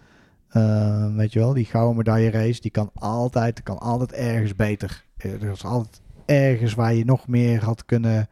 Uh, 0.51 1.15
weet 1.15 1.33
je 1.33 1.39
wel, 1.39 1.53
die 1.53 1.65
gouden 1.65 1.97
medaille 1.97 2.31
race, 2.31 2.61
die 2.61 2.71
kan 2.71 2.89
altijd, 2.93 3.63
kan 3.63 3.79
altijd 3.79 4.11
ergens 4.13 4.55
beter. 4.55 5.03
Er 5.17 5.51
is 5.51 5.65
altijd 5.65 6.01
ergens 6.25 6.73
waar 6.73 6.93
je 6.93 7.05
nog 7.05 7.27
meer 7.27 7.63
had 7.63 7.85
kunnen. 7.85 8.27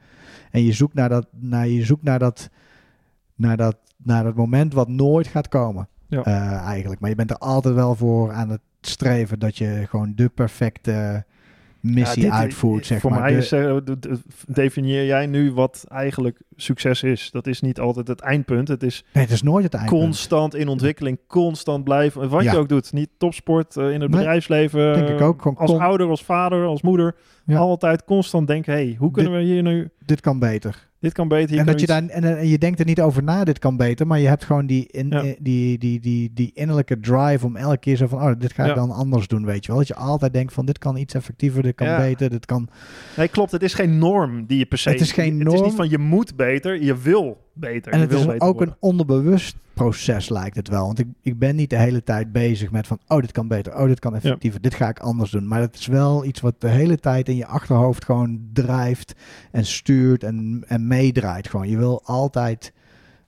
En 0.51 0.63
je 0.63 0.71
zoekt 0.71 0.93
naar 0.93 1.10
dat, 1.10 1.27
naar, 1.31 1.67
je 1.67 1.86
zoekt 1.86 2.03
naar 2.03 2.19
dat, 2.19 2.49
naar 3.36 3.57
dat, 3.57 3.77
naar 3.97 4.23
dat 4.23 4.36
moment 4.36 4.73
wat 4.73 4.88
nooit 4.88 5.27
gaat 5.27 5.47
komen. 5.47 5.88
Ja. 6.07 6.27
Uh, 6.27 6.51
eigenlijk. 6.53 7.01
Maar 7.01 7.10
je 7.10 7.15
bent 7.15 7.29
er 7.29 7.38
altijd 7.38 7.75
wel 7.75 7.95
voor 7.95 8.31
aan 8.31 8.49
het 8.49 8.62
streven 8.81 9.39
dat 9.39 9.57
je 9.57 9.86
gewoon 9.89 10.13
de 10.15 10.29
perfecte 10.29 11.25
missie 11.79 12.25
ja, 12.25 12.31
uitvoert. 12.31 12.86
Zeg 12.86 13.01
voor 13.01 13.12
maar. 13.12 13.21
mij 13.21 13.34
is, 13.34 13.53
uh, 13.53 13.77
definieer 14.47 15.05
jij 15.05 15.25
nu 15.25 15.51
wat 15.51 15.86
eigenlijk 15.88 16.41
succes 16.62 17.04
is. 17.04 17.32
Dat 17.32 17.47
is 17.47 17.62
niet 17.62 17.80
altijd 17.80 18.08
het 18.08 18.21
eindpunt. 18.21 18.67
Het 18.67 18.84
is, 18.84 19.04
nee, 19.13 19.24
het 19.24 19.34
is 19.34 19.41
nooit 19.41 19.63
het 19.63 19.74
eindpunt. 19.74 20.02
Constant 20.02 20.56
in 20.56 20.67
ontwikkeling, 20.67 21.19
constant 21.28 21.84
blijven. 21.84 22.30
Wat 22.30 22.43
ja. 22.43 22.52
je 22.52 22.58
ook 22.58 22.69
doet. 22.69 22.93
Niet 22.93 23.10
topsport 23.17 23.76
uh, 23.76 23.84
in 23.84 24.02
het 24.02 24.10
nee, 24.10 24.19
bedrijfsleven. 24.19 24.93
Denk 24.93 25.10
ik 25.10 25.21
ook. 25.21 25.41
Gewoon 25.41 25.58
als 25.58 25.71
ouder, 25.71 26.08
als 26.08 26.24
vader, 26.24 26.65
als 26.65 26.82
moeder. 26.82 27.15
Ja. 27.45 27.58
Altijd 27.58 28.04
constant 28.04 28.47
denken, 28.47 28.74
hey, 28.74 28.95
hoe 29.00 29.12
kunnen 29.12 29.32
dit, 29.32 29.41
we 29.41 29.47
hier 29.47 29.63
nu... 29.63 29.89
Dit 30.06 30.21
kan 30.21 30.39
beter. 30.39 30.89
Dit 31.00 31.13
kan 31.13 31.28
beter. 31.28 31.58
En, 31.58 31.65
dat 31.65 31.80
je 31.80 31.86
daar, 31.86 32.08
en, 32.08 32.24
en, 32.38 32.47
je 32.47 32.58
denkt 32.58 32.80
er 32.80 32.86
niet 32.86 33.02
over 33.02 33.24
na, 33.24 33.43
dit 33.43 33.60
kan 33.60 33.78
beter. 33.78 34.08
Maar 34.08 34.19
je 34.19 34.28
hebt 34.28 34.45
gewoon 34.45 34.65
die, 34.65 34.88
in, 34.88 35.10
ja. 35.10 35.21
die, 35.21 35.78
die, 35.78 36.00
die, 36.00 36.32
die, 36.34 36.52
innerlijke 36.54 37.00
drive 37.00 37.45
om 37.45 37.56
elke 37.56 37.78
keer 37.78 37.95
zo 37.95 38.08
van... 38.08 38.21
Oh, 38.21 38.32
dit 38.39 38.54
ga 38.54 38.63
ik 38.63 38.69
ja. 38.69 38.76
dan 38.76 38.91
anders 38.91 39.28
doen, 39.28 39.45
weet 39.45 39.65
je 39.65 39.67
wel. 39.67 39.78
Dat 39.80 39.88
je 39.88 39.95
altijd 39.95 40.34
denkt 40.34 40.54
van, 40.54 40.65
dit 40.65 40.78
kan 40.78 40.97
iets 40.97 41.13
effectiever, 41.13 41.63
dit 41.63 41.76
kan 41.76 41.88
ja. 41.88 41.97
beter, 41.97 42.30
dit 42.30 42.45
kan... 42.45 42.69
Nee, 43.17 43.28
klopt. 43.28 43.52
Het 43.52 43.63
is 43.63 43.74
geen 43.74 43.97
norm 43.97 44.45
die 44.45 44.58
je 44.58 44.65
per 44.65 44.78
se... 44.78 44.89
Het 44.89 45.02
is 45.02 45.12
geen 45.12 45.38
norm. 45.38 45.50
Het 45.50 45.60
is 45.60 45.67
niet 45.67 45.76
van, 45.76 45.89
je 45.89 45.97
moet 45.97 46.36
beter, 46.36 46.51
je 46.60 46.98
wil 47.02 47.38
beter. 47.54 47.92
En 47.92 48.00
het 48.00 48.12
is 48.12 48.28
ook 48.28 48.40
worden. 48.40 48.68
een 48.68 48.76
onderbewust 48.80 49.56
proces 49.74 50.30
lijkt 50.30 50.56
het 50.56 50.68
wel. 50.68 50.86
Want 50.86 51.00
ik, 51.00 51.08
ik 51.22 51.40
ben 51.40 51.56
niet 51.56 51.70
de 51.70 51.78
hele 51.78 52.04
tijd 52.04 52.32
bezig 52.32 52.72
met 52.72 52.88
van... 52.88 53.00
oh, 53.08 53.20
dit 53.20 53.32
kan 53.32 53.48
beter, 53.48 53.78
oh, 53.78 53.88
dit 53.88 54.00
kan 54.00 54.16
effectiever, 54.16 54.62
dit 54.62 54.74
ga 54.74 54.90
ik 54.90 55.00
anders 55.00 55.32
doen. 55.32 55.48
Maar 55.48 55.62
het 55.62 55.76
is 55.76 55.88
wel 55.88 56.26
iets 56.26 56.42
wat 56.42 56.62
de 56.62 56.70
hele 56.70 56.98
tijd 56.98 57.30
in 57.30 57.36
je 57.36 57.46
achterhoofd 57.46 58.06
gewoon 58.06 58.50
drijft... 58.54 59.14
en 59.52 59.66
stuurt 59.66 60.24
en, 60.24 60.64
en 60.68 60.88
meedraait 60.88 61.48
gewoon. 61.48 61.70
Je 61.70 61.78
wil 61.78 62.02
altijd, 62.04 62.74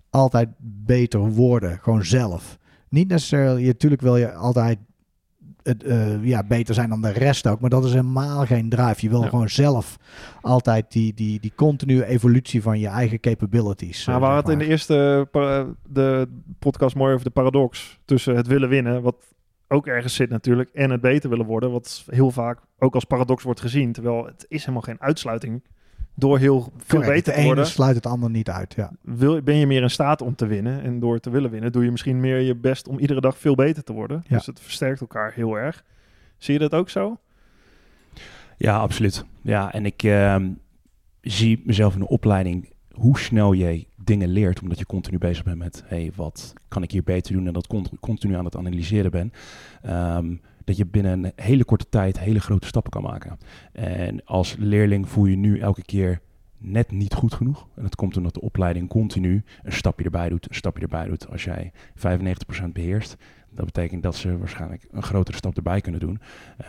altijd 0.09 0.49
beter 0.85 1.19
worden, 1.19 1.79
gewoon 1.81 2.05
zelf. 2.05 2.57
Niet 2.89 3.07
necessarily, 3.07 3.65
natuurlijk 3.65 4.01
wil 4.01 4.17
je 4.17 4.33
altijd 4.33 4.77
het, 5.63 5.83
uh, 5.83 6.25
ja, 6.25 6.43
beter 6.43 6.73
zijn 6.73 6.89
dan 6.89 7.01
de 7.01 7.11
rest 7.11 7.47
ook. 7.47 7.59
Maar 7.59 7.69
dat 7.69 7.85
is 7.85 7.91
helemaal 7.91 8.45
geen 8.45 8.69
drive. 8.69 8.95
Je 8.97 9.09
wil 9.09 9.21
ja. 9.21 9.27
gewoon 9.27 9.49
zelf 9.49 9.97
altijd 10.41 10.91
die, 10.91 11.13
die, 11.13 11.39
die 11.39 11.53
continue 11.55 12.05
evolutie 12.05 12.61
van 12.61 12.79
je 12.79 12.87
eigen 12.87 13.19
capabilities. 13.19 14.07
Uh, 14.07 14.17
we 14.17 14.25
hadden 14.25 14.53
in 14.53 14.59
de 14.59 14.67
eerste 14.67 15.27
de 15.89 16.27
podcast 16.59 16.95
mooi 16.95 17.13
over 17.13 17.25
de 17.25 17.31
paradox 17.31 17.99
tussen 18.05 18.35
het 18.35 18.47
willen 18.47 18.69
winnen, 18.69 19.01
wat 19.01 19.15
ook 19.67 19.87
ergens 19.87 20.15
zit 20.15 20.29
natuurlijk, 20.29 20.69
en 20.69 20.89
het 20.89 21.01
beter 21.01 21.29
willen 21.29 21.45
worden, 21.45 21.71
wat 21.71 22.03
heel 22.09 22.31
vaak 22.31 22.59
ook 22.79 22.93
als 22.93 23.03
paradox 23.03 23.43
wordt 23.43 23.61
gezien. 23.61 23.91
Terwijl 23.91 24.25
het 24.25 24.45
is 24.47 24.59
helemaal 24.59 24.81
geen 24.81 25.01
uitsluiting 25.01 25.61
door 26.15 26.39
heel 26.39 26.61
veel 26.77 26.99
Correct. 26.99 27.13
beter 27.13 27.33
te 27.33 27.45
worden. 27.45 27.63
De 27.63 27.69
sluit 27.69 27.95
het 27.95 28.05
ander 28.05 28.29
niet 28.29 28.49
uit. 28.49 28.73
Ja. 28.73 28.91
Wil, 29.01 29.41
ben 29.41 29.55
je 29.55 29.67
meer 29.67 29.81
in 29.81 29.89
staat 29.89 30.21
om 30.21 30.35
te 30.35 30.45
winnen? 30.45 30.83
En 30.83 30.99
door 30.99 31.19
te 31.19 31.29
willen 31.29 31.51
winnen, 31.51 31.71
doe 31.71 31.83
je 31.83 31.91
misschien 31.91 32.19
meer 32.19 32.39
je 32.39 32.55
best 32.55 32.87
om 32.87 32.99
iedere 32.99 33.21
dag 33.21 33.37
veel 33.37 33.55
beter 33.55 33.83
te 33.83 33.93
worden. 33.93 34.23
Ja. 34.27 34.37
Dus 34.37 34.45
het 34.45 34.59
versterkt 34.59 35.01
elkaar 35.01 35.33
heel 35.33 35.57
erg. 35.57 35.83
Zie 36.37 36.53
je 36.53 36.59
dat 36.59 36.73
ook 36.73 36.89
zo? 36.89 37.17
Ja, 38.57 38.77
absoluut. 38.77 39.25
Ja, 39.41 39.73
en 39.73 39.85
ik 39.85 40.03
uh, 40.03 40.35
zie 41.21 41.61
mezelf 41.65 41.93
in 41.93 41.99
de 41.99 42.07
opleiding 42.07 42.71
hoe 42.91 43.19
snel 43.19 43.53
jij 43.53 43.87
dingen 44.03 44.29
leert, 44.29 44.61
omdat 44.61 44.79
je 44.79 44.85
continu 44.85 45.17
bezig 45.17 45.43
bent 45.43 45.57
met, 45.57 45.83
hey, 45.85 46.11
wat 46.15 46.53
kan 46.67 46.83
ik 46.83 46.91
hier 46.91 47.03
beter 47.03 47.33
doen? 47.33 47.47
En 47.47 47.53
dat 47.53 47.67
continu 47.99 48.35
aan 48.35 48.45
het 48.45 48.55
analyseren 48.55 49.11
ben. 49.11 49.33
Um, 50.17 50.41
dat 50.63 50.77
je 50.77 50.85
binnen 50.85 51.23
een 51.23 51.31
hele 51.35 51.65
korte 51.65 51.89
tijd 51.89 52.19
hele 52.19 52.39
grote 52.39 52.67
stappen 52.67 52.91
kan 52.91 53.03
maken. 53.03 53.37
En 53.71 54.25
als 54.25 54.55
leerling 54.59 55.09
voel 55.09 55.25
je 55.25 55.35
nu 55.35 55.59
elke 55.59 55.83
keer 55.83 56.21
net 56.57 56.91
niet 56.91 57.13
goed 57.13 57.33
genoeg. 57.33 57.67
En 57.75 57.83
dat 57.83 57.95
komt 57.95 58.17
omdat 58.17 58.33
de 58.33 58.41
opleiding 58.41 58.89
continu 58.89 59.43
een 59.63 59.71
stapje 59.71 60.05
erbij 60.05 60.29
doet, 60.29 60.49
een 60.49 60.55
stapje 60.55 60.83
erbij 60.83 61.07
doet. 61.07 61.29
Als 61.29 61.43
jij 61.43 61.71
95% 61.95 62.71
beheerst, 62.73 63.17
dat 63.49 63.65
betekent 63.65 64.03
dat 64.03 64.15
ze 64.15 64.37
waarschijnlijk 64.37 64.87
een 64.91 65.03
grotere 65.03 65.37
stap 65.37 65.55
erbij 65.55 65.81
kunnen 65.81 65.99
doen. 65.99 66.19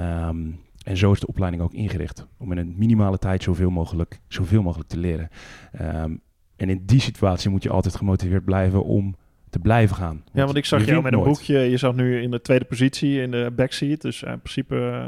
Um, 0.01 0.61
en 0.85 0.97
zo 0.97 1.13
is 1.13 1.21
de 1.21 1.27
opleiding 1.27 1.63
ook 1.63 1.73
ingericht. 1.73 2.27
Om 2.39 2.53
in 2.53 2.59
een 2.59 2.75
minimale 2.77 3.19
tijd 3.19 3.43
zoveel 3.43 3.71
mogelijk, 3.71 4.21
zoveel 4.29 4.63
mogelijk 4.63 4.89
te 4.89 4.99
leren. 4.99 5.29
Ehm, 5.73 6.17
en 6.57 6.69
in 6.69 6.83
die 6.85 7.01
situatie 7.01 7.51
moet 7.51 7.63
je 7.63 7.71
altijd 7.71 7.97
gemotiveerd 7.97 8.45
blijven 8.45 8.85
om 8.85 9.17
te 9.55 9.61
blijven 9.61 9.97
gaan. 9.97 10.25
Ja, 10.33 10.45
want 10.45 10.57
ik 10.57 10.65
zag 10.65 10.85
jou 10.85 11.03
met 11.03 11.13
een 11.13 11.23
boekje. 11.23 11.59
Je 11.59 11.77
zat 11.77 11.95
nu 11.95 12.23
in 12.23 12.31
de 12.31 12.41
tweede 12.41 12.65
positie 12.65 13.21
in 13.21 13.31
de 13.31 13.53
backseat. 13.57 14.01
Dus 14.01 14.23
in 14.23 14.41
principe, 14.41 14.75
uh, 14.75 15.07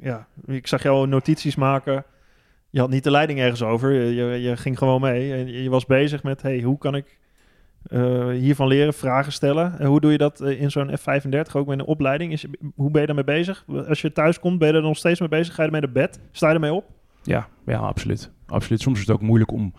ja, 0.00 0.26
ik 0.46 0.66
zag 0.66 0.82
jou 0.82 1.06
notities 1.06 1.56
maken. 1.56 2.04
Je 2.70 2.80
had 2.80 2.90
niet 2.90 3.04
de 3.04 3.10
leiding 3.10 3.38
ergens 3.38 3.62
over. 3.62 3.92
Je, 3.92 4.40
je, 4.40 4.56
ging 4.56 4.78
gewoon 4.78 5.00
mee. 5.00 5.32
En 5.32 5.62
je 5.62 5.70
was 5.70 5.86
bezig 5.86 6.22
met, 6.22 6.42
hey, 6.42 6.60
hoe 6.60 6.78
kan 6.78 6.94
ik 6.94 7.18
uh, 7.88 8.28
hiervan 8.28 8.66
leren, 8.66 8.94
vragen 8.94 9.32
stellen. 9.32 9.78
En 9.78 9.86
hoe 9.86 10.00
doe 10.00 10.12
je 10.12 10.18
dat 10.18 10.40
eh, 10.40 10.60
in 10.60 10.70
zo'n 10.70 10.90
F35, 10.98 11.52
ook 11.52 11.66
met 11.66 11.78
een 11.78 11.84
opleiding? 11.84 12.32
Is, 12.32 12.44
hoe 12.74 12.90
ben 12.90 13.00
je 13.00 13.06
daarmee 13.06 13.24
bezig? 13.24 13.64
Als 13.88 14.00
je 14.00 14.12
thuis 14.12 14.40
komt, 14.40 14.58
ben 14.58 14.68
je 14.68 14.74
er 14.74 14.82
nog 14.82 14.96
steeds 14.96 15.20
mee 15.20 15.28
bezig? 15.28 15.54
Ga 15.54 15.62
je 15.62 15.66
ermee 15.66 15.82
naar 15.82 15.92
bed? 15.92 16.20
Sta 16.32 16.48
je 16.48 16.54
ermee 16.54 16.72
op? 16.72 16.84
Ja, 17.22 17.48
ja 17.66 17.78
absoluut. 17.78 18.30
absoluut. 18.46 18.80
Soms 18.80 19.00
is 19.00 19.06
het 19.06 19.14
ook 19.16 19.22
moeilijk 19.22 19.52
om 19.52 19.72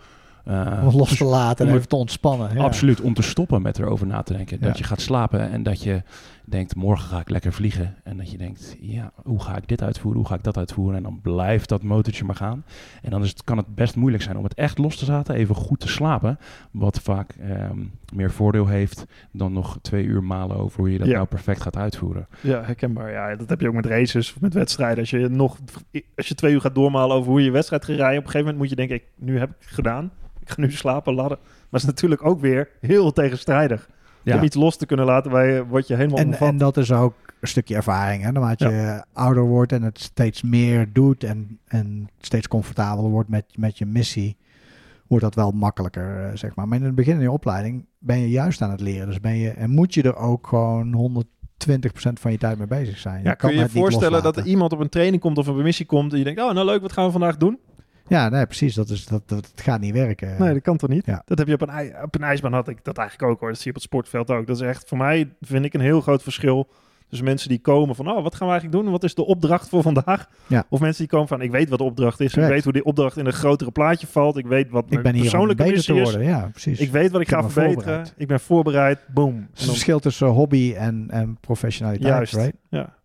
uh, 0.48 0.94
los 0.94 1.16
te 1.16 1.24
laten 1.24 1.68
en 1.68 1.74
even 1.74 1.88
te 1.88 1.96
ontspannen. 1.96 2.54
Ja. 2.54 2.62
Absoluut, 2.62 3.00
om 3.00 3.14
te 3.14 3.22
stoppen 3.22 3.62
met 3.62 3.78
erover 3.78 4.06
na 4.06 4.22
te 4.22 4.32
denken. 4.32 4.60
Dat 4.60 4.78
je 4.78 4.84
gaat 4.84 5.00
slapen 5.00 5.50
en 5.50 5.62
dat 5.62 5.82
je 5.82 6.02
denkt, 6.44 6.74
morgen 6.74 7.08
ga 7.08 7.20
ik 7.20 7.30
lekker 7.30 7.52
vliegen. 7.52 7.96
En 8.04 8.16
dat 8.16 8.30
je 8.30 8.38
denkt, 8.38 8.76
ja, 8.80 9.12
hoe 9.22 9.42
ga 9.42 9.56
ik 9.56 9.68
dit 9.68 9.82
uitvoeren, 9.82 10.20
hoe 10.20 10.28
ga 10.28 10.34
ik 10.34 10.42
dat 10.42 10.56
uitvoeren? 10.56 10.96
En 10.96 11.02
dan 11.02 11.20
blijft 11.22 11.68
dat 11.68 11.82
motortje 11.82 12.24
maar 12.24 12.36
gaan. 12.36 12.64
En 13.02 13.10
dan 13.10 13.22
is 13.22 13.28
het, 13.28 13.44
kan 13.44 13.56
het 13.56 13.74
best 13.74 13.96
moeilijk 13.96 14.22
zijn 14.22 14.36
om 14.36 14.44
het 14.44 14.54
echt 14.54 14.78
los 14.78 14.96
te 14.96 15.06
laten, 15.06 15.34
even 15.34 15.54
goed 15.54 15.80
te 15.80 15.88
slapen. 15.88 16.38
Wat 16.70 17.00
vaak 17.00 17.30
ehm, 17.30 17.78
meer 18.14 18.30
voordeel 18.30 18.66
heeft 18.66 19.06
dan 19.32 19.52
nog 19.52 19.78
twee 19.82 20.04
uur 20.04 20.22
malen 20.22 20.56
over 20.56 20.80
hoe 20.80 20.92
je 20.92 20.98
dat 20.98 21.08
nou 21.08 21.26
perfect 21.26 21.60
gaat 21.60 21.76
uitvoeren. 21.76 22.26
Ja, 22.40 22.62
herkenbaar. 22.62 23.10
Ja, 23.10 23.36
dat 23.36 23.48
heb 23.48 23.60
je 23.60 23.68
ook 23.68 23.74
met 23.74 23.86
races 23.86 24.32
of 24.34 24.40
met 24.40 24.54
wedstrijden. 24.54 24.98
Als 24.98 25.10
je 25.10 25.28
nog, 25.28 25.58
als 26.16 26.28
je 26.28 26.34
twee 26.34 26.52
uur 26.52 26.60
gaat 26.60 26.74
doormalen 26.74 27.16
over 27.16 27.30
hoe 27.30 27.40
je 27.40 27.46
je 27.46 27.52
wedstrijd 27.52 27.84
gaat 27.84 27.96
rijden, 27.96 28.18
op 28.18 28.24
een 28.24 28.30
gegeven 28.30 28.52
moment 28.52 28.58
moet 28.58 28.68
je 28.68 28.76
denken, 28.76 28.96
ik, 28.96 29.04
nu 29.16 29.38
heb 29.38 29.50
ik 29.50 29.56
het 29.58 29.74
gedaan 29.74 30.10
ik 30.42 30.50
ga 30.50 30.60
nu 30.60 30.70
slapen, 30.70 31.14
ladden. 31.14 31.38
Maar 31.40 31.66
het 31.70 31.80
is 31.80 31.86
natuurlijk 31.86 32.24
ook 32.24 32.40
weer 32.40 32.68
heel 32.80 33.12
tegenstrijdig. 33.12 33.88
Ja. 34.22 34.36
Om 34.36 34.42
iets 34.42 34.56
los 34.56 34.76
te 34.76 34.86
kunnen 34.86 35.06
laten, 35.06 35.30
bij, 35.30 35.64
word 35.64 35.86
je 35.86 35.96
helemaal 35.96 36.18
en, 36.18 36.34
En 36.34 36.58
dat 36.58 36.76
is 36.76 36.92
ook 36.92 37.14
een 37.40 37.48
stukje 37.48 37.74
ervaring. 37.74 38.22
Hè? 38.22 38.32
Naarmate 38.32 38.68
je 38.68 39.04
ouder 39.12 39.42
wordt 39.42 39.72
en 39.72 39.82
het 39.82 40.00
steeds 40.00 40.42
meer 40.42 40.88
doet 40.92 41.24
en, 41.24 41.58
en 41.66 42.08
steeds 42.20 42.48
comfortabeler 42.48 43.10
wordt 43.10 43.28
met, 43.28 43.44
met 43.56 43.78
je 43.78 43.86
missie, 43.86 44.36
wordt 45.06 45.24
dat 45.24 45.34
wel 45.34 45.50
makkelijker, 45.50 46.24
eh, 46.24 46.36
zeg 46.36 46.54
maar. 46.54 46.68
Maar 46.68 46.78
in 46.78 46.84
het 46.84 46.94
begin 46.94 47.14
in 47.14 47.20
je 47.20 47.30
opleiding 47.30 47.86
ben 47.98 48.18
je 48.18 48.30
juist 48.30 48.62
aan 48.62 48.70
het 48.70 48.80
leren. 48.80 49.06
Dus 49.06 49.20
ben 49.20 49.36
je, 49.36 49.50
en 49.50 49.70
moet 49.70 49.94
je 49.94 50.02
er 50.02 50.16
ook 50.16 50.46
gewoon 50.46 51.22
120% 51.68 52.12
van 52.12 52.32
je 52.32 52.38
tijd 52.38 52.58
mee 52.58 52.66
bezig 52.66 52.98
zijn. 52.98 53.18
Je 53.18 53.28
ja, 53.28 53.34
kan 53.34 53.52
je 53.52 53.58
je 53.58 53.68
voorstellen 53.68 54.22
dat 54.22 54.36
er 54.36 54.46
iemand 54.46 54.72
op 54.72 54.80
een 54.80 54.88
training 54.88 55.22
komt 55.22 55.38
of 55.38 55.46
een 55.46 55.62
missie 55.62 55.86
komt 55.86 56.12
en 56.12 56.18
je 56.18 56.24
denkt, 56.24 56.40
oh 56.40 56.52
nou 56.52 56.66
leuk, 56.66 56.80
wat 56.80 56.92
gaan 56.92 57.04
we 57.04 57.10
vandaag 57.12 57.36
doen? 57.36 57.58
Ja, 58.12 58.28
nee, 58.28 58.46
precies. 58.46 58.74
Dat, 58.74 58.88
is, 58.88 59.06
dat, 59.06 59.22
dat, 59.28 59.52
gaat 59.54 59.80
niet 59.80 59.92
werken. 59.92 60.36
Nee, 60.38 60.52
dat 60.52 60.62
kan 60.62 60.76
toch 60.76 60.90
niet? 60.90 61.06
Ja. 61.06 61.22
Dat 61.26 61.38
heb 61.38 61.46
je 61.46 61.54
op 61.54 61.60
een, 61.60 62.02
op 62.02 62.14
een 62.14 62.22
ijsbaan 62.22 62.52
had 62.52 62.68
ik 62.68 62.84
dat 62.84 62.98
eigenlijk 62.98 63.30
ook 63.32 63.40
hoor. 63.40 63.48
Dat 63.48 63.56
zie 63.56 63.64
je 63.64 63.70
op 63.70 63.76
het 63.76 63.84
sportveld 63.84 64.30
ook. 64.30 64.46
Dat 64.46 64.56
is 64.56 64.62
echt 64.62 64.88
voor 64.88 64.98
mij, 64.98 65.32
vind 65.40 65.64
ik, 65.64 65.74
een 65.74 65.80
heel 65.80 66.00
groot 66.00 66.22
verschil. 66.22 66.68
Dus 67.08 67.20
mensen 67.20 67.48
die 67.48 67.58
komen 67.58 67.94
van, 67.94 68.08
oh, 68.08 68.22
wat 68.22 68.34
gaan 68.34 68.46
we 68.46 68.52
eigenlijk 68.52 68.82
doen? 68.82 68.92
Wat 68.92 69.04
is 69.04 69.14
de 69.14 69.24
opdracht 69.24 69.68
voor 69.68 69.82
vandaag? 69.82 70.28
Ja. 70.46 70.64
Of 70.68 70.80
mensen 70.80 70.98
die 70.98 71.12
komen 71.12 71.28
van, 71.28 71.40
ik 71.40 71.50
weet 71.50 71.68
wat 71.68 71.78
de 71.78 71.84
opdracht 71.84 72.20
is. 72.20 72.34
Ik 72.34 72.48
weet 72.48 72.64
hoe 72.64 72.72
die 72.72 72.84
opdracht 72.84 73.16
in 73.16 73.26
een 73.26 73.32
grotere 73.32 73.70
plaatje 73.70 74.06
valt. 74.06 74.36
Ik 74.36 74.46
weet 74.46 74.70
wat 74.70 74.84
ik 74.88 75.02
ben 75.02 75.12
hier 75.12 75.22
persoonlijke 75.22 75.62
missie 75.62 75.94
is. 75.94 76.02
Worden. 76.02 76.28
Ja, 76.28 76.48
precies. 76.50 76.80
Ik 76.80 76.90
weet 76.90 77.10
wat 77.10 77.20
ik, 77.20 77.28
ga 77.28 77.50
verbeteren. 77.50 78.06
Ik 78.16 78.26
ben 78.26 78.40
voorbereid. 78.40 78.98
Boom. 79.14 79.46
Het 79.50 79.60
is 79.60 79.66
verschil 79.66 80.00
tussen 80.00 80.26
hobby 80.26 80.74
en, 80.76 81.06
en 81.10 81.36
professionaliteit, 81.40 82.12
Juist. 82.12 82.34
Right? 82.34 82.56
Ja. 82.68 82.96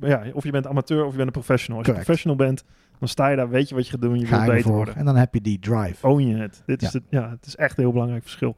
ja. 0.00 0.24
Of 0.32 0.44
je 0.44 0.50
bent 0.50 0.66
amateur 0.66 1.04
of 1.04 1.10
je 1.10 1.16
bent 1.16 1.26
een 1.26 1.32
professional. 1.32 1.78
Als 1.78 1.86
je 1.86 1.92
professional 1.92 2.36
bent, 2.36 2.64
dan 2.98 3.08
sta 3.08 3.28
je 3.28 3.36
daar, 3.36 3.48
weet 3.48 3.68
je 3.68 3.74
wat 3.74 3.84
je 3.84 3.90
gaat 3.90 4.00
doen, 4.00 4.18
je 4.18 4.26
Ga 4.26 4.36
wilt 4.36 4.56
beter 4.56 4.72
worden. 4.72 4.96
En 4.96 5.04
dan 5.04 5.16
heb 5.16 5.34
je 5.34 5.40
die 5.40 5.58
drive. 5.58 6.06
Own 6.06 6.22
je 6.22 6.36
het. 6.36 6.62
Dit 6.66 6.82
is 6.82 6.92
het. 6.92 7.02
Ja, 7.10 7.30
het 7.30 7.46
is 7.46 7.56
echt 7.56 7.76
een 7.76 7.82
heel 7.82 7.92
belangrijk 7.92 8.22
verschil. 8.22 8.56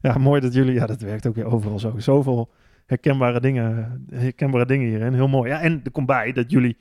Ja, 0.00 0.18
mooi 0.18 0.40
dat 0.40 0.54
jullie, 0.54 0.74
ja, 0.74 0.86
dat 0.86 1.00
werkt 1.00 1.26
ook 1.26 1.34
weer 1.34 1.46
overal 1.46 1.78
zo. 1.78 1.94
Zoveel 1.98 2.50
herkenbare 2.86 3.40
dingen, 3.40 4.06
herkenbare 4.10 4.66
dingen 4.66 4.88
hierin. 4.88 5.14
Heel 5.14 5.28
mooi. 5.28 5.50
Ja, 5.50 5.60
en 5.60 5.80
er 5.84 5.90
komt 5.90 6.06
bij 6.06 6.32
dat 6.32 6.50
jullie, 6.50 6.76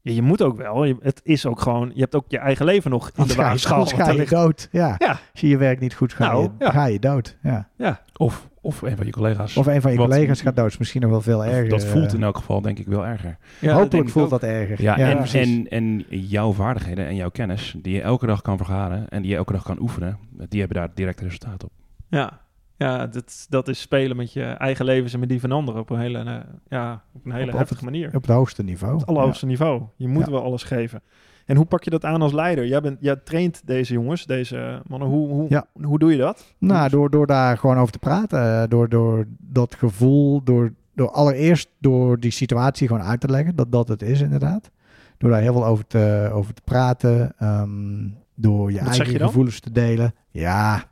ja, 0.00 0.12
je 0.12 0.22
moet 0.22 0.42
ook 0.42 0.56
wel, 0.56 0.84
je, 0.84 0.96
het 1.00 1.20
is 1.24 1.46
ook 1.46 1.60
gewoon, 1.60 1.90
je 1.94 2.00
hebt 2.00 2.14
ook 2.14 2.24
je 2.28 2.38
eigen 2.38 2.64
leven 2.64 2.90
nog 2.90 3.10
in 3.14 3.26
de 3.26 3.34
waagschaal. 3.34 3.78
Anders 3.78 3.96
ga 3.96 4.10
je 4.10 4.26
dood, 4.26 4.68
ja. 4.72 4.94
ja. 4.98 5.08
Als 5.08 5.40
je 5.40 5.48
je 5.48 5.56
werk 5.56 5.80
niet 5.80 5.94
goed 5.94 6.12
gaat, 6.12 6.32
nou, 6.32 6.50
ga 6.72 6.86
je 6.86 6.98
dood. 6.98 7.36
Ja. 7.42 7.68
ja. 7.76 8.00
Of 8.16 8.48
of 8.66 8.82
een 8.82 8.96
van 8.96 9.06
je 9.06 9.12
collega's. 9.12 9.56
Of 9.56 9.66
een 9.66 9.80
van 9.80 9.90
je 9.92 9.96
collega's 9.96 10.40
gaat 10.40 10.56
dood. 10.56 10.78
misschien 10.78 11.00
nog 11.00 11.10
wel 11.10 11.20
veel 11.20 11.44
erger. 11.44 11.68
Dat 11.68 11.84
voelt 11.84 12.14
in 12.14 12.22
elk 12.22 12.36
geval 12.36 12.60
denk 12.60 12.78
ik 12.78 12.86
wel 12.86 13.06
erger. 13.06 13.36
Ja, 13.60 13.74
Hopelijk 13.74 14.08
voelt 14.08 14.30
dat 14.30 14.42
erger. 14.42 14.82
Ja, 14.82 14.98
en, 14.98 15.24
en, 15.24 15.68
en, 15.68 16.04
jouw 16.08 16.52
vaardigheden 16.52 17.06
en 17.06 17.14
jouw 17.14 17.30
kennis, 17.30 17.74
die 17.82 17.94
je 17.94 18.00
elke 18.00 18.26
dag 18.26 18.42
kan 18.42 18.56
vergaren 18.56 19.08
en 19.08 19.22
die 19.22 19.30
je 19.30 19.36
elke 19.36 19.52
dag 19.52 19.62
kan 19.62 19.80
oefenen, 19.80 20.18
die 20.48 20.60
hebben 20.60 20.78
daar 20.78 20.90
direct 20.94 21.20
resultaat 21.20 21.64
op. 21.64 21.70
Ja, 22.08 22.40
ja 22.76 23.06
dat, 23.06 23.46
dat 23.48 23.68
is 23.68 23.80
spelen 23.80 24.16
met 24.16 24.32
je 24.32 24.44
eigen 24.44 24.84
levens 24.84 25.12
en 25.12 25.20
met 25.20 25.28
die 25.28 25.40
van 25.40 25.52
anderen 25.52 25.80
op 25.80 25.90
een 25.90 26.00
hele, 26.00 26.24
uh, 26.24 26.36
ja, 26.68 27.02
op 27.12 27.24
een 27.24 27.32
hele 27.32 27.56
heftige 27.56 27.84
manier. 27.84 28.06
Op 28.06 28.22
het 28.22 28.30
hoogste 28.30 28.62
niveau. 28.62 28.92
Op 28.94 29.00
het 29.00 29.08
allerhoogste 29.08 29.46
niveau. 29.46 29.82
Je 29.96 30.08
moet 30.08 30.26
wel 30.26 30.42
alles 30.42 30.62
geven. 30.62 31.02
En 31.46 31.56
hoe 31.56 31.64
pak 31.64 31.84
je 31.84 31.90
dat 31.90 32.04
aan 32.04 32.22
als 32.22 32.32
leider? 32.32 32.66
Jij, 32.66 32.80
bent, 32.80 32.98
jij 33.00 33.16
traint 33.16 33.62
deze 33.64 33.92
jongens, 33.92 34.26
deze 34.26 34.82
mannen. 34.86 35.08
Hoe, 35.08 35.28
hoe, 35.28 35.64
hoe 35.82 35.98
doe 35.98 36.10
je 36.12 36.18
dat? 36.18 36.54
Nou, 36.58 36.90
door, 36.90 37.10
door 37.10 37.26
daar 37.26 37.58
gewoon 37.58 37.78
over 37.78 37.92
te 37.92 37.98
praten. 37.98 38.62
Eh, 38.62 38.68
door, 38.68 38.88
door 38.88 39.24
dat 39.38 39.74
gevoel, 39.74 40.42
door, 40.42 40.72
door 40.94 41.10
allereerst 41.10 41.68
door 41.80 42.20
die 42.20 42.30
situatie 42.30 42.86
gewoon 42.86 43.02
uit 43.02 43.20
te 43.20 43.28
leggen. 43.28 43.56
Dat 43.56 43.72
dat 43.72 43.88
het 43.88 44.02
is 44.02 44.20
inderdaad. 44.20 44.70
Door 45.18 45.30
daar 45.30 45.40
heel 45.40 45.52
veel 45.52 45.66
over 45.66 45.86
te, 45.86 46.30
over 46.32 46.54
te 46.54 46.62
praten. 46.64 47.32
Em, 47.38 48.16
door 48.34 48.72
je 48.72 48.78
eigen 48.78 49.20
gevoelens 49.20 49.60
te 49.60 49.72
delen. 49.72 50.14
Ja, 50.30 50.84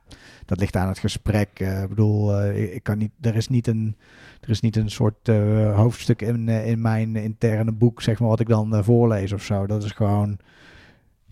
dat 0.44 0.59
ligt 0.59 0.76
aan 0.76 0.88
het 0.88 0.98
gesprek. 0.98 1.61
Uh, 1.61 1.83
ik 1.83 1.88
bedoel, 1.88 2.42
uh, 2.42 2.74
ik 2.74 2.83
kan 2.83 2.98
niet, 2.98 3.11
er 3.20 3.37
is 3.37 3.48
niet 3.48 3.66
een, 3.66 3.96
er 4.40 4.50
is 4.50 4.61
niet 4.61 4.76
een 4.76 4.90
soort 4.90 5.28
uh, 5.28 5.76
hoofdstuk 5.76 6.22
in, 6.22 6.48
in 6.48 6.80
mijn 6.80 7.16
interne 7.16 7.72
boek, 7.72 8.02
zeg 8.02 8.18
maar, 8.18 8.28
wat 8.28 8.40
ik 8.40 8.48
dan 8.48 8.85
voorlees 8.85 9.33
of 9.33 9.42
zo. 9.42 9.66
Dat 9.66 9.85
is 9.85 9.90
gewoon 9.90 10.38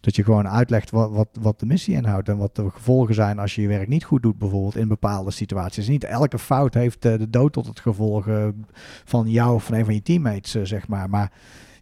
dat 0.01 0.17
je 0.17 0.25
gewoon 0.25 0.49
uitlegt 0.49 0.91
wat, 0.91 1.11
wat, 1.11 1.29
wat 1.41 1.61
de 1.61 1.67
missie 1.67 1.95
inhoudt 1.95 2.29
en 2.29 2.37
wat 2.37 2.57
de 2.57 2.71
gevolgen 2.71 3.15
zijn 3.15 3.39
als 3.39 3.55
je 3.55 3.63
je 3.63 3.69
werk 3.69 3.89
niet 3.89 4.05
goed 4.05 4.23
doet, 4.23 4.39
bijvoorbeeld 4.39 4.77
in 4.77 4.89
bepaalde 4.89 5.31
situaties. 5.31 5.89
Niet 5.89 6.05
elke 6.05 6.39
fout 6.39 6.75
heeft 6.75 7.03
de 7.03 7.31
dood 7.31 7.53
tot 7.53 7.67
het 7.67 7.81
gevolg 7.81 8.29
van 9.05 9.31
jou 9.31 9.55
of 9.55 9.65
van 9.65 9.75
een 9.75 9.85
van 9.85 9.95
je 9.95 10.03
teammates, 10.03 10.63
zeg 10.63 10.89
maar. 10.89 11.11
Maar 11.11 11.33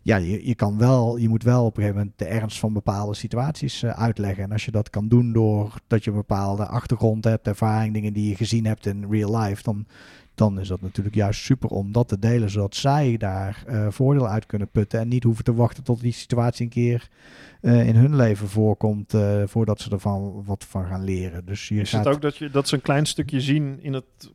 ja, 0.03 0.17
je, 0.17 0.47
je, 0.47 0.55
kan 0.55 0.79
wel, 0.79 1.17
je 1.17 1.29
moet 1.29 1.43
wel 1.43 1.65
op 1.65 1.77
een 1.77 1.83
gegeven 1.83 2.01
moment 2.01 2.19
de 2.19 2.25
ernst 2.25 2.59
van 2.59 2.73
bepaalde 2.73 3.15
situaties 3.15 3.83
uh, 3.83 3.91
uitleggen. 3.91 4.45
En 4.45 4.53
als 4.53 4.65
je 4.65 4.71
dat 4.71 4.91
kan 4.91 5.09
doen 5.09 5.33
door 5.33 5.75
dat 5.87 6.05
je 6.05 6.11
een 6.11 6.17
bepaalde 6.17 6.67
achtergrond 6.67 7.25
hebt, 7.25 7.47
ervaring, 7.47 7.95
dingen 7.95 8.13
die 8.13 8.29
je 8.29 8.37
gezien 8.37 8.67
hebt 8.67 8.87
in 8.87 9.07
real 9.11 9.39
life, 9.39 9.63
dan, 9.63 9.87
dan 10.35 10.61
is 10.61 10.69
dat 10.69 10.81
natuurlijk 10.81 11.17
juist 11.17 11.41
super 11.41 11.69
om 11.69 11.93
dat 11.93 12.09
te 12.09 12.19
delen, 12.19 12.51
zodat 12.51 12.75
zij 12.75 13.17
daar 13.17 13.65
uh, 13.69 13.87
voordeel 13.91 14.29
uit 14.29 14.47
kunnen 14.47 14.69
putten 14.69 15.01
en 15.01 15.09
niet 15.09 15.25
hoeven 15.25 15.45
te 15.45 15.55
wachten 15.55 15.85
tot 15.85 16.01
die 16.01 16.13
situatie 16.13 16.65
een 16.65 16.71
keer 16.71 17.09
uh, 17.63 17.89
in 17.89 17.97
hun 17.97 18.17
leven 18.17 18.49
voorkomt, 18.49 19.15
voordat 19.45 19.81
ze 19.81 19.91
ervan 19.91 20.43
wat 20.45 20.65
van 20.65 20.87
gaan 20.87 21.05
leren. 21.05 21.45
Dus 21.45 21.69
je 21.69 21.81
is 21.81 21.93
het 21.93 22.07
ook 22.07 22.23
dat, 22.23 22.37
je, 22.37 22.51
dat 22.51 22.69
ze 22.69 22.75
een 22.75 22.83
klein 22.83 23.07
stukje 23.07 23.41
zien 23.41 23.83
in 23.83 23.93
het 23.93 24.31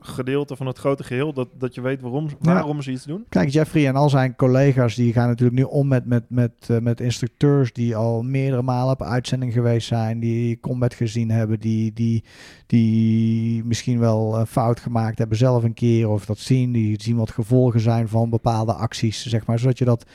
gedeelte 0.00 0.56
van 0.56 0.66
het 0.66 0.78
grote 0.78 1.04
geheel, 1.04 1.32
dat, 1.32 1.48
dat 1.58 1.74
je 1.74 1.80
weet 1.80 2.00
waarom, 2.00 2.28
waarom 2.40 2.82
ze 2.82 2.90
iets 2.90 3.04
doen? 3.04 3.24
Kijk, 3.28 3.48
Jeffrey 3.48 3.86
en 3.86 3.96
al 3.96 4.08
zijn 4.08 4.36
collega's 4.36 4.94
die 4.94 5.12
gaan 5.12 5.28
natuurlijk 5.28 5.58
nu 5.58 5.64
om 5.64 5.88
met, 5.88 6.06
met, 6.06 6.24
met, 6.28 6.52
uh, 6.70 6.78
met 6.78 7.00
instructeurs 7.00 7.72
die 7.72 7.96
al 7.96 8.22
meerdere 8.22 8.62
malen 8.62 8.92
op 8.92 9.02
uitzending 9.02 9.52
geweest 9.52 9.86
zijn, 9.86 10.20
die 10.20 10.60
combat 10.60 10.94
gezien 10.94 11.30
hebben, 11.30 11.60
die, 11.60 11.92
die, 11.92 12.24
die 12.66 13.64
misschien 13.64 13.98
wel 13.98 14.38
een 14.38 14.46
fout 14.46 14.80
gemaakt 14.80 15.18
hebben 15.18 15.36
zelf 15.36 15.62
een 15.62 15.74
keer 15.74 16.08
of 16.08 16.26
dat 16.26 16.38
zien, 16.38 16.72
die 16.72 17.02
zien 17.02 17.16
wat 17.16 17.30
gevolgen 17.30 17.80
zijn 17.80 18.08
van 18.08 18.30
bepaalde 18.30 18.72
acties, 18.72 19.26
zeg 19.26 19.46
maar, 19.46 19.58
zodat 19.58 19.78
je 19.78 19.84
dat 19.84 20.06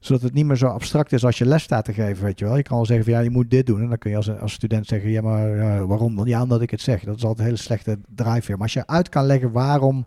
zodat 0.00 0.22
het 0.22 0.32
niet 0.32 0.46
meer 0.46 0.56
zo 0.56 0.66
abstract 0.66 1.12
is 1.12 1.24
als 1.24 1.38
je 1.38 1.46
les 1.46 1.62
staat 1.62 1.84
te 1.84 1.92
geven, 1.92 2.24
weet 2.24 2.38
je 2.38 2.44
wel. 2.44 2.56
Je 2.56 2.62
kan 2.62 2.76
wel 2.76 2.86
zeggen 2.86 3.04
van 3.04 3.14
ja, 3.14 3.20
je 3.20 3.30
moet 3.30 3.50
dit 3.50 3.66
doen. 3.66 3.80
En 3.80 3.88
dan 3.88 3.98
kun 3.98 4.10
je 4.10 4.16
als, 4.16 4.38
als 4.38 4.52
student 4.52 4.86
zeggen, 4.86 5.10
ja, 5.10 5.22
maar 5.22 5.86
waarom 5.86 6.16
dan? 6.16 6.26
Ja, 6.26 6.42
omdat 6.42 6.60
ik 6.60 6.70
het 6.70 6.80
zeg. 6.80 7.04
Dat 7.04 7.16
is 7.16 7.22
altijd 7.22 7.38
een 7.38 7.44
hele 7.44 7.56
slechte 7.56 7.98
drive 8.14 8.50
Maar 8.50 8.60
als 8.60 8.72
je 8.72 8.86
uit 8.86 9.08
kan 9.08 9.26
leggen 9.26 9.52
waarom 9.52 10.06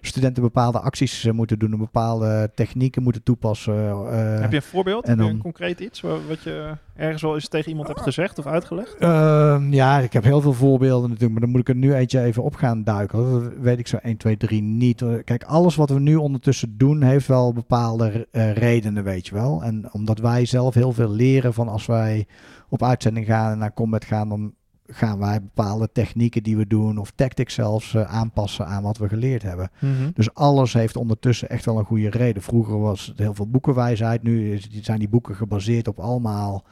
studenten 0.00 0.42
bepaalde 0.42 0.80
acties 0.80 1.24
uh, 1.24 1.32
moeten 1.32 1.58
doen, 1.58 1.78
bepaalde 1.78 2.50
technieken 2.54 3.02
moeten 3.02 3.22
toepassen. 3.22 3.74
Uh, 3.74 4.40
Heb 4.40 4.50
je 4.50 4.56
een 4.56 4.62
voorbeeld? 4.62 5.04
En 5.04 5.16
dan, 5.16 5.38
concreet 5.38 5.80
iets 5.80 6.00
wat 6.00 6.42
je 6.42 6.76
ergens 6.96 7.22
wel 7.22 7.34
eens 7.34 7.48
tegen 7.48 7.68
iemand 7.68 7.88
hebt 7.88 8.00
gezegd 8.00 8.38
of 8.38 8.46
uitgelegd? 8.46 8.94
Ehm, 8.98 9.72
ja, 9.72 9.98
ik 9.98 10.12
heb 10.12 10.24
heel 10.24 10.40
veel 10.40 10.52
voorbeelden 10.52 11.08
natuurlijk, 11.08 11.32
maar 11.32 11.40
dan 11.40 11.50
moet 11.50 11.60
ik 11.60 11.68
er 11.68 11.74
nu 11.74 11.94
eentje 11.94 12.20
even 12.20 12.42
op 12.42 12.54
gaan 12.54 12.84
duiken. 12.84 13.30
Dat 13.30 13.52
weet 13.60 13.78
ik 13.78 13.86
zo 13.86 13.96
1, 13.96 14.16
2, 14.16 14.36
3 14.36 14.62
niet. 14.62 15.04
Kijk, 15.24 15.44
alles 15.44 15.76
wat 15.76 15.90
we 15.90 16.00
nu 16.00 16.16
ondertussen 16.16 16.78
doen, 16.78 17.02
heeft 17.02 17.26
wel 17.26 17.52
bepaalde 17.52 18.28
uh, 18.32 18.52
redenen, 18.52 19.04
weet 19.04 19.26
je 19.26 19.34
wel. 19.34 19.62
En 19.62 19.88
omdat 19.92 20.18
wij 20.18 20.44
zelf 20.44 20.74
heel 20.74 20.92
veel 20.92 21.10
leren 21.10 21.54
van 21.54 21.68
als 21.68 21.86
wij 21.86 22.26
op 22.68 22.82
uitzending 22.82 23.26
gaan 23.26 23.52
en 23.52 23.58
naar 23.58 23.74
combat 23.74 24.04
gaan, 24.04 24.28
dan 24.28 24.54
gaan 24.92 25.18
wij 25.18 25.40
bepaalde 25.42 25.92
technieken 25.92 26.42
die 26.42 26.56
we 26.56 26.66
doen 26.66 26.98
of 26.98 27.10
tactics 27.14 27.54
zelfs 27.54 27.94
eh, 27.94 28.02
aanpassen 28.02 28.66
aan 28.66 28.82
wat 28.82 28.98
we 28.98 29.08
geleerd 29.08 29.42
hebben. 29.42 29.70
Mhm. 29.78 30.10
Dus 30.14 30.34
alles 30.34 30.72
heeft 30.72 30.96
ondertussen 30.96 31.48
echt 31.48 31.64
wel 31.64 31.78
een 31.78 31.84
goede 31.84 32.10
reden. 32.10 32.42
Vroeger 32.42 32.80
was 32.80 33.06
het 33.06 33.18
heel 33.18 33.34
veel 33.34 33.48
boekenwijsheid. 33.50 34.22
Nu 34.22 34.52
is, 34.52 34.68
zijn 34.70 34.98
die 34.98 35.08
boeken 35.08 35.34
gebaseerd 35.34 35.88
op 35.88 35.98
allemaal 35.98 36.64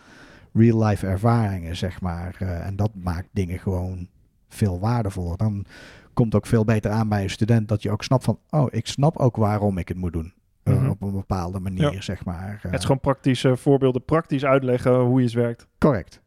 real-life 0.53 1.07
ervaringen, 1.07 1.77
zeg 1.77 2.01
maar. 2.01 2.37
Uh, 2.43 2.67
en 2.67 2.77
dat 2.77 2.91
maakt 2.95 3.29
dingen 3.33 3.59
gewoon 3.59 4.09
veel 4.49 4.81
waardevoller. 4.81 5.37
Dan 5.37 5.65
komt 6.13 6.35
ook 6.35 6.47
veel 6.47 6.65
beter 6.65 6.91
aan 6.91 7.09
bij 7.09 7.23
een 7.23 7.31
student 7.31 7.69
dat 7.69 7.83
je 7.83 7.91
ook 7.91 8.03
snapt 8.05 8.25
van, 8.25 8.39
oh, 8.51 8.67
ik 8.71 8.87
snap 8.87 9.17
ook 9.17 9.37
waarom 9.37 9.79
ik 9.79 9.89
het 9.89 9.97
moet 9.97 10.13
doen. 10.13 10.33
Uh, 10.65 10.75
Mhm. 10.75 10.89
Op 10.89 11.03
een 11.03 11.13
bepaalde 11.13 11.61
manier, 11.61 11.93
Ja. 11.93 12.01
zeg 12.01 12.25
maar. 12.25 12.59
Het 12.63 12.75
is 12.75 12.83
gewoon 12.83 13.01
praktische 13.01 13.57
voorbeelden, 13.57 14.05
praktisch 14.05 14.45
uitleggen 14.45 15.01
hoe 15.01 15.23
iets 15.23 15.35
werkt. 15.35 15.67
Correct. 15.79 16.21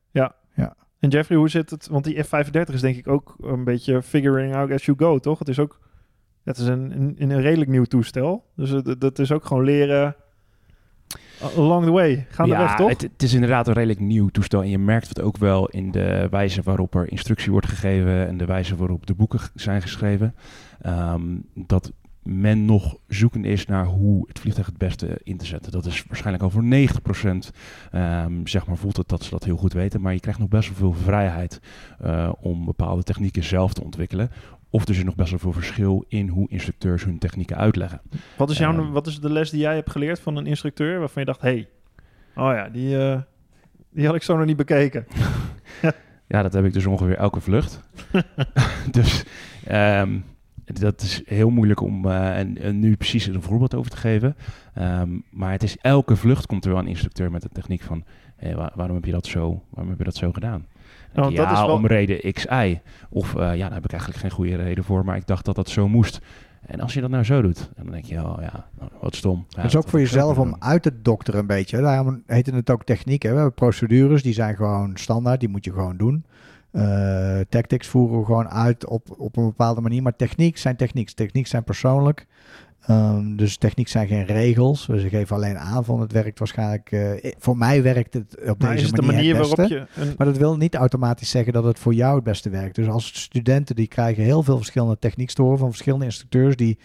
En 1.01 1.09
Jeffrey, 1.09 1.37
hoe 1.37 1.49
zit 1.49 1.69
het? 1.69 1.87
Want 1.87 2.03
die 2.03 2.25
F35 2.25 2.73
is 2.73 2.81
denk 2.81 2.95
ik 2.95 3.07
ook 3.07 3.35
een 3.39 3.63
beetje 3.63 4.01
figuring 4.01 4.55
out 4.55 4.71
as 4.71 4.85
you 4.85 4.97
go, 4.97 5.19
toch? 5.19 5.39
Het 5.39 5.47
is 5.47 5.59
ook 5.59 5.79
het 6.43 6.57
is 6.57 6.67
een, 6.67 6.91
een, 6.91 7.15
een 7.17 7.41
redelijk 7.41 7.69
nieuw 7.69 7.83
toestel. 7.83 8.45
Dus 8.55 8.69
het, 8.69 9.01
dat 9.01 9.19
is 9.19 9.31
ook 9.31 9.45
gewoon 9.45 9.63
leren 9.63 10.15
along 11.55 11.85
the 11.85 11.91
way. 11.91 12.25
Gaan 12.29 12.49
de 12.49 12.57
weg, 12.57 12.75
toch? 12.75 12.89
Het, 12.89 13.01
het 13.01 13.23
is 13.23 13.33
inderdaad 13.33 13.67
een 13.67 13.73
redelijk 13.73 13.99
nieuw 13.99 14.27
toestel. 14.27 14.61
En 14.61 14.69
je 14.69 14.77
merkt 14.77 15.09
het 15.09 15.21
ook 15.21 15.37
wel 15.37 15.67
in 15.67 15.91
de 15.91 16.27
wijze 16.29 16.61
waarop 16.61 16.95
er 16.95 17.11
instructie 17.11 17.51
wordt 17.51 17.67
gegeven 17.67 18.27
en 18.27 18.37
de 18.37 18.45
wijze 18.45 18.75
waarop 18.75 19.05
de 19.05 19.13
boeken 19.13 19.39
zijn 19.55 19.81
geschreven. 19.81 20.35
Ehm, 20.81 21.21
dat 21.53 21.91
men 22.23 22.65
nog 22.65 22.97
zoeken 23.07 23.45
is 23.45 23.65
naar 23.65 23.85
hoe 23.85 24.27
het 24.27 24.39
vliegtuig 24.39 24.67
het 24.67 24.77
beste 24.77 25.19
in 25.23 25.37
te 25.37 25.45
zetten. 25.45 25.71
Dat 25.71 25.85
is 25.85 26.03
waarschijnlijk 26.07 26.43
al 26.43 26.49
voor 26.49 26.63
90% 26.63 27.51
ehm, 27.91 28.45
zeg 28.45 28.65
maar 28.67 28.77
voelt 28.77 28.97
het 28.97 29.07
dat 29.09 29.23
ze 29.23 29.29
dat 29.29 29.43
heel 29.43 29.57
goed 29.57 29.73
weten. 29.73 30.01
Maar 30.01 30.13
je 30.13 30.19
krijgt 30.19 30.39
nog 30.39 30.49
best 30.49 30.67
wel 30.67 30.77
veel 30.77 31.03
vrijheid 31.03 31.59
eh, 31.99 32.31
om 32.39 32.65
bepaalde 32.65 33.03
technieken 33.03 33.43
zelf 33.43 33.73
te 33.73 33.83
ontwikkelen. 33.83 34.31
Of 34.69 34.83
er 34.83 34.89
is 34.89 35.03
nog 35.03 35.15
best 35.15 35.29
wel 35.29 35.39
veel 35.39 35.51
verschil 35.53 36.05
in 36.07 36.27
hoe 36.27 36.49
instructeurs 36.49 37.03
hun 37.03 37.17
technieken 37.19 37.57
uitleggen. 37.57 38.01
Wat 38.37 38.49
is, 38.49 38.57
jouw, 38.57 38.73
Ehm. 38.73 38.91
wat 38.91 39.07
is 39.07 39.19
de 39.19 39.29
les 39.31 39.49
die 39.49 39.59
jij 39.59 39.75
hebt 39.75 39.91
geleerd 39.91 40.19
van 40.19 40.35
een 40.35 40.45
instructeur 40.47 40.99
waarvan 40.99 41.21
je 41.21 41.27
dacht, 41.27 41.41
hey, 41.41 41.69
oh 42.35 42.53
ja, 42.53 42.69
die, 42.69 42.97
eh, 42.97 43.19
die 43.89 44.05
had 44.05 44.15
ik 44.15 44.23
zo 44.23 44.37
nog 44.37 44.45
niet 44.45 44.57
bekeken. 44.57 45.05
Ja, 46.27 46.41
dat 46.41 46.53
heb 46.53 46.65
ik 46.65 46.73
dus 46.73 46.85
ongeveer 46.85 47.17
elke 47.17 47.41
vlucht. 47.41 47.79
dus 48.91 49.23
ehm, 49.65 50.19
dat 50.79 51.01
is 51.01 51.21
heel 51.25 51.49
moeilijk 51.49 51.81
om 51.81 52.05
eh, 52.05 52.39
en, 52.39 52.57
en 52.57 52.79
nu 52.79 52.95
precies 52.95 53.27
een 53.27 53.41
voorbeeld 53.41 53.75
over 53.75 53.91
te 53.91 53.97
geven. 53.97 54.35
Ehm, 54.73 55.09
maar 55.29 55.51
het 55.51 55.63
is 55.63 55.77
elke 55.77 56.15
vlucht 56.15 56.45
komt 56.45 56.65
er 56.65 56.71
wel 56.71 56.79
een 56.79 56.87
instructeur 56.87 57.31
met 57.31 57.41
de 57.41 57.49
techniek 57.53 57.81
van... 57.81 58.03
waarom 58.75 58.95
heb 58.95 59.05
je 59.05 59.11
dat 59.11 59.25
zo, 59.25 59.63
waarom 59.69 59.89
heb 59.89 59.97
je 59.97 60.03
dat 60.05 60.15
zo 60.15 60.31
gedaan? 60.31 60.65
Ja, 61.13 61.21
dat 61.29 61.51
is 61.51 61.59
wel- 61.59 61.69
om 61.69 61.85
reden 61.85 62.33
X, 62.33 62.45
Y. 62.45 62.79
Of 63.09 63.35
eh, 63.35 63.55
ja, 63.55 63.65
daar 63.65 63.73
heb 63.73 63.83
ik 63.85 63.91
eigenlijk 63.91 64.21
geen 64.21 64.31
goede 64.31 64.55
reden 64.55 64.83
voor, 64.83 65.05
maar 65.05 65.15
ik 65.15 65.27
dacht 65.27 65.45
dat 65.45 65.55
dat 65.55 65.69
zo 65.69 65.87
moest. 65.87 66.19
En 66.61 66.79
als 66.79 66.93
je 66.93 67.01
dat 67.01 67.09
nou 67.09 67.23
zo 67.23 67.41
doet, 67.41 67.69
dan 67.75 67.91
denk 67.91 68.05
je, 68.05 68.15
oh 68.15 68.37
ja, 68.41 68.67
nou, 68.79 68.91
wat 68.99 69.15
stom. 69.15 69.45
Ja, 69.49 69.61
Het 69.61 69.65
is 69.71 69.75
ook 69.77 69.87
voor 69.87 69.99
jezelf 69.99 70.37
om 70.37 70.55
uit 70.59 70.83
te 70.83 71.01
dokteren 71.01 71.39
een 71.39 71.47
beetje. 71.47 71.81
Daarom 71.81 72.23
heet 72.25 72.45
het 72.45 72.69
ook 72.69 72.83
techniek. 72.83 73.21
Hè. 73.23 73.29
We 73.29 73.35
hebben 73.35 73.53
procedures, 73.53 74.23
die 74.23 74.33
zijn 74.33 74.55
gewoon 74.55 74.91
standaard. 74.97 75.39
Die 75.39 75.49
moet 75.49 75.65
je 75.65 75.71
gewoon 75.71 75.97
doen. 75.97 76.25
Eh, 76.71 77.39
tactics 77.49 77.87
voeren 77.87 78.19
we 78.19 78.25
gewoon 78.25 78.49
uit 78.49 78.85
op, 78.85 79.15
op 79.17 79.37
een 79.37 79.45
bepaalde 79.45 79.81
manier. 79.81 80.01
Maar 80.01 80.15
techniek 80.15 80.57
zijn 80.57 80.75
techniek. 80.75 81.11
Techniek 81.11 81.47
zijn 81.47 81.63
persoonlijk. 81.63 82.27
Ehm, 82.81 83.35
dus 83.35 83.57
techniek 83.57 83.87
zijn 83.87 84.07
geen 84.07 84.25
regels. 84.25 84.85
Dus 84.85 85.03
ik 85.03 85.09
geef 85.09 85.31
alleen 85.31 85.57
aan 85.57 85.85
van 85.85 85.99
het 86.01 86.11
werkt 86.11 86.39
waarschijnlijk... 86.39 86.91
eh, 86.91 87.31
voor 87.37 87.57
mij 87.57 87.83
werkt 87.83 88.13
het 88.13 88.49
op 88.49 88.61
Maar 88.61 88.69
deze 88.69 88.83
is 88.83 88.87
het 88.91 88.95
de 88.95 89.01
manier, 89.01 89.35
manier 89.35 89.37
het 89.37 89.47
waarop 89.47 89.67
je... 89.67 90.01
Een, 90.01 90.13
Maar 90.17 90.27
dat 90.27 90.37
wil 90.37 90.57
niet 90.57 90.75
automatisch 90.75 91.29
zeggen 91.29 91.53
dat 91.53 91.63
het 91.63 91.79
voor 91.79 91.93
jou 91.93 92.15
het 92.15 92.23
beste 92.23 92.49
werkt. 92.49 92.75
Dus 92.75 92.87
als 92.87 93.21
studenten 93.21 93.75
die 93.75 93.87
krijgen 93.87 94.23
heel 94.23 94.43
veel 94.43 94.57
verschillende 94.57 94.99
technieken 94.99 95.35
te 95.35 95.41
horen 95.41 95.57
van 95.57 95.69
verschillende 95.69 96.05
instructeurs 96.05 96.55
die 96.55 96.77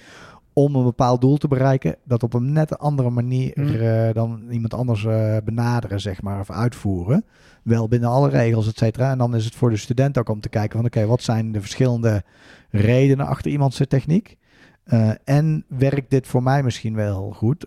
om 0.58 0.74
een 0.74 0.84
bepaald 0.84 1.20
doel 1.20 1.36
te 1.36 1.48
bereiken, 1.48 1.96
dat 2.04 2.22
op 2.22 2.34
een 2.34 2.52
net 2.52 2.78
andere 2.78 3.10
manier 3.10 3.52
Mhm. 3.54 3.74
eh, 3.74 4.14
dan 4.14 4.42
iemand 4.50 4.74
anders 4.74 5.04
eh, 5.04 5.36
benaderen, 5.44 6.00
zeg 6.00 6.22
maar, 6.22 6.40
of 6.40 6.50
uitvoeren. 6.50 7.24
Wel 7.62 7.88
binnen 7.88 8.08
alle 8.08 8.28
regels, 8.28 8.68
et 8.68 8.78
cetera. 8.78 9.10
En 9.10 9.18
dan 9.18 9.34
is 9.34 9.44
het 9.44 9.54
voor 9.54 9.70
de 9.70 9.76
student 9.76 10.18
ook 10.18 10.28
om 10.28 10.40
te 10.40 10.48
kijken 10.48 10.76
van 10.76 10.86
oké, 10.86 11.06
wat 11.06 11.22
zijn 11.22 11.52
de 11.52 11.60
verschillende 11.60 12.22
redenen 12.70 13.26
achter 13.26 13.50
iemands 13.50 13.80
techniek? 13.88 14.36
Eh, 14.84 15.10
en 15.24 15.64
werkt 15.68 16.10
dit 16.10 16.26
voor 16.26 16.42
mij 16.42 16.62
misschien 16.62 16.94
wel 16.94 17.32
goed? 17.36 17.66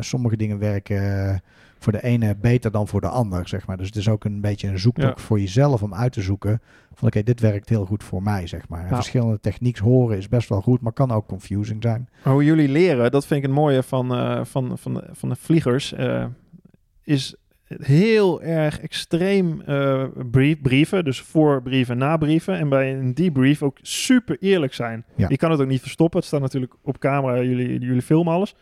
Sommige 0.00 0.36
dingen 0.36 0.58
werken 0.58 1.42
voor 1.84 1.92
de 1.92 2.02
ene 2.02 2.36
beter 2.36 2.70
dan 2.70 2.88
voor 2.88 3.00
de 3.00 3.08
ander, 3.08 3.48
zeg 3.48 3.66
maar. 3.66 3.76
Dus 3.76 3.86
het 3.86 3.96
is 3.96 4.08
ook 4.08 4.24
een 4.24 4.40
beetje 4.40 4.68
een 4.68 4.78
zoektocht 4.78 5.18
Ja. 5.18 5.24
voor 5.24 5.40
jezelf 5.40 5.82
om 5.82 5.94
uit 5.94 6.12
te 6.12 6.22
zoeken 6.22 6.60
van 6.94 7.08
oké, 7.08 7.22
dit 7.22 7.40
werkt 7.40 7.68
heel 7.68 7.84
goed 7.84 8.04
voor 8.04 8.22
mij, 8.22 8.46
zeg 8.46 8.68
maar. 8.68 8.82
Nou. 8.82 8.94
Verschillende 8.94 9.40
technieks 9.40 9.80
horen 9.80 10.16
is 10.16 10.28
best 10.28 10.48
wel 10.48 10.60
goed, 10.60 10.80
maar 10.80 10.92
kan 10.92 11.10
ook 11.10 11.26
confusing 11.26 11.82
zijn. 11.82 12.08
Maar 12.24 12.32
hoe 12.32 12.44
jullie 12.44 12.68
leren, 12.68 13.10
dat 13.10 13.26
vind 13.26 13.42
ik 13.42 13.46
het 13.46 13.56
mooie 13.56 13.82
van, 13.82 14.14
eh, 14.14 14.44
van, 14.44 14.78
van, 14.78 14.94
de, 14.94 15.04
van 15.12 15.28
de 15.28 15.36
vliegers, 15.36 15.92
eh, 15.92 16.24
is 17.02 17.34
heel 17.68 18.42
erg 18.42 18.80
extreem 18.80 19.60
eh, 19.60 20.04
brief, 20.30 20.60
brieven. 20.60 21.04
Dus 21.04 21.20
voor 21.20 21.62
brieven, 21.62 21.98
na 21.98 22.16
brieven. 22.16 22.58
En 22.58 22.68
bij 22.68 22.94
een 22.94 23.14
debrief 23.14 23.62
ook 23.62 23.78
super 23.82 24.36
eerlijk 24.40 24.74
zijn. 24.74 25.04
Ja. 25.16 25.26
Je 25.28 25.36
kan 25.36 25.50
het 25.50 25.60
ook 25.60 25.68
niet 25.68 25.80
verstoppen. 25.80 26.18
Het 26.18 26.28
staat 26.28 26.40
natuurlijk 26.40 26.74
op 26.82 26.98
camera, 26.98 27.42
jullie, 27.42 27.78
jullie 27.80 28.02
filmen 28.02 28.32
alles. 28.32 28.54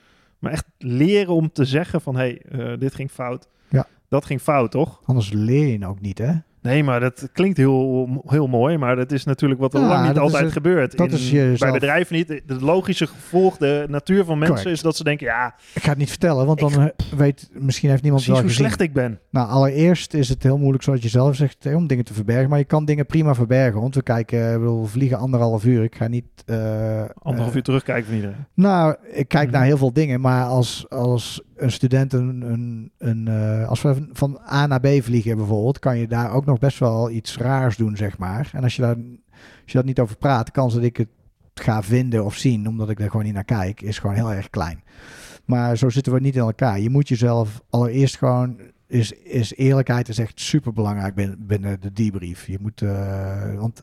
Maar 0.43 0.53
echt 0.53 0.67
leren 0.79 1.35
om 1.35 1.53
te 1.53 1.65
zeggen 1.65 2.01
van, 2.01 2.17
hé, 2.17 2.21
hey, 2.21 2.43
eh, 2.43 2.79
dit 2.79 2.95
ging 2.95 3.11
fout. 3.11 3.49
Ja. 3.69 3.87
Dat 4.09 4.25
ging 4.25 4.41
fout, 4.41 4.71
toch? 4.71 5.01
Anders 5.05 5.33
leer 5.33 5.67
je 5.67 5.87
ook 5.87 6.01
niet, 6.01 6.19
hè? 6.19 6.33
Nee, 6.63 6.85
maar 6.85 7.01
dat 7.01 7.29
klinkt 7.33 7.57
heel, 7.57 8.09
heel 8.27 8.47
mooi, 8.47 8.77
maar 8.77 8.97
dat 8.97 9.13
is 9.13 9.25
natuurlijk 9.25 9.61
wat 9.61 9.75
er 9.75 9.81
Ja, 9.81 9.89
lang 9.89 10.09
niet 10.09 10.19
altijd 10.19 10.45
het- 10.45 10.53
gebeurt. 10.53 10.97
dat 10.97 11.07
In- 11.09 11.13
is 11.15 11.31
jezelf- 11.31 11.59
Bij 11.59 11.71
bedrijven 11.73 12.17
niet. 12.17 12.29
De 12.29 12.61
logische 12.61 13.07
gevolg, 13.07 13.57
de 13.57 13.85
natuur 13.89 14.25
van 14.25 14.39
mensen 14.39 14.55
Correct. 14.57 14.77
is 14.77 14.83
dat 14.83 14.97
ze 14.97 15.05
denken, 15.05 15.27
ja, 15.27 15.55
Ik 15.75 15.83
ga 15.83 15.89
het 15.89 15.99
niet 15.99 16.09
vertellen, 16.09 16.47
want 16.47 16.59
dan 16.59 16.73
eh, 16.73 16.87
weet 17.17 17.51
misschien 17.53 17.91
heeft 17.91 18.03
niemand 18.03 18.25
wel 18.25 18.35
hoe 18.37 18.45
gezien. 18.45 18.59
slecht 18.65 18.81
ik 18.81 18.93
ben. 18.93 19.19
Nou, 19.31 19.49
allereerst 19.49 20.15
is 20.15 20.29
het 20.29 20.43
heel 20.43 20.59
moeilijk, 20.59 20.83
zoals 20.85 21.03
je 21.03 21.09
zelf 21.09 21.37
zegt, 21.37 21.67
eh, 21.67 21.77
om 21.77 21.87
dingen 21.87 22.05
te 22.05 22.15
verbergen. 22.15 22.49
Maar 22.51 22.59
je 22.59 22.65
kan 22.65 22.85
dingen 22.85 23.07
prima 23.07 23.35
verbergen. 23.35 23.81
Want 23.81 23.95
we 23.95 24.03
kijken, 24.03 24.61
bedoel, 24.61 24.83
we 24.83 24.89
vliegen 24.89 25.19
anderhalf 25.19 25.65
uur. 25.65 25.83
Ik 25.83 25.95
ga 25.95 26.09
niet. 26.09 26.25
eh, 26.47 26.57
Anderhalf 27.23 27.51
eh, 27.51 27.57
uur 27.57 27.63
terugkijken 27.63 28.05
van 28.05 28.15
iedereen. 28.15 28.47
Nou, 28.55 28.97
ik 29.13 29.29
kijk 29.29 29.49
Mhm. 29.49 29.57
naar 29.57 29.65
heel 29.67 29.77
veel 29.77 29.93
dingen. 29.93 30.21
Maar 30.21 30.45
als, 30.45 30.87
als 30.89 31.43
een 31.63 31.73
student 31.73 32.13
een. 32.13 32.91
een, 32.99 33.29
eh, 33.29 33.69
als 33.69 33.83
we 33.83 34.09
van 34.13 34.41
A 34.53 34.67
naar 34.67 34.81
B 34.81 34.87
vliegen 35.01 35.37
bijvoorbeeld, 35.37 35.79
kan 35.79 35.99
je 35.99 36.07
daar 36.07 36.33
ook 36.33 36.45
nog 36.45 36.59
best 36.59 36.79
wel 36.79 37.11
iets 37.11 37.37
raars 37.37 37.77
doen, 37.77 37.97
zeg 37.97 38.19
maar. 38.19 38.51
En 38.53 38.63
als 38.63 38.77
je 38.77 38.83
daar, 38.83 38.97
als 39.35 39.73
je 39.73 39.79
dat 39.79 39.85
niet 39.85 40.01
over 40.01 40.17
praat, 40.17 40.47
de 40.47 40.53
kans 40.53 40.75
dat 40.75 40.83
ik 40.83 40.97
het 40.97 41.09
ga 41.55 41.83
vinden 41.83 42.25
of 42.25 42.37
zien, 42.37 42.69
omdat 42.69 42.91
ik 42.91 43.01
er 43.01 43.11
gewoon 43.11 43.25
niet 43.25 43.35
naar 43.35 43.45
kijk, 43.45 43.81
is 43.81 43.99
gewoon 43.99 44.17
heel 44.17 44.33
erg 44.33 44.51
klein. 44.51 44.83
Maar 45.45 45.77
zo 45.77 45.89
zitten 45.89 46.13
we 46.13 46.21
niet 46.21 46.35
in 46.35 46.41
elkaar. 46.41 46.81
Je 46.81 46.91
moet 46.91 47.09
jezelf 47.09 47.63
allereerst 47.71 48.17
gewoon. 48.17 48.61
Is, 48.87 49.13
is 49.13 49.55
eerlijkheid 49.57 50.09
is 50.09 50.19
echt 50.19 50.41
super 50.41 50.73
belangrijk 50.73 51.15
binnen, 51.15 51.47
binnen 51.47 51.81
de 51.81 51.93
debrief. 51.93 52.47
Je 52.47 52.59
moet. 52.61 52.83
eh, 52.83 53.55
want 53.55 53.83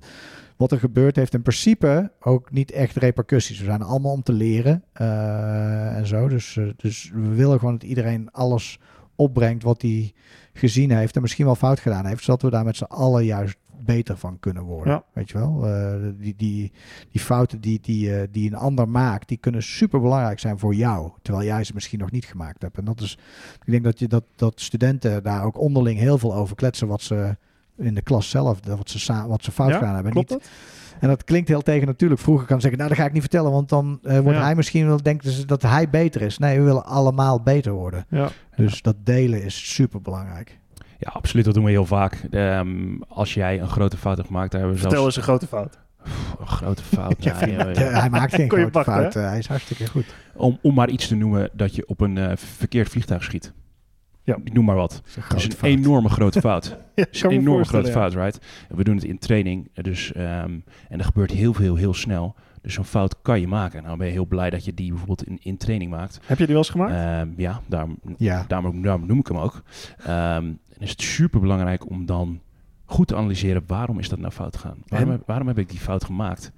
wat 0.60 0.72
er 0.72 0.80
gebeurt 0.80 1.16
heeft 1.16 1.34
in 1.34 1.42
principe 1.42 2.12
ook 2.20 2.52
niet 2.52 2.72
echt 2.72 2.96
repercussies. 2.96 3.60
We 3.60 3.66
zijn 3.66 3.80
er 3.80 3.86
allemaal 3.86 4.12
om 4.12 4.24
te 4.24 4.34
leren 4.34 4.84
eh, 4.92 5.98
en 5.98 6.08
zo. 6.08 6.28
Dus, 6.28 6.58
eh, 6.58 6.66
dus 6.76 7.12
we 7.14 7.36
willen 7.36 7.60
gewoon 7.60 7.74
dat 7.74 7.90
iedereen 7.90 8.32
alles 8.32 8.80
opbrengt 9.16 9.64
wat 9.64 9.82
hij 9.82 10.14
gezien 10.54 10.92
heeft 10.92 11.16
en 11.16 11.22
misschien 11.22 11.46
wel 11.46 11.56
fout 11.56 11.80
gedaan 11.80 12.06
heeft, 12.06 12.24
zodat 12.24 12.42
we 12.42 12.50
daar 12.50 12.66
met 12.66 12.78
z'n 12.78 12.84
allen 12.84 13.26
juist 13.26 13.58
beter 13.86 14.18
van 14.18 14.40
kunnen 14.40 14.64
worden. 14.64 14.94
Ja. 14.94 15.04
Weet 15.14 15.30
je 15.30 15.38
wel? 15.38 15.68
Eh, 15.68 15.96
die, 16.18 16.36
die, 16.38 16.72
die 17.12 17.22
fouten 17.22 17.62
die, 17.62 17.80
die, 17.82 18.30
die 18.32 18.50
een 18.50 18.58
ander 18.58 18.90
maakt, 18.90 19.28
die 19.28 19.38
kunnen 19.38 19.64
super 19.64 20.02
belangrijk 20.02 20.40
zijn 20.40 20.60
voor 20.60 20.76
jou, 20.76 21.12
terwijl 21.22 21.46
jij 21.46 21.64
ze 21.64 21.74
misschien 21.74 22.00
nog 22.00 22.12
niet 22.12 22.26
gemaakt 22.26 22.62
hebt. 22.62 22.78
En 22.78 22.86
dat 22.86 23.02
is, 23.02 23.18
ik 23.66 23.72
denk 23.72 23.84
dat, 23.84 24.00
je, 24.00 24.08
dat, 24.08 24.24
dat 24.36 24.62
studenten 24.62 25.24
daar 25.24 25.44
ook 25.44 25.60
onderling 25.60 26.00
heel 26.00 26.18
veel 26.18 26.36
over 26.36 26.56
kletsen 26.56 26.88
wat 26.88 27.02
ze 27.02 27.38
in 27.80 27.94
de 27.94 28.02
klas 28.02 28.30
zelf, 28.30 28.60
wat 28.78 28.90
ze, 28.90 29.00
sa- 29.00 29.28
wat 29.28 29.44
ze 29.44 29.52
fout 29.52 29.70
Ja, 29.70 29.78
gedaan 29.78 29.94
hebben. 29.94 30.12
Klopt 30.12 30.30
Niet, 30.30 30.40
dat? 30.40 30.50
en 31.00 31.08
dat 31.08 31.24
klinkt 31.24 31.48
heel 31.48 31.62
tegen 31.62 31.88
natuurlijk. 31.88 32.22
Vroeger 32.22 32.48
kan 32.48 32.60
zeggen, 32.62 32.78
nou 32.80 32.90
dat 32.92 33.00
ga 33.00 33.06
ik 33.06 33.12
niet 33.12 33.22
vertellen, 33.22 33.52
want 33.52 33.70
dan 33.70 34.00
eh, 34.04 34.20
wordt 34.20 34.38
Ja. 34.38 34.44
hij 34.44 34.56
misschien 34.56 34.88
wel 34.88 35.02
denken 35.04 35.32
ze 35.32 35.46
dat 35.46 35.62
hij 35.62 35.90
beter 35.90 36.22
is. 36.22 36.38
Nee, 36.38 36.58
we 36.58 36.64
willen 36.64 36.86
allemaal 36.86 37.42
beter 37.42 37.72
worden. 37.72 38.06
Ja. 38.10 38.30
Dus 38.56 38.82
dat 38.82 38.96
delen 39.04 39.44
is 39.44 39.74
super 39.74 40.02
belangrijk. 40.02 40.60
Ja, 40.98 41.10
absoluut. 41.14 41.46
Dat 41.46 41.54
doen 41.54 41.64
we 41.64 41.70
heel 41.70 41.86
vaak. 41.86 42.24
Ehm, 42.32 43.02
als 43.08 43.34
jij 43.34 43.60
een 43.62 43.68
grote 43.70 43.98
fout 43.98 44.16
hebt 44.16 44.28
gemaakt, 44.28 44.52
daar 44.52 44.60
hebben 44.62 44.78
we 44.80 44.84
Vertel 44.84 45.02
zelfs 45.02 45.18
eens 45.18 45.26
een 45.28 45.32
grote 45.32 45.48
fout. 45.48 45.80
Een 46.40 46.48
grote 46.48 46.84
fout. 46.84 47.16
Ja, 47.24 47.46
Nee, 47.46 47.56
hij 47.76 48.10
maakt 48.10 48.34
geen 48.36 48.50
grote 48.50 48.70
pakken, 48.70 48.94
fout. 48.94 49.16
eh, 49.16 49.24
hij 49.28 49.38
is 49.38 49.48
hartstikke 49.48 49.88
goed. 49.88 50.06
om, 50.36 50.58
om 50.62 50.74
maar 50.74 50.90
iets 50.90 51.08
te 51.08 51.16
noemen 51.16 51.50
dat 51.54 51.76
je 51.76 51.88
op 51.88 52.02
een 52.02 52.18
eh, 52.18 52.32
verkeerd 52.36 52.90
vliegtuig 52.90 53.24
schiet. 53.24 53.54
Ja. 54.30 54.38
Ik 54.44 54.54
noem 54.54 54.66
maar 54.66 54.76
wat. 54.76 55.02
Dat 55.30 55.38
is 55.38 55.46
een 55.46 55.52
fout. 55.52 55.72
enorme 55.72 56.10
grote 56.10 56.40
fout. 56.40 56.78
Ja, 56.96 57.06
is 57.12 57.24
een 57.24 57.32
enorme 57.32 57.66
grote 57.66 57.92
fout, 57.92 58.14
right? 58.14 58.40
En 58.70 58.76
we 58.76 58.84
doen 58.84 58.96
het 58.96 59.04
in 59.04 59.18
training. 59.18 59.70
Dus, 59.74 60.12
ehm, 60.12 60.60
en 60.90 61.00
er 61.00 61.04
gebeurt 61.04 61.32
heel 61.32 61.54
veel, 61.54 61.76
heel 61.76 61.94
snel. 61.94 62.36
Dus 62.62 62.74
zo'n 62.74 62.86
fout 62.86 63.22
kan 63.22 63.40
je 63.40 63.48
maken. 63.48 63.84
Nou 63.84 63.98
ben 63.98 64.08
je 64.08 64.14
heel 64.14 64.26
blij 64.26 64.50
dat 64.50 64.66
je 64.66 64.74
die 64.74 64.90
bijvoorbeeld 64.90 65.24
in, 65.24 65.40
in 65.42 65.58
training 65.58 65.92
maakt. 65.92 66.20
Heb 66.26 66.38
je 66.38 66.46
die 66.46 66.54
wel 66.54 66.64
eens 66.64 66.70
gemaakt? 66.70 66.94
Ehm, 66.94 67.42
ja, 67.42 67.62
daarom, 67.68 68.00
Ja, 68.18 68.46
daarom, 68.48 68.82
daarom 68.82 69.06
noem 69.06 69.20
ik 69.20 69.28
hem 69.28 69.38
ook. 69.38 69.64
Ehm, 69.98 70.46
en 70.46 70.80
is 70.80 70.90
het 70.90 71.02
super 71.02 71.40
belangrijk 71.40 71.90
om 71.90 72.06
dan 72.06 72.40
goed 72.86 73.08
te 73.08 73.16
analyseren 73.16 73.64
waarom 73.68 74.00
is 74.00 74.10
dat 74.10 74.20
nou 74.20 74.34
fout 74.34 74.56
gegaan. 74.56 74.78
Waarom, 74.88 75.10
heb, 75.10 75.24
waarom 75.26 75.48
heb 75.48 75.58
ik 75.58 75.70
die 75.70 75.80
fout 75.80 76.04
gemaakt? 76.04 76.52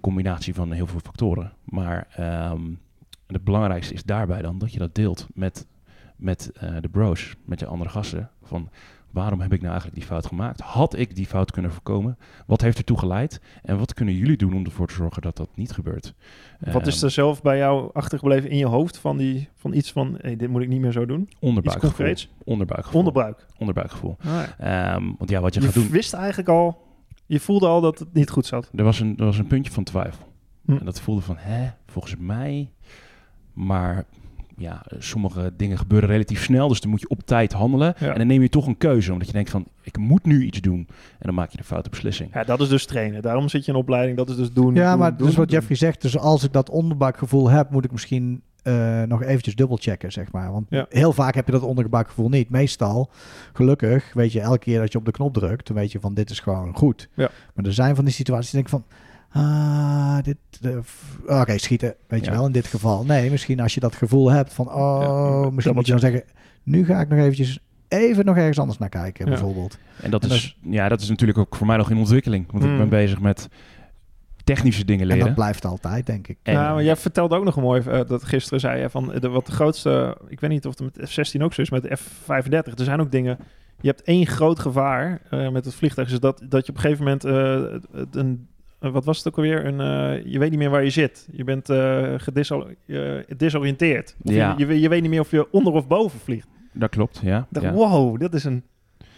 Combinatie 0.00 0.54
van 0.54 0.72
heel 0.72 0.86
veel 0.86 1.00
factoren. 1.00 1.52
Maar 1.64 2.06
um, 2.52 2.78
het 3.26 3.44
belangrijkste 3.44 3.94
is 3.94 4.02
daarbij 4.02 4.42
dan 4.42 4.58
dat 4.58 4.72
je 4.72 4.78
dat 4.78 4.94
deelt 4.94 5.26
met, 5.34 5.66
met 6.18 6.50
uh, 6.62 6.76
de 6.80 6.88
bros, 6.88 7.34
met 7.44 7.60
je 7.60 7.66
andere 7.66 7.90
gasten. 7.90 8.30
Van 8.42 8.70
waarom 9.10 9.40
heb 9.40 9.52
ik 9.52 9.58
nou 9.60 9.70
eigenlijk 9.70 10.00
die 10.00 10.10
fout 10.10 10.26
gemaakt? 10.26 10.60
Had 10.60 10.96
ik 10.96 11.14
die 11.16 11.26
fout 11.26 11.50
kunnen 11.50 11.72
voorkomen? 11.72 12.18
Wat 12.46 12.60
heeft 12.60 12.78
ertoe 12.78 12.98
geleid? 12.98 13.40
En 13.62 13.78
wat 13.78 13.94
kunnen 13.94 14.14
jullie 14.14 14.36
doen 14.36 14.54
om 14.54 14.64
ervoor 14.64 14.86
te 14.86 14.94
zorgen 14.94 15.22
dat 15.22 15.36
dat 15.36 15.48
niet 15.54 15.72
gebeurt? 15.72 16.14
Wat 16.72 16.86
is 16.86 17.02
er 17.02 17.10
zelf 17.10 17.42
bij 17.42 17.58
jou 17.58 17.90
achtergebleven 17.92 18.50
in 18.50 18.56
je 18.56 18.66
hoofd 18.66 18.98
van, 18.98 19.16
die, 19.16 19.48
van 19.54 19.72
iets 19.72 19.92
van, 19.92 20.18
hey, 20.20 20.36
dit 20.36 20.48
moet 20.48 20.62
ik 20.62 20.68
niet 20.68 20.80
meer 20.80 20.92
zo 20.92 21.06
doen? 21.06 21.30
Onderbuikgevoel. 21.40 22.14
Onderbuikgevoel. 22.44 22.98
Onderbuik. 22.98 23.46
Onderbuikgevoel. 23.58 24.16
Ah, 24.58 24.94
um, 24.94 25.14
want 25.18 25.30
ja, 25.30 25.40
wat 25.40 25.54
je, 25.54 25.60
je 25.60 25.66
gaat 25.66 25.74
doen... 25.74 25.84
Je 25.84 25.90
wist 25.90 26.12
eigenlijk 26.12 26.48
al, 26.48 26.86
je 27.26 27.40
voelde 27.40 27.66
al 27.66 27.80
dat 27.80 27.98
het 27.98 28.12
niet 28.12 28.30
goed 28.30 28.46
zat. 28.46 28.70
Er 28.74 28.84
was 28.84 29.00
een, 29.00 29.16
er 29.16 29.24
was 29.24 29.38
een 29.38 29.46
puntje 29.46 29.72
van 29.72 29.84
twijfel. 29.84 30.32
Hm. 30.64 30.76
En 30.76 30.84
dat 30.84 31.00
voelde 31.00 31.22
van, 31.22 31.36
hè, 31.38 31.70
volgens 31.86 32.16
mij... 32.18 32.70
Maar 33.52 34.04
ja, 34.58 34.82
sommige 34.98 35.52
dingen 35.56 35.78
gebeuren 35.78 36.08
relatief 36.08 36.42
snel, 36.42 36.68
dus 36.68 36.80
dan 36.80 36.90
moet 36.90 37.00
je 37.00 37.08
op 37.08 37.20
tijd 37.24 37.52
handelen. 37.52 37.96
En 37.96 38.18
dan 38.18 38.26
neem 38.26 38.42
je 38.42 38.48
toch 38.48 38.66
een 38.66 38.76
keuze, 38.76 39.12
omdat 39.12 39.26
je 39.26 39.32
denkt 39.32 39.50
van, 39.50 39.66
ik 39.82 39.98
moet 39.98 40.24
nu 40.24 40.44
iets 40.44 40.60
doen. 40.60 40.86
En 40.88 41.26
dan 41.26 41.34
maak 41.34 41.50
je 41.50 41.56
de 41.56 41.64
foute 41.64 41.90
beslissing. 41.90 42.30
Ja, 42.34 42.44
dat 42.44 42.60
is 42.60 42.68
dus 42.68 42.86
trainen. 42.86 43.22
Daarom 43.22 43.48
zit 43.48 43.64
je 43.64 43.72
in 43.72 43.78
opleiding, 43.78 44.16
dat 44.16 44.28
is 44.28 44.36
dus 44.36 44.52
doen. 44.52 44.74
Ja, 44.74 44.90
doen, 44.90 44.98
maar 44.98 45.16
doen, 45.16 45.26
dus 45.26 45.36
wat 45.36 45.50
Jeffrey 45.50 45.76
zegt, 45.76 46.02
dus 46.02 46.18
als 46.18 46.44
ik 46.44 46.52
dat 46.52 46.70
onderbuikgevoel 46.70 47.50
heb, 47.50 47.70
moet 47.70 47.84
ik 47.84 47.92
misschien 47.92 48.42
uh, 48.62 49.02
nog 49.02 49.22
eventjes 49.22 49.54
dubbelchecken, 49.54 50.12
zeg 50.12 50.32
maar. 50.32 50.52
Want 50.52 50.66
ja. 50.70 50.86
heel 50.88 51.12
vaak 51.12 51.34
heb 51.34 51.46
je 51.46 51.52
dat 51.52 51.62
onderbuikgevoel 51.62 52.28
niet. 52.28 52.50
Meestal, 52.50 53.10
gelukkig, 53.52 54.12
weet 54.12 54.32
je, 54.32 54.40
elke 54.40 54.58
keer 54.58 54.80
dat 54.80 54.92
je 54.92 54.98
op 54.98 55.04
de 55.04 55.10
knop 55.10 55.34
drukt, 55.34 55.66
dan 55.66 55.76
weet 55.76 55.92
je 55.92 56.00
van, 56.00 56.14
dit 56.14 56.30
is 56.30 56.40
gewoon 56.40 56.76
goed. 56.76 57.08
Ja. 57.14 57.30
Maar 57.54 57.64
er 57.64 57.72
zijn 57.72 57.94
van 57.94 58.04
die 58.04 58.14
situaties, 58.14 58.50
denk 58.50 58.64
ik 58.64 58.70
van, 58.70 58.84
ah, 59.28 60.18
dit, 60.22 60.36
oké, 61.26 61.58
schieten, 61.58 61.94
weet 62.06 62.24
je 62.24 62.30
wel, 62.30 62.46
in 62.46 62.52
dit 62.52 62.66
geval. 62.66 63.04
Nee, 63.04 63.30
misschien 63.30 63.60
als 63.60 63.74
je 63.74 63.80
dat 63.80 63.94
gevoel 63.94 64.30
hebt 64.30 64.52
van, 64.52 64.68
oh, 64.68 65.40
ja, 65.42 65.50
misschien 65.50 65.74
moet 65.74 65.86
je 65.86 65.92
dan 65.92 66.00
zeggen, 66.00 66.22
nu 66.62 66.84
ga 66.84 67.00
ik 67.00 67.08
nog 67.08 67.18
eventjes 67.18 67.58
even 67.88 68.24
nog 68.24 68.36
ergens 68.36 68.58
anders 68.58 68.78
naar 68.78 68.88
kijken, 68.88 69.24
ja. 69.24 69.30
bijvoorbeeld. 69.30 69.78
En 70.02 70.10
dat, 70.10 70.24
en 70.24 70.30
is, 70.30 70.56
dat 70.62 70.72
ja, 70.72 70.88
dat 70.88 71.00
is 71.00 71.08
natuurlijk 71.08 71.38
ook 71.38 71.56
voor 71.56 71.66
mij 71.66 71.76
nog 71.76 71.90
in 71.90 71.96
ontwikkeling, 71.96 72.52
want 72.52 72.64
mm. 72.64 72.70
ik 72.72 72.78
ben 72.78 72.88
bezig 72.88 73.20
met 73.20 73.48
technische 74.44 74.84
dingen 74.84 75.06
leren. 75.06 75.20
En 75.20 75.26
dat 75.26 75.36
blijft 75.36 75.64
altijd, 75.64 76.06
denk 76.06 76.28
ik. 76.28 76.38
En, 76.42 76.52
ja, 76.52 76.74
maar 76.74 76.82
jij 76.82 76.96
vertelde 76.96 77.36
ook 77.36 77.44
nog 77.44 77.56
een 77.56 77.62
mooi, 77.62 77.82
uh, 77.88 78.00
dat 78.06 78.24
gisteren 78.24 78.60
zei 78.60 78.80
je 78.80 78.90
van, 78.90 79.12
de, 79.20 79.28
wat 79.28 79.46
de 79.46 79.52
grootste, 79.52 80.16
ik 80.28 80.40
weet 80.40 80.50
niet 80.50 80.66
of 80.66 80.78
het 80.78 80.96
met 80.96 81.10
F-16 81.10 81.42
ook 81.42 81.54
zo 81.54 81.60
is, 81.60 81.70
met 81.70 81.82
de 81.82 81.96
F-35, 81.96 82.48
er 82.50 82.84
zijn 82.84 83.00
ook 83.00 83.10
dingen, 83.10 83.38
je 83.80 83.88
hebt 83.88 84.02
één 84.02 84.26
groot 84.26 84.58
gevaar 84.58 85.20
uh, 85.30 85.48
met 85.48 85.64
het 85.64 85.74
vliegtuig, 85.74 86.10
is 86.10 86.20
dat, 86.20 86.42
dat 86.48 86.66
je 86.66 86.72
op 86.72 86.76
een 86.76 86.82
gegeven 86.82 87.04
moment 87.04 87.24
uh, 87.24 88.06
een 88.10 88.48
wat 88.78 89.04
was 89.04 89.16
het 89.18 89.26
ook 89.28 89.36
alweer? 89.36 89.66
Een, 89.66 89.80
uh, 89.80 90.32
je 90.32 90.38
weet 90.38 90.50
niet 90.50 90.58
meer 90.58 90.70
waar 90.70 90.84
je 90.84 90.90
zit. 90.90 91.28
Je 91.32 91.44
bent 91.44 91.70
uh, 91.70 92.14
gedesoriënteerd. 93.26 94.16
Ja. 94.22 94.54
Je, 94.56 94.66
je, 94.66 94.80
je, 94.80 94.88
weet 94.88 95.00
niet 95.00 95.10
meer 95.10 95.20
of 95.20 95.30
je 95.30 95.52
onder 95.52 95.72
of 95.72 95.86
boven 95.86 96.20
vliegt. 96.20 96.48
Dat 96.72 96.90
klopt, 96.90 97.20
ja. 97.22 97.46
dacht, 97.50 97.66
ja. 97.66 97.72
wow, 97.72 98.20
dat 98.20 98.34
is 98.34 98.44
een... 98.44 98.62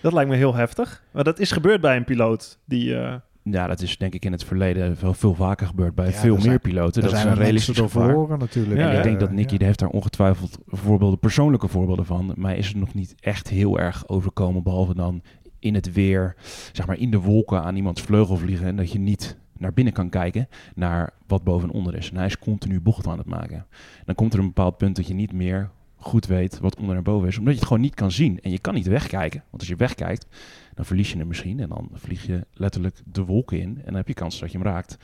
Dat 0.00 0.12
lijkt 0.12 0.30
me 0.30 0.36
heel 0.36 0.54
heftig. 0.54 1.04
Maar 1.10 1.24
dat 1.24 1.38
is 1.38 1.50
gebeurd 1.50 1.80
bij 1.80 1.96
een 1.96 2.04
piloot 2.04 2.58
die... 2.64 2.88
Uh, 2.88 3.14
ja, 3.42 3.66
dat 3.66 3.80
is 3.80 3.98
denk 3.98 4.14
ik 4.14 4.24
in 4.24 4.32
het 4.32 4.44
verleden 4.44 4.96
veel, 4.96 5.14
veel 5.14 5.34
vaker 5.34 5.66
gebeurd 5.66 5.94
bij 5.94 6.06
ja, 6.06 6.12
veel 6.12 6.34
meer 6.34 6.42
zijn, 6.42 6.60
piloten. 6.60 7.02
Dat 7.02 7.12
is 7.12 7.24
een 7.24 7.34
realistisch 7.34 7.82
verloren 7.84 8.38
natuurlijk. 8.38 8.80
Ja, 8.80 8.90
en 8.90 8.96
ik 8.96 9.02
denk 9.02 9.20
dat 9.20 9.30
Nicky 9.30 9.64
heeft 9.64 9.78
daar 9.78 9.88
ongetwijfeld 9.88 10.58
voorbeelden, 10.66 11.18
persoonlijke 11.18 11.68
voorbeelden 11.68 12.06
van. 12.06 12.32
Maar 12.36 12.56
is 12.56 12.68
het 12.68 12.76
nog 12.76 12.94
niet 12.94 13.14
echt 13.20 13.48
heel 13.48 13.78
erg 13.78 14.08
overkomen, 14.08 14.62
behalve 14.62 14.94
dan 14.94 15.22
in 15.58 15.74
het 15.74 15.92
weer, 15.92 16.34
zeg 16.72 16.86
maar 16.86 16.98
in 16.98 17.10
de 17.10 17.18
wolken 17.18 17.62
aan 17.62 17.76
iemands 17.76 18.02
vleugel 18.02 18.36
vliegen 18.36 18.66
en 18.66 18.76
dat 18.76 18.92
je 18.92 18.98
niet 18.98 19.38
naar 19.60 19.72
binnen 19.72 19.92
kan 19.92 20.08
kijken 20.08 20.48
naar 20.74 21.12
wat 21.26 21.44
boven 21.44 21.68
en 21.68 21.74
onder 21.74 21.94
is. 21.94 22.10
En 22.10 22.16
hij 22.16 22.26
is 22.26 22.38
continu 22.38 22.80
bocht 22.80 23.06
aan 23.06 23.18
het 23.18 23.26
maken. 23.26 23.66
Dan 24.04 24.14
komt 24.14 24.32
er 24.32 24.38
een 24.38 24.46
bepaald 24.46 24.76
punt 24.76 24.96
dat 24.96 25.06
je 25.06 25.14
niet 25.14 25.32
meer 25.32 25.70
goed 25.96 26.26
weet 26.26 26.58
wat 26.58 26.76
onder 26.76 26.96
en 26.96 27.02
boven 27.02 27.28
is, 27.28 27.38
omdat 27.38 27.52
je 27.52 27.58
het 27.58 27.68
gewoon 27.68 27.82
niet 27.82 27.94
kan 27.94 28.10
zien. 28.10 28.40
En 28.40 28.50
je 28.50 28.58
kan 28.58 28.74
niet 28.74 28.86
wegkijken, 28.86 29.42
want 29.50 29.62
als 29.62 29.68
je 29.68 29.76
wegkijkt, 29.76 30.26
dan 30.74 30.84
verlies 30.84 31.12
je 31.12 31.18
hem 31.18 31.28
misschien 31.28 31.60
en 31.60 31.68
dan 31.68 31.88
vlieg 31.92 32.26
je 32.26 32.46
letterlijk 32.52 32.96
de 33.04 33.24
wolken 33.24 33.60
in 33.60 33.76
en 33.76 33.84
dan 33.84 33.94
heb 33.94 34.08
je 34.08 34.14
kans 34.14 34.38
dat 34.38 34.52
je 34.52 34.58
hem 34.58 34.66
raakt. 34.66 34.98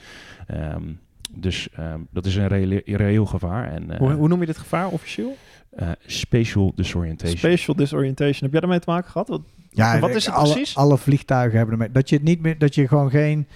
Um, 0.51 1.01
dus 1.31 1.69
um, 1.79 2.07
dat 2.11 2.27
is 2.27 2.37
een 2.37 2.49
reëel, 2.49 2.81
reëel 2.85 3.27
gevaar. 3.27 3.73
En, 3.73 3.91
uh, 3.91 3.97
hoe, 3.97 4.13
hoe, 4.13 4.29
noem 4.29 4.41
je 4.41 4.47
dit 4.47 4.59
gevaar 4.59 4.89
officieel? 4.89 5.37
Uh, 5.79 5.91
spatial 6.07 6.73
disorientation. 6.75 7.39
Spatial 7.39 7.77
disorientation. 7.77 8.43
Heb 8.43 8.51
jij 8.51 8.61
daarmee 8.61 8.79
te 8.79 8.91
maken 8.91 9.11
gehad? 9.11 9.29
Wat, 9.29 9.43
ja, 9.71 9.99
wat 9.99 10.15
is 10.15 10.27
het 10.27 10.35
alle, 10.35 10.53
precies? 10.53 10.77
Alle 10.77 10.99
vliegtuigen 10.99 11.57
hebben 11.57 11.75
ermee. 11.75 11.93
Dat 11.93 12.09
je 12.09 12.15
het 12.15 12.25
niet 12.25 12.41
meer, 12.41 12.59
dat 12.59 12.75
je 12.75 12.89
gewoon 12.89 13.11
geen 13.11 13.47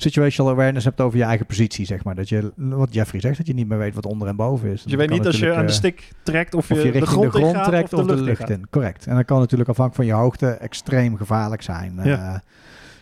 situational 0.00 0.52
awareness 0.52 0.84
hebt 0.84 1.00
over 1.00 1.18
je 1.18 1.24
eigen 1.24 1.46
positie, 1.46 1.86
zeg 1.86 2.04
maar. 2.04 2.14
Dat 2.14 2.28
je, 2.28 2.52
wat 2.56 2.94
Jeffrey 2.94 3.20
zegt, 3.20 3.36
dat 3.36 3.46
je 3.46 3.54
niet 3.54 3.68
meer 3.68 3.78
weet 3.78 3.94
wat 3.94 4.06
onder 4.06 4.28
en 4.28 4.36
boven 4.36 4.70
is. 4.70 4.82
Dus 4.82 4.90
je 4.90 4.98
weet 4.98 5.10
niet 5.10 5.26
als 5.26 5.38
je 5.38 5.54
aan 5.54 5.66
de 5.66 5.72
stick 5.72 6.08
trekt 6.22 6.54
of 6.54 6.68
je, 6.68 6.74
of 6.74 6.82
je 6.82 6.90
richting 6.90 7.04
de 7.04 7.10
grond, 7.10 7.32
de 7.32 7.38
grond 7.38 7.56
gaat, 7.56 7.64
trekt 7.64 7.92
of 7.92 8.06
de, 8.06 8.22
lucht, 8.22 8.50
in. 8.50 8.66
Correct. 8.70 9.06
En 9.06 9.16
dat 9.16 9.24
kan 9.24 9.38
natuurlijk 9.38 9.68
afhankelijk 9.68 10.08
van 10.08 10.16
je 10.18 10.22
hoogte 10.22 10.46
extreem 10.46 11.16
gevaarlijk 11.16 11.62
zijn. 11.62 12.00
Ja. 12.02 12.32
Uh, 12.32 12.38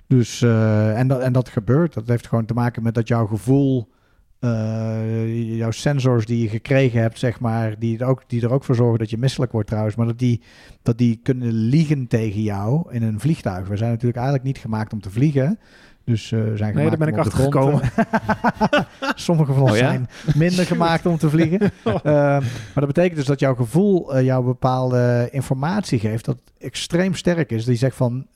dus, 0.06 0.40
uh, 0.40 0.98
en, 0.98 1.08
dat, 1.08 1.20
en 1.20 1.32
dat 1.32 1.48
gebeurt. 1.48 1.94
Dat 1.94 2.08
heeft 2.08 2.26
gewoon 2.26 2.44
te 2.44 2.54
maken 2.54 2.82
met 2.82 2.94
dat 2.94 3.08
jouw 3.08 3.26
gevoel 3.26 3.88
uh, 4.40 5.56
jouw 5.56 5.70
sensors 5.70 6.26
die 6.26 6.42
je 6.42 6.48
gekregen 6.48 7.00
hebt, 7.00 7.18
zeg 7.18 7.40
maar, 7.40 7.78
die 7.78 7.98
er, 7.98 8.06
ook, 8.06 8.22
die 8.26 8.42
er 8.42 8.52
ook 8.52 8.64
voor 8.64 8.74
zorgen 8.74 8.98
dat 8.98 9.10
je 9.10 9.18
misselijk 9.18 9.52
wordt 9.52 9.68
trouwens, 9.68 9.96
maar 9.96 10.06
dat 10.06 10.18
die, 10.18 10.42
dat 10.82 10.98
die 10.98 11.20
kunnen 11.22 11.52
liegen 11.52 12.06
tegen 12.06 12.42
jou 12.42 12.92
in 12.92 13.02
een 13.02 13.20
vliegtuig. 13.20 13.68
We 13.68 13.76
zijn 13.76 13.90
natuurlijk 13.90 14.16
eigenlijk 14.16 14.46
niet 14.46 14.58
gemaakt 14.58 14.92
om 14.92 15.00
te 15.00 15.10
vliegen. 15.10 15.58
Dus 16.06 16.30
uh, 16.30 16.40
zijn 16.54 16.74
nee, 16.74 16.88
daar 16.88 16.98
ben 16.98 17.08
ik 17.08 17.16
achter 17.16 17.38
gekomen. 17.38 17.80
Sommige 19.14 19.52
van 19.52 19.62
ons 19.62 19.70
oh, 19.70 19.76
ja? 19.76 19.88
zijn 19.88 20.08
minder 20.34 20.66
gemaakt 20.66 21.06
om 21.06 21.16
te 21.16 21.30
vliegen. 21.30 21.60
uh, 21.86 21.92
maar 22.02 22.74
dat 22.74 22.86
betekent 22.86 23.16
dus 23.16 23.24
dat 23.24 23.40
jouw 23.40 23.54
gevoel 23.54 24.16
uh, 24.16 24.24
jou 24.24 24.44
bepaalde 24.44 25.28
informatie 25.30 25.98
geeft 25.98 26.24
dat 26.24 26.38
extreem 26.58 27.14
sterk 27.14 27.50
is. 27.50 27.64
Die 27.64 27.76
zegt 27.76 27.96
van 27.96 28.26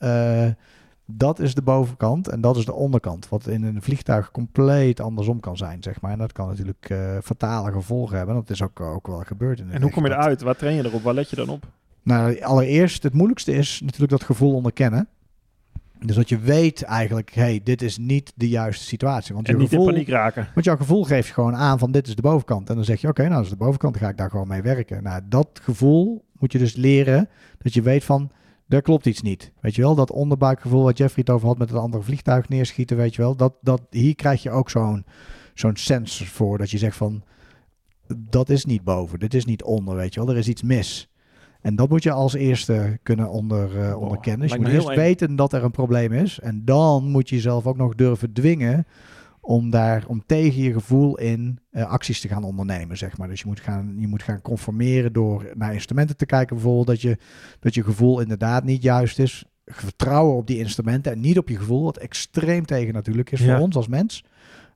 dat 1.05 1.39
is 1.39 1.53
de 1.53 1.61
bovenkant 1.61 2.27
en 2.27 2.41
dat 2.41 2.57
is 2.57 2.65
de 2.65 2.73
onderkant. 2.73 3.29
Wat 3.29 3.47
in 3.47 3.63
een 3.63 3.81
vliegtuig 3.81 4.31
compleet 4.31 4.99
andersom 4.99 5.39
kan 5.39 5.57
zijn, 5.57 5.83
zeg 5.83 6.01
maar. 6.01 6.11
En 6.11 6.17
dat 6.17 6.31
kan 6.31 6.47
natuurlijk 6.47 6.93
fatale 7.23 7.71
gevolgen 7.71 8.17
hebben. 8.17 8.35
Dat 8.35 8.49
is 8.49 8.61
ook, 8.61 8.79
ook 8.79 9.07
wel 9.07 9.23
gebeurd. 9.25 9.59
In 9.59 9.71
en 9.71 9.81
hoe 9.81 9.91
kom 9.91 10.05
je 10.05 10.11
eruit? 10.11 10.41
Waar 10.41 10.55
train 10.55 10.75
je 10.75 10.85
erop? 10.85 11.01
Waar 11.01 11.13
let 11.13 11.29
je 11.29 11.35
dan 11.35 11.49
op? 11.49 11.67
Nou, 12.03 12.41
allereerst, 12.41 13.03
het 13.03 13.13
moeilijkste 13.13 13.53
is 13.53 13.81
natuurlijk 13.83 14.11
dat 14.11 14.23
gevoel 14.23 14.53
onderkennen. 14.53 15.07
Dus 16.05 16.15
dat 16.15 16.29
je 16.29 16.37
weet 16.37 16.83
eigenlijk, 16.83 17.33
hey, 17.33 17.61
dit 17.63 17.81
is 17.81 17.97
niet 17.97 18.33
de 18.35 18.49
juiste 18.49 18.85
situatie. 18.85 19.33
Want 19.33 19.47
en 19.47 19.53
je 19.53 19.59
niet 19.59 19.69
gevoel, 19.69 19.87
in 19.87 19.93
paniek 19.93 20.09
raken. 20.09 20.47
Want 20.53 20.65
jouw 20.65 20.75
gevoel 20.75 21.03
geeft 21.03 21.31
gewoon 21.31 21.55
aan 21.55 21.79
van 21.79 21.91
dit 21.91 22.07
is 22.07 22.15
de 22.15 22.21
bovenkant. 22.21 22.69
En 22.69 22.75
dan 22.75 22.83
zeg 22.83 23.01
je, 23.01 23.07
oké, 23.07 23.19
okay, 23.19 23.31
nou 23.31 23.43
dat 23.43 23.51
is 23.51 23.57
de 23.57 23.63
bovenkant, 23.65 23.93
dan 23.93 24.03
ga 24.03 24.09
ik 24.09 24.17
daar 24.17 24.29
gewoon 24.29 24.47
mee 24.47 24.61
werken. 24.61 25.03
Nou, 25.03 25.21
dat 25.25 25.59
gevoel 25.63 26.25
moet 26.39 26.51
je 26.51 26.57
dus 26.57 26.75
leren. 26.75 27.29
Dat 27.57 27.73
je 27.73 27.81
weet 27.81 28.03
van, 28.03 28.31
daar 28.67 28.81
klopt 28.81 29.05
iets 29.05 29.21
niet. 29.21 29.51
Weet 29.59 29.75
je 29.75 29.81
wel, 29.81 29.95
dat 29.95 30.11
onderbuikgevoel 30.11 30.83
wat 30.83 30.97
Jeffrey 30.97 31.23
het 31.25 31.35
over 31.35 31.47
had 31.47 31.57
met 31.57 31.69
het 31.69 31.79
andere 31.79 32.03
vliegtuig 32.03 32.49
neerschieten, 32.49 32.97
weet 32.97 33.15
je 33.15 33.21
wel. 33.21 33.35
Dat, 33.35 33.53
dat, 33.61 33.81
hier 33.89 34.15
krijg 34.15 34.43
je 34.43 34.51
ook 34.51 34.69
zo'n 34.69 35.05
zo'n 35.53 35.75
sensor 35.75 36.27
voor 36.27 36.57
dat 36.57 36.71
je 36.71 36.77
zegt 36.77 36.97
van, 36.97 37.23
dat 38.17 38.49
is 38.49 38.65
niet 38.65 38.83
boven, 38.83 39.19
dit 39.19 39.33
is 39.33 39.45
niet 39.45 39.63
onder, 39.63 39.95
weet 39.95 40.13
je 40.13 40.19
wel. 40.19 40.29
Er 40.29 40.37
is 40.37 40.47
iets 40.47 40.61
mis. 40.61 41.10
En 41.61 41.75
dat 41.75 41.89
moet 41.89 42.03
je 42.03 42.11
als 42.11 42.33
eerste 42.33 42.99
kunnen 43.03 43.29
onder, 43.29 43.75
uh, 43.75 43.95
oh, 43.95 44.01
onderkennen. 44.01 44.41
Dus 44.47 44.51
je 44.55 44.61
moet 44.61 44.71
eerst 44.71 44.95
weten 44.95 45.35
dat 45.35 45.53
er 45.53 45.63
een 45.63 45.71
probleem 45.71 46.13
is. 46.13 46.39
En 46.39 46.65
dan 46.65 47.09
moet 47.09 47.29
je 47.29 47.35
jezelf 47.35 47.67
ook 47.67 47.77
nog 47.77 47.95
durven 47.95 48.33
dwingen 48.33 48.85
om 49.41 49.69
daar 49.69 50.03
om 50.07 50.23
tegen 50.25 50.61
je 50.61 50.73
gevoel 50.73 51.17
in 51.17 51.59
uh, 51.71 51.85
acties 51.85 52.21
te 52.21 52.27
gaan 52.27 52.43
ondernemen, 52.43 52.97
zeg 52.97 53.17
maar. 53.17 53.27
Dus 53.27 53.39
je 53.39 53.47
moet 53.47 53.59
gaan, 53.59 53.95
je 53.97 54.07
moet 54.07 54.23
gaan 54.23 54.41
conformeren 54.41 55.13
door 55.13 55.51
naar 55.53 55.73
instrumenten 55.73 56.17
te 56.17 56.25
kijken, 56.25 56.55
bijvoorbeeld 56.55 56.87
dat 56.87 57.01
je 57.01 57.17
dat 57.59 57.73
je 57.73 57.83
gevoel 57.83 58.19
inderdaad 58.19 58.63
niet 58.63 58.83
juist 58.83 59.19
is. 59.19 59.45
Vertrouwen 59.65 60.35
op 60.35 60.47
die 60.47 60.57
instrumenten 60.57 61.11
en 61.11 61.19
niet 61.19 61.37
op 61.37 61.49
je 61.49 61.57
gevoel, 61.57 61.83
wat 61.83 61.97
extreem 61.97 62.65
tegen 62.65 62.93
natuurlijk 62.93 63.31
is 63.31 63.43
voor 63.43 63.57
ons 63.57 63.75
als 63.75 63.87
mens. 63.87 64.23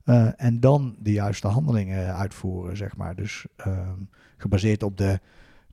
Uh, 0.04 0.28
en 0.36 0.60
dan 0.60 0.96
de 0.98 1.12
juiste 1.12 1.46
handelingen 1.46 2.16
uitvoeren, 2.16 2.76
zeg 2.76 2.96
maar. 2.96 3.14
Dus 3.14 3.46
uh, 3.66 3.78
gebaseerd 4.36 4.82
op 4.82 4.96
de, 4.96 5.20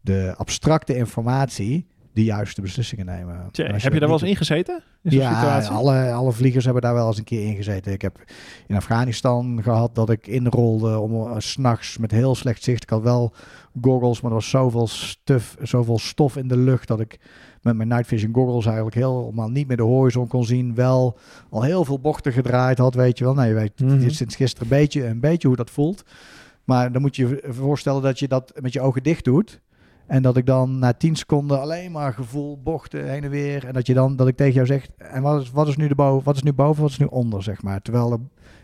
de 0.03 0.33
abstracte 0.37 0.95
informatie 0.95 1.85
de 2.13 2.23
juiste 2.23 2.61
beslissingen 2.61 3.05
nemen. 3.05 3.35
Heb 3.35 3.93
je, 3.93 3.99
daar 3.99 4.09
wel 4.09 4.11
eens 4.11 4.29
in 4.29 4.35
gezeten? 4.35 4.83
In 5.03 5.11
ja, 5.11 5.59
alle, 5.59 6.11
alle 6.11 6.31
vliegers 6.31 6.65
hebben 6.65 6.81
daar 6.81 6.93
wel 6.93 7.07
eens 7.07 7.17
een 7.17 7.23
keer 7.23 7.45
in 7.45 7.55
gezeten. 7.55 7.91
Ik 7.91 8.01
heb 8.01 8.23
in 8.67 8.75
Afghanistan 8.75 9.59
gehad 9.63 9.95
dat 9.95 10.09
ik 10.09 10.27
inrolde 10.27 10.99
om 10.99 11.13
uh, 11.13 11.35
s'nachts 11.37 11.97
met 11.97 12.11
heel 12.11 12.35
slecht 12.35 12.63
zicht. 12.63 12.83
Ik 12.83 12.89
had 12.89 13.01
wel 13.01 13.33
goggles, 13.81 14.21
maar 14.21 14.31
er 14.31 14.37
was 14.37 14.49
zoveel, 14.49 14.87
stuf, 14.87 15.55
zoveel 15.61 15.99
stof 15.99 16.37
in 16.37 16.47
de 16.47 16.57
lucht 16.57 16.87
dat 16.87 16.99
ik 16.99 17.19
met 17.61 17.75
mijn 17.75 17.87
night 17.87 18.07
vision 18.07 18.33
goggles 18.33 18.65
eigenlijk 18.65 18.95
helemaal 18.95 19.49
niet 19.49 19.67
meer 19.67 19.77
de 19.77 19.83
horizon 19.83 20.27
kon 20.27 20.45
zien. 20.45 20.75
Wel 20.75 21.17
al 21.49 21.61
heel 21.61 21.85
veel 21.85 21.99
bochten 21.99 22.33
gedraaid 22.33 22.77
had, 22.77 22.95
weet 22.95 23.17
je 23.17 23.23
wel. 23.23 23.33
Nou, 23.33 23.47
je 23.47 23.53
weet 23.53 23.79
mm 23.79 23.87
-hmm. 23.87 24.09
sinds 24.09 24.35
gisteren 24.35 24.71
een 24.71 24.77
beetje, 24.77 25.05
een 25.05 25.19
beetje 25.19 25.47
hoe 25.47 25.57
dat 25.57 25.69
voelt. 25.69 26.03
Maar 26.63 26.91
dan 26.91 27.01
moet 27.01 27.15
je 27.15 27.27
je 27.27 27.43
voorstellen 27.49 28.01
dat 28.01 28.19
je 28.19 28.27
dat 28.27 28.53
met 28.61 28.73
je 28.73 28.81
ogen 28.81 29.03
dicht 29.03 29.23
doet. 29.23 29.61
En 30.07 30.21
dat 30.21 30.37
ik 30.37 30.45
dan 30.45 30.79
na 30.79 30.93
10 30.93 31.15
seconden 31.15 31.61
alleen 31.61 31.91
maar 31.91 32.13
gevoel, 32.13 32.61
bochten, 32.63 33.09
heen 33.09 33.23
en 33.23 33.29
weer. 33.29 33.65
En 33.65 33.73
dat 33.73 33.87
je 33.87 33.93
dan, 33.93 34.15
dat 34.15 34.27
ik 34.27 34.35
tegen 34.35 34.53
jou 34.53 34.65
zeg, 34.65 34.87
en 34.97 35.21
wat 35.21 35.41
is, 35.41 35.51
wat 35.51 35.67
is 35.67 35.75
nu 35.75 35.87
de 35.87 35.95
boven, 35.95 36.23
wat 36.23 36.35
is 36.35 36.43
nu 36.43 36.53
boven, 36.53 36.81
wat 36.81 36.91
is 36.91 36.97
nu 36.97 37.05
onder, 37.05 37.43
zeg 37.43 37.61
maar. 37.61 37.81
Terwijl 37.81 38.11
er 38.11 38.19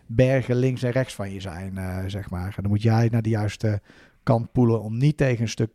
bergen 0.05 0.55
links 0.55 0.83
en 0.83 0.91
rechts 0.91 1.13
van 1.13 1.31
je 1.31 1.39
zijn, 1.39 1.73
uh, 1.75 1.97
zeg 2.07 2.29
maar. 2.29 2.53
En 2.55 2.61
dan 2.61 2.71
moet 2.71 2.81
jij 2.81 3.07
naar 3.11 3.21
de 3.21 3.29
juiste 3.29 3.81
kant 4.23 4.51
poelen 4.51 4.81
om 4.81 4.97
niet 4.97 5.17
tegen 5.17 5.41
een 5.41 5.49
stuk 5.49 5.71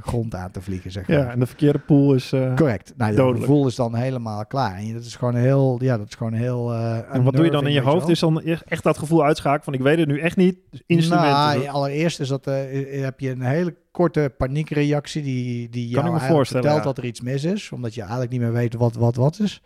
grond 0.00 0.34
aan 0.34 0.50
te 0.50 0.60
vliegen, 0.60 0.90
zeg 0.90 1.08
maar. 1.08 1.18
Ja, 1.18 1.30
en 1.30 1.38
de 1.38 1.46
verkeerde 1.46 1.78
pool 1.78 2.14
is 2.14 2.32
uh, 2.32 2.54
Correct. 2.54 2.92
Nou, 2.96 3.12
ja, 3.12 3.32
de 3.32 3.40
gevoel 3.40 3.66
is 3.66 3.74
dan 3.74 3.94
helemaal 3.94 4.46
klaar. 4.46 4.76
En 4.76 4.92
dat 4.92 5.04
is 5.04 5.16
gewoon 5.16 5.34
heel, 5.34 5.78
ja, 5.82 5.98
dat 5.98 6.06
is 6.06 6.14
gewoon 6.14 6.32
heel... 6.32 6.74
en 6.74 7.22
wat 7.22 7.34
doe 7.34 7.44
je 7.44 7.50
dan 7.50 7.66
in 7.66 7.72
je 7.72 7.80
hoofd? 7.80 8.08
Is 8.08 8.20
dan 8.20 8.42
echt 8.42 8.82
dat 8.82 8.98
gevoel 8.98 9.24
uitschakelen 9.24 9.64
van 9.64 9.74
ik 9.74 9.80
weet 9.80 9.98
het 9.98 10.08
nu 10.08 10.20
echt 10.20 10.36
niet, 10.36 10.58
instrumenten. 10.86 11.58
Nou, 11.58 11.68
allereerst 11.68 12.20
is 12.20 12.28
dat, 12.28 12.44
heb 12.44 13.20
je 13.20 13.30
een 13.30 13.42
hele 13.42 13.76
korte 13.90 14.34
paniekreactie 14.36 15.22
die, 15.22 15.68
die 15.68 15.94
kan 15.94 16.04
jou 16.04 16.14
me 16.14 16.44
vertelt 16.44 16.64
ja. 16.64 16.80
dat 16.80 16.98
er 16.98 17.04
iets 17.04 17.20
mis 17.20 17.44
is. 17.44 17.72
Omdat 17.72 17.94
je 17.94 18.00
eigenlijk 18.00 18.30
niet 18.30 18.40
meer 18.40 18.52
weet 18.52 18.74
wat 18.74 18.94
wat, 18.94 19.16
wat 19.16 19.40
is. 19.40 19.62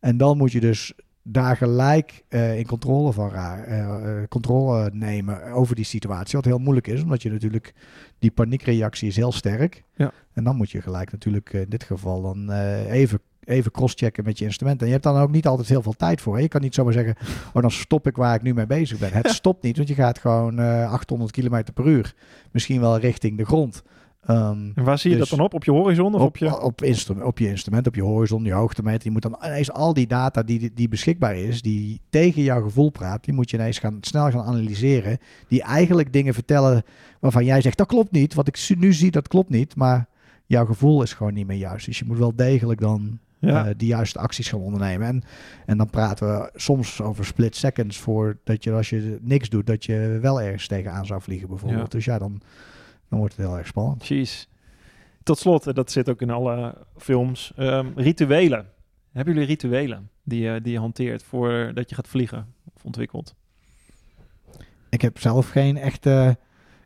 En 0.00 0.16
dan 0.16 0.36
moet 0.36 0.52
je 0.52 0.60
dus 0.60 0.94
daar 1.22 1.56
gelijk 1.56 2.24
uh, 2.28 2.58
in 2.58 2.66
controle 2.66 3.12
van 3.12 3.30
raar, 3.30 3.68
uh, 3.68 4.22
controle 4.28 4.90
nemen 4.92 5.52
over 5.52 5.74
die 5.74 5.84
situatie. 5.84 6.36
Wat 6.36 6.44
heel 6.44 6.58
moeilijk 6.58 6.86
is, 6.86 7.02
omdat 7.02 7.22
je 7.22 7.30
natuurlijk 7.30 7.74
die 8.18 8.30
paniekreactie 8.30 9.08
is 9.08 9.16
heel 9.16 9.32
sterk. 9.32 9.82
Ja. 9.94 10.12
En 10.32 10.44
dan 10.44 10.56
moet 10.56 10.70
je 10.70 10.82
gelijk 10.82 11.12
natuurlijk 11.12 11.52
in 11.52 11.68
dit 11.68 11.84
geval 11.84 12.22
dan 12.22 12.50
even, 12.90 13.20
even 13.44 13.70
crosschecken 13.70 14.24
met 14.24 14.38
je 14.38 14.44
instrument. 14.44 14.80
En 14.80 14.86
je 14.86 14.92
hebt 14.92 15.04
dan 15.04 15.16
ook 15.16 15.30
niet 15.30 15.46
altijd 15.46 15.68
heel 15.68 15.82
veel 15.82 15.92
tijd 15.92 16.20
voor. 16.20 16.34
Hè? 16.34 16.40
Je 16.40 16.48
kan 16.48 16.60
niet 16.60 16.74
zomaar 16.74 16.92
zeggen, 16.92 17.16
oh 17.52 17.62
dan 17.62 17.70
stop 17.70 18.06
ik 18.06 18.16
waar 18.16 18.34
ik 18.34 18.42
nu 18.42 18.54
mee 18.54 18.66
bezig 18.66 18.98
ben. 18.98 19.12
Het 19.12 19.30
stopt 19.40 19.62
niet, 19.62 19.76
want 19.76 19.88
je 19.88 19.94
gaat 19.94 20.18
gewoon 20.18 20.58
800 20.58 21.30
km 21.30 21.62
per 21.74 21.86
uur. 21.86 22.14
Misschien 22.50 22.80
wel 22.80 22.98
richting 22.98 23.38
de 23.38 23.44
grond. 23.44 23.82
Um, 24.30 24.72
en 24.74 24.84
waar 24.84 24.98
zie 24.98 25.10
je 25.10 25.16
dus 25.16 25.28
dat 25.28 25.38
dan 25.38 25.46
op? 25.46 25.54
Op 25.54 25.64
je 25.64 25.70
horizon 25.70 26.14
of 26.14 26.20
op, 26.20 26.26
op 26.26 26.36
je... 26.36 26.60
Op, 26.60 26.82
instrument, 26.82 27.26
op 27.26 27.38
je 27.38 27.48
instrument, 27.48 27.86
op 27.86 27.94
je 27.94 28.02
horizon, 28.02 28.44
je 28.44 28.52
hoogtemeter. 28.52 29.04
Je 29.04 29.10
moet 29.10 29.22
dan 29.22 29.38
ineens 29.44 29.72
al 29.72 29.94
die 29.94 30.06
data 30.06 30.42
die, 30.42 30.70
die 30.74 30.88
beschikbaar 30.88 31.36
is, 31.36 31.62
die 31.62 32.00
tegen 32.10 32.42
jouw 32.42 32.62
gevoel 32.62 32.90
praat, 32.90 33.24
die 33.24 33.34
moet 33.34 33.50
je 33.50 33.56
ineens 33.56 33.78
gaan, 33.78 33.98
snel 34.00 34.30
gaan 34.30 34.44
analyseren. 34.44 35.18
Die 35.48 35.62
eigenlijk 35.62 36.12
dingen 36.12 36.34
vertellen 36.34 36.84
waarvan 37.20 37.44
jij 37.44 37.60
zegt, 37.60 37.76
dat 37.76 37.86
klopt 37.86 38.12
niet. 38.12 38.34
Wat 38.34 38.48
ik 38.48 38.68
nu 38.78 38.92
zie, 38.92 39.10
dat 39.10 39.28
klopt 39.28 39.50
niet. 39.50 39.76
Maar 39.76 40.06
jouw 40.46 40.66
gevoel 40.66 41.02
is 41.02 41.12
gewoon 41.12 41.34
niet 41.34 41.46
meer 41.46 41.58
juist. 41.58 41.86
Dus 41.86 41.98
je 41.98 42.04
moet 42.04 42.18
wel 42.18 42.36
degelijk 42.36 42.80
dan 42.80 43.18
ja. 43.38 43.68
uh, 43.68 43.74
die 43.76 43.88
juiste 43.88 44.18
acties 44.18 44.48
gaan 44.48 44.60
ondernemen. 44.60 45.06
En, 45.06 45.22
en 45.66 45.76
dan 45.76 45.90
praten 45.90 46.26
we 46.28 46.50
soms 46.54 47.00
over 47.00 47.24
split 47.24 47.56
seconds 47.56 47.98
voor 47.98 48.38
dat 48.44 48.64
je 48.64 48.72
als 48.72 48.90
je 48.90 49.18
niks 49.20 49.48
doet, 49.48 49.66
dat 49.66 49.84
je 49.84 50.18
wel 50.22 50.42
ergens 50.42 50.66
tegenaan 50.66 51.06
zou 51.06 51.22
vliegen 51.22 51.48
bijvoorbeeld. 51.48 51.92
Ja. 51.92 51.98
Dus 51.98 52.04
ja, 52.04 52.18
dan, 52.18 52.40
dan 53.08 53.18
wordt 53.18 53.36
het 53.36 53.46
heel 53.46 53.56
erg 53.56 53.66
spannend. 53.66 54.06
Jeez. 54.06 54.46
Tot 55.22 55.38
slot, 55.38 55.74
dat 55.74 55.90
zit 55.90 56.08
ook 56.08 56.20
in 56.20 56.30
alle 56.30 56.74
films, 56.96 57.52
um, 57.58 57.92
rituelen. 57.96 58.66
Hebben 59.12 59.34
jullie 59.34 59.48
rituelen 59.48 60.10
die, 60.22 60.48
uh, 60.48 60.56
die 60.62 60.72
je 60.72 60.78
hanteert 60.78 61.22
voordat 61.22 61.88
je 61.88 61.94
gaat 61.94 62.08
vliegen 62.08 62.54
of 62.74 62.84
ontwikkelt? 62.84 63.34
Ik 64.88 65.02
heb 65.02 65.18
zelf 65.18 65.48
geen 65.48 65.76
echte... 65.76 66.38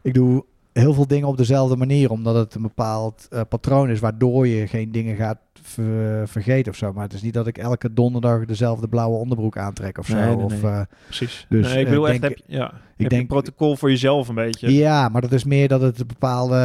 Ik 0.03 0.15
doe 0.15 0.45
heel 0.73 0.95
veel 0.95 1.07
dingen 1.07 1.29
op 1.29 1.37
dezelfde 1.37 1.77
manier, 1.77 2.11
omdat 2.11 2.35
het 2.35 2.55
een 2.55 2.63
bepaald 2.63 3.29
uh, 3.33 3.41
patroon 3.49 3.91
is 3.91 4.01
waardoor 4.01 4.47
je 4.47 4.67
geen 4.67 4.93
dingen 4.93 5.17
gaat 5.17 5.39
ver, 5.63 6.29
vergeten 6.29 6.73
of 6.73 6.79
zo. 6.79 6.93
Maar 6.93 7.05
het 7.05 7.13
is 7.13 7.23
niet 7.23 7.35
dat 7.35 7.47
ik 7.47 7.59
elke 7.59 7.93
donderdag 7.93 8.45
dezelfde 8.45 8.89
blauwe 8.89 9.17
onderbroek 9.19 9.59
aantrek 9.59 9.99
of 9.99 10.07
zo. 10.07 10.15
Nee, 10.15 10.37
nee, 10.37 10.45
of. 10.45 10.63
Uh, 10.63 10.81
Precies. 11.05 11.47
Dus, 11.49 11.69
nee, 11.69 11.81
ik 11.81 11.89
bedoel 11.89 12.09
echt, 12.09 12.23
heb, 12.23 12.39
ja, 12.47 12.67
ik 12.67 12.73
heb 12.97 13.09
denk, 13.09 13.23
een 13.23 13.29
protocol 13.29 13.77
voor 13.77 13.91
jezelf 13.91 14.29
een 14.29 14.35
beetje. 14.35 14.75
Ja, 14.75 15.09
maar 15.09 15.21
dat 15.21 15.33
is 15.33 15.45
meer 15.45 15.69
dat 15.69 15.81
het 15.81 16.01
een 16.01 16.07
bepaalde... 16.07 16.57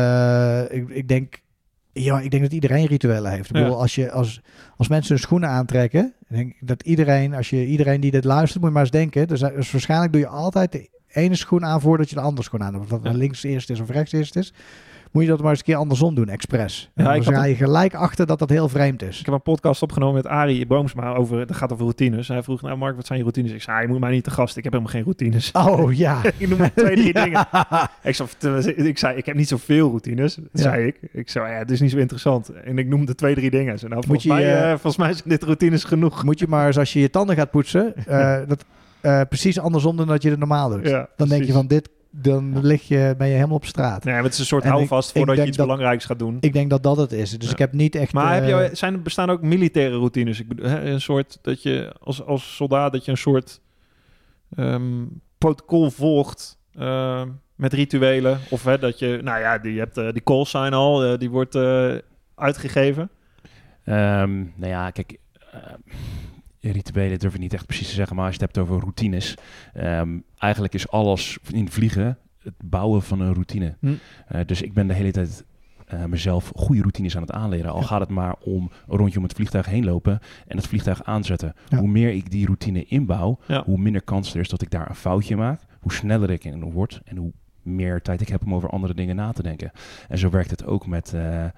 eh, 0.70 0.78
ik, 0.78 0.90
ik 0.90 1.08
denk... 1.08 1.44
Ja, 1.92 2.20
ik 2.20 2.32
denk 2.32 2.44
dat 2.44 2.54
iedereen 2.54 2.86
rituelen 2.86 3.32
heeft. 3.32 3.50
Ik 3.50 3.56
Ja. 3.56 3.62
bedoel, 3.62 3.80
als, 3.80 3.96
je, 3.96 4.12
als, 4.12 4.42
als 4.78 4.88
mensen 4.88 5.14
hun 5.14 5.24
schoenen 5.24 5.50
aantrekken, 5.50 6.14
denk 6.28 6.54
ik 6.54 6.68
dat 6.68 6.84
iedereen, 6.84 7.34
als 7.34 7.50
je 7.50 7.66
iedereen 7.66 8.02
die 8.02 8.12
dit 8.12 8.24
luistert, 8.24 8.60
moet 8.60 8.68
je 8.68 8.74
maar 8.74 8.84
eens 8.84 8.92
denken. 8.92 9.28
Dus, 9.28 9.40
dus 9.40 9.72
waarschijnlijk 9.72 10.12
doe 10.12 10.22
je 10.22 10.28
altijd 10.28 10.72
de 10.72 10.90
ene 11.16 11.36
schoen 11.36 11.66
aan 11.66 11.82
voordat 11.82 12.10
je 12.10 12.16
de 12.16 12.22
andere 12.22 12.44
schoen 12.44 12.64
aan 12.64 12.72
doet. 12.74 12.82
Of 12.82 12.88
dat 12.88 13.00
Ja. 13.04 13.12
links 13.12 13.44
eerst 13.44 13.70
is 13.70 13.80
of 13.80 13.90
rechts 13.90 14.12
eerst 14.12 14.36
is. 14.36 14.54
Moet 15.12 15.24
je 15.24 15.30
dat 15.30 15.40
maar 15.42 15.50
eens 15.50 15.60
een 15.60 15.66
keer 15.66 15.76
andersom 15.76 16.16
doen, 16.16 16.30
expres. 16.30 16.90
Ja, 16.96 17.04
dan 17.14 17.24
ga 17.24 17.44
je 17.44 17.56
gelijk 17.56 17.94
achter 17.94 18.26
dat 18.26 18.40
dat 18.40 18.50
heel 18.50 18.70
vreemd 18.70 19.02
is. 19.02 19.20
Ik 19.20 19.26
heb 19.26 19.34
een 19.34 19.42
podcast 19.42 19.82
opgenomen 19.82 20.16
met 20.16 20.26
Arie 20.28 20.66
Boomsma 20.66 21.14
over, 21.14 21.48
dat 21.48 21.56
gaat 21.56 21.72
over 21.72 21.84
routines. 21.84 22.28
Hij 22.28 22.44
vroeg, 22.44 22.62
nou 22.62 22.78
Mark, 22.78 22.96
wat 22.96 23.06
zijn 23.06 23.18
je 23.18 23.24
routines? 23.24 23.52
Ik 23.52 23.62
zei, 23.62 23.76
ah, 23.78 23.84
je 23.84 23.88
moet 23.90 24.00
mij 24.00 24.12
niet 24.12 24.24
te 24.24 24.32
gast, 24.32 24.58
ik 24.58 24.64
heb 24.64 24.74
helemaal 24.74 24.94
geen 24.94 25.04
routines. 25.04 25.52
Oh 25.52 25.94
ja. 25.94 26.22
ik 26.38 26.50
noem 26.50 26.60
maar 26.60 26.74
twee, 26.74 26.96
drie 26.96 27.14
Ja. 27.18 27.24
dingen. 27.24 27.48
Ik, 28.04 28.16
zei, 28.16 28.30
ik 28.76 28.98
zei, 28.98 29.18
ik 29.18 29.26
heb 29.26 29.36
niet 29.36 29.48
zoveel 29.48 29.88
routines, 29.90 30.38
zei 30.54 30.86
ik. 30.86 31.00
Ik 31.12 31.30
zei, 31.30 31.52
ja, 31.52 31.58
het 31.58 31.72
is 31.72 31.80
niet 31.82 31.92
zo 31.92 31.98
interessant. 31.98 32.50
En 32.50 32.78
ik 32.78 32.88
noemde 32.88 33.16
twee, 33.16 33.36
drie 33.36 33.50
dingen. 33.50 33.80
Zo, 33.80 33.88
nou, 33.88 34.02
volgens, 34.04 34.24
je, 34.26 34.30
mij, 34.34 34.44
eh, 34.44 34.62
eh, 34.64 34.70
volgens 34.70 34.98
mij 34.98 35.14
zijn 35.14 35.30
dit 35.30 35.44
routines 35.44 35.84
genoeg. 35.84 36.24
Moet 36.24 36.40
je 36.40 36.48
maar 36.48 36.68
eens 36.68 36.78
als 36.78 36.94
je 36.94 37.00
je 37.00 37.10
tanden 37.10 37.36
gaat 37.36 37.52
poetsen, 37.52 37.94
eh, 38.06 38.38
dat 38.48 38.66
eh, 39.06 39.22
precies 39.30 39.60
andersom 39.60 39.98
dan 39.98 40.08
dat 40.08 40.22
je 40.24 40.30
het 40.30 40.40
normaal 40.40 40.70
doet. 40.70 40.88
Ja, 40.88 41.10
dan 41.16 41.28
denk 41.28 41.44
je 41.44 41.52
van 41.52 41.68
dit, 41.68 41.90
dan 42.12 42.66
lig 42.66 42.88
je, 42.88 43.14
ben 43.18 43.28
je 43.28 43.34
helemaal 43.34 43.56
op 43.56 43.66
straat. 43.66 44.04
Nee, 44.04 44.16
het 44.16 44.34
is 44.34 44.40
een 44.40 44.46
soort 44.46 44.64
En 44.64 44.70
houvast 44.70 45.10
ik 45.10 45.16
voordat 45.16 45.36
je 45.38 45.46
iets 45.46 45.58
dat- 45.58 45.66
belangrijks 45.66 46.06
gaat 46.06 46.20
doen. 46.20 46.38
Ik 46.40 46.54
denk 46.54 46.70
dat 46.70 46.84
dat 46.84 46.98
het 46.98 47.12
is. 47.12 47.30
Dus 47.32 47.46
Ja. 47.48 47.52
ik 47.52 47.60
heb 47.60 47.74
niet 47.74 47.96
echt... 47.96 48.14
Maar 48.14 48.34
heb 48.34 48.44
eh, 48.44 48.50
je, 48.70 48.76
zijn, 48.76 49.02
bestaan 49.04 49.30
ook 49.30 49.42
militaire 49.42 49.96
routines? 49.98 50.40
Ik 50.40 50.48
bedoel, 50.48 50.66
hè, 50.66 50.82
een 50.82 51.02
soort 51.02 51.40
dat 51.42 51.64
je 51.64 51.94
als, 52.00 52.24
als 52.26 52.56
soldaat 52.56 52.92
dat 52.92 53.06
je 53.06 53.12
een 53.12 53.18
soort 53.18 53.62
ehm, 54.56 55.04
protocol 55.38 55.90
volgt 55.90 56.58
eh, 56.74 57.22
met 57.56 57.74
rituelen. 57.74 58.40
Of 58.50 58.64
hè, 58.64 58.78
dat 58.80 59.00
je, 59.00 59.20
nou 59.24 59.40
ja, 59.40 59.58
die, 59.58 59.74
je 59.74 59.80
hebt 59.80 59.98
eh, 59.98 60.12
die 60.12 60.24
call 60.24 60.46
sign 60.46 60.74
al, 60.74 61.04
eh, 61.04 61.18
die 61.20 61.30
wordt 61.30 61.56
eh, 61.56 61.94
uitgegeven. 62.36 63.10
Ehm, 63.84 64.36
nou 64.38 64.68
ja, 64.72 64.90
kijk, 64.90 65.18
eh, 65.52 65.60
rituelen 66.72 67.20
durf 67.20 67.34
ik 67.34 67.40
niet 67.40 67.54
echt 67.54 67.66
precies 67.66 67.88
te 67.88 67.94
zeggen, 67.94 68.16
maar 68.16 68.26
als 68.26 68.36
je 68.36 68.42
het 68.44 68.56
hebt 68.56 68.68
over 68.68 68.82
routines, 68.82 69.36
ehm, 69.74 70.18
eigenlijk 70.38 70.74
is 70.74 70.90
alles 70.90 71.38
in 71.52 71.70
vliegen 71.70 72.18
het 72.44 72.54
bouwen 72.64 73.02
van 73.02 73.20
een 73.20 73.34
routine. 73.34 73.76
Hm. 73.80 73.94
Eh, 74.28 74.42
dus 74.46 74.62
ik 74.62 74.74
ben 74.74 74.88
de 74.88 74.94
hele 74.94 75.12
tijd 75.12 75.44
eh, 75.86 76.06
mezelf 76.06 76.52
goede 76.56 76.82
routines 76.82 77.16
aan 77.16 77.22
het 77.22 77.32
aanleren. 77.32 77.72
Al 77.72 77.80
Ja. 77.80 77.86
gaat 77.86 78.00
het 78.00 78.10
maar 78.10 78.36
om 78.40 78.72
een 78.88 78.98
rondje 78.98 79.18
om 79.18 79.24
het 79.24 79.34
vliegtuig 79.34 79.66
heen 79.66 79.86
lopen 79.86 80.20
en 80.48 80.58
het 80.58 80.68
vliegtuig 80.68 81.04
aanzetten. 81.04 81.54
Ja. 81.68 81.78
Hoe 81.78 81.88
meer 81.88 82.14
ik 82.14 82.32
die 82.32 82.46
routine 82.46 82.86
inbouw, 82.86 83.40
Ja. 83.48 83.64
hoe 83.64 83.78
minder 83.78 84.02
kans 84.02 84.34
er 84.34 84.40
is 84.40 84.50
dat 84.50 84.62
ik 84.62 84.70
daar 84.72 84.90
een 84.90 84.96
foutje 84.96 85.36
maak. 85.36 85.62
Hoe 85.80 85.94
sneller 85.94 86.30
ik 86.30 86.44
in 86.44 86.64
word 86.72 87.02
en 87.04 87.18
hoe 87.18 87.32
meer 87.66 88.02
tijd 88.02 88.22
ik 88.22 88.28
heb 88.30 88.46
om 88.46 88.54
over 88.54 88.70
andere 88.70 88.94
dingen 88.94 89.16
na 89.16 89.32
te 89.32 89.44
denken. 89.44 89.72
En 90.08 90.18
zo 90.18 90.30
werkt 90.30 90.52
het 90.52 90.66
ook 90.66 90.88
met, 90.88 91.14
eh, 91.14 91.44
eh, 91.46 91.52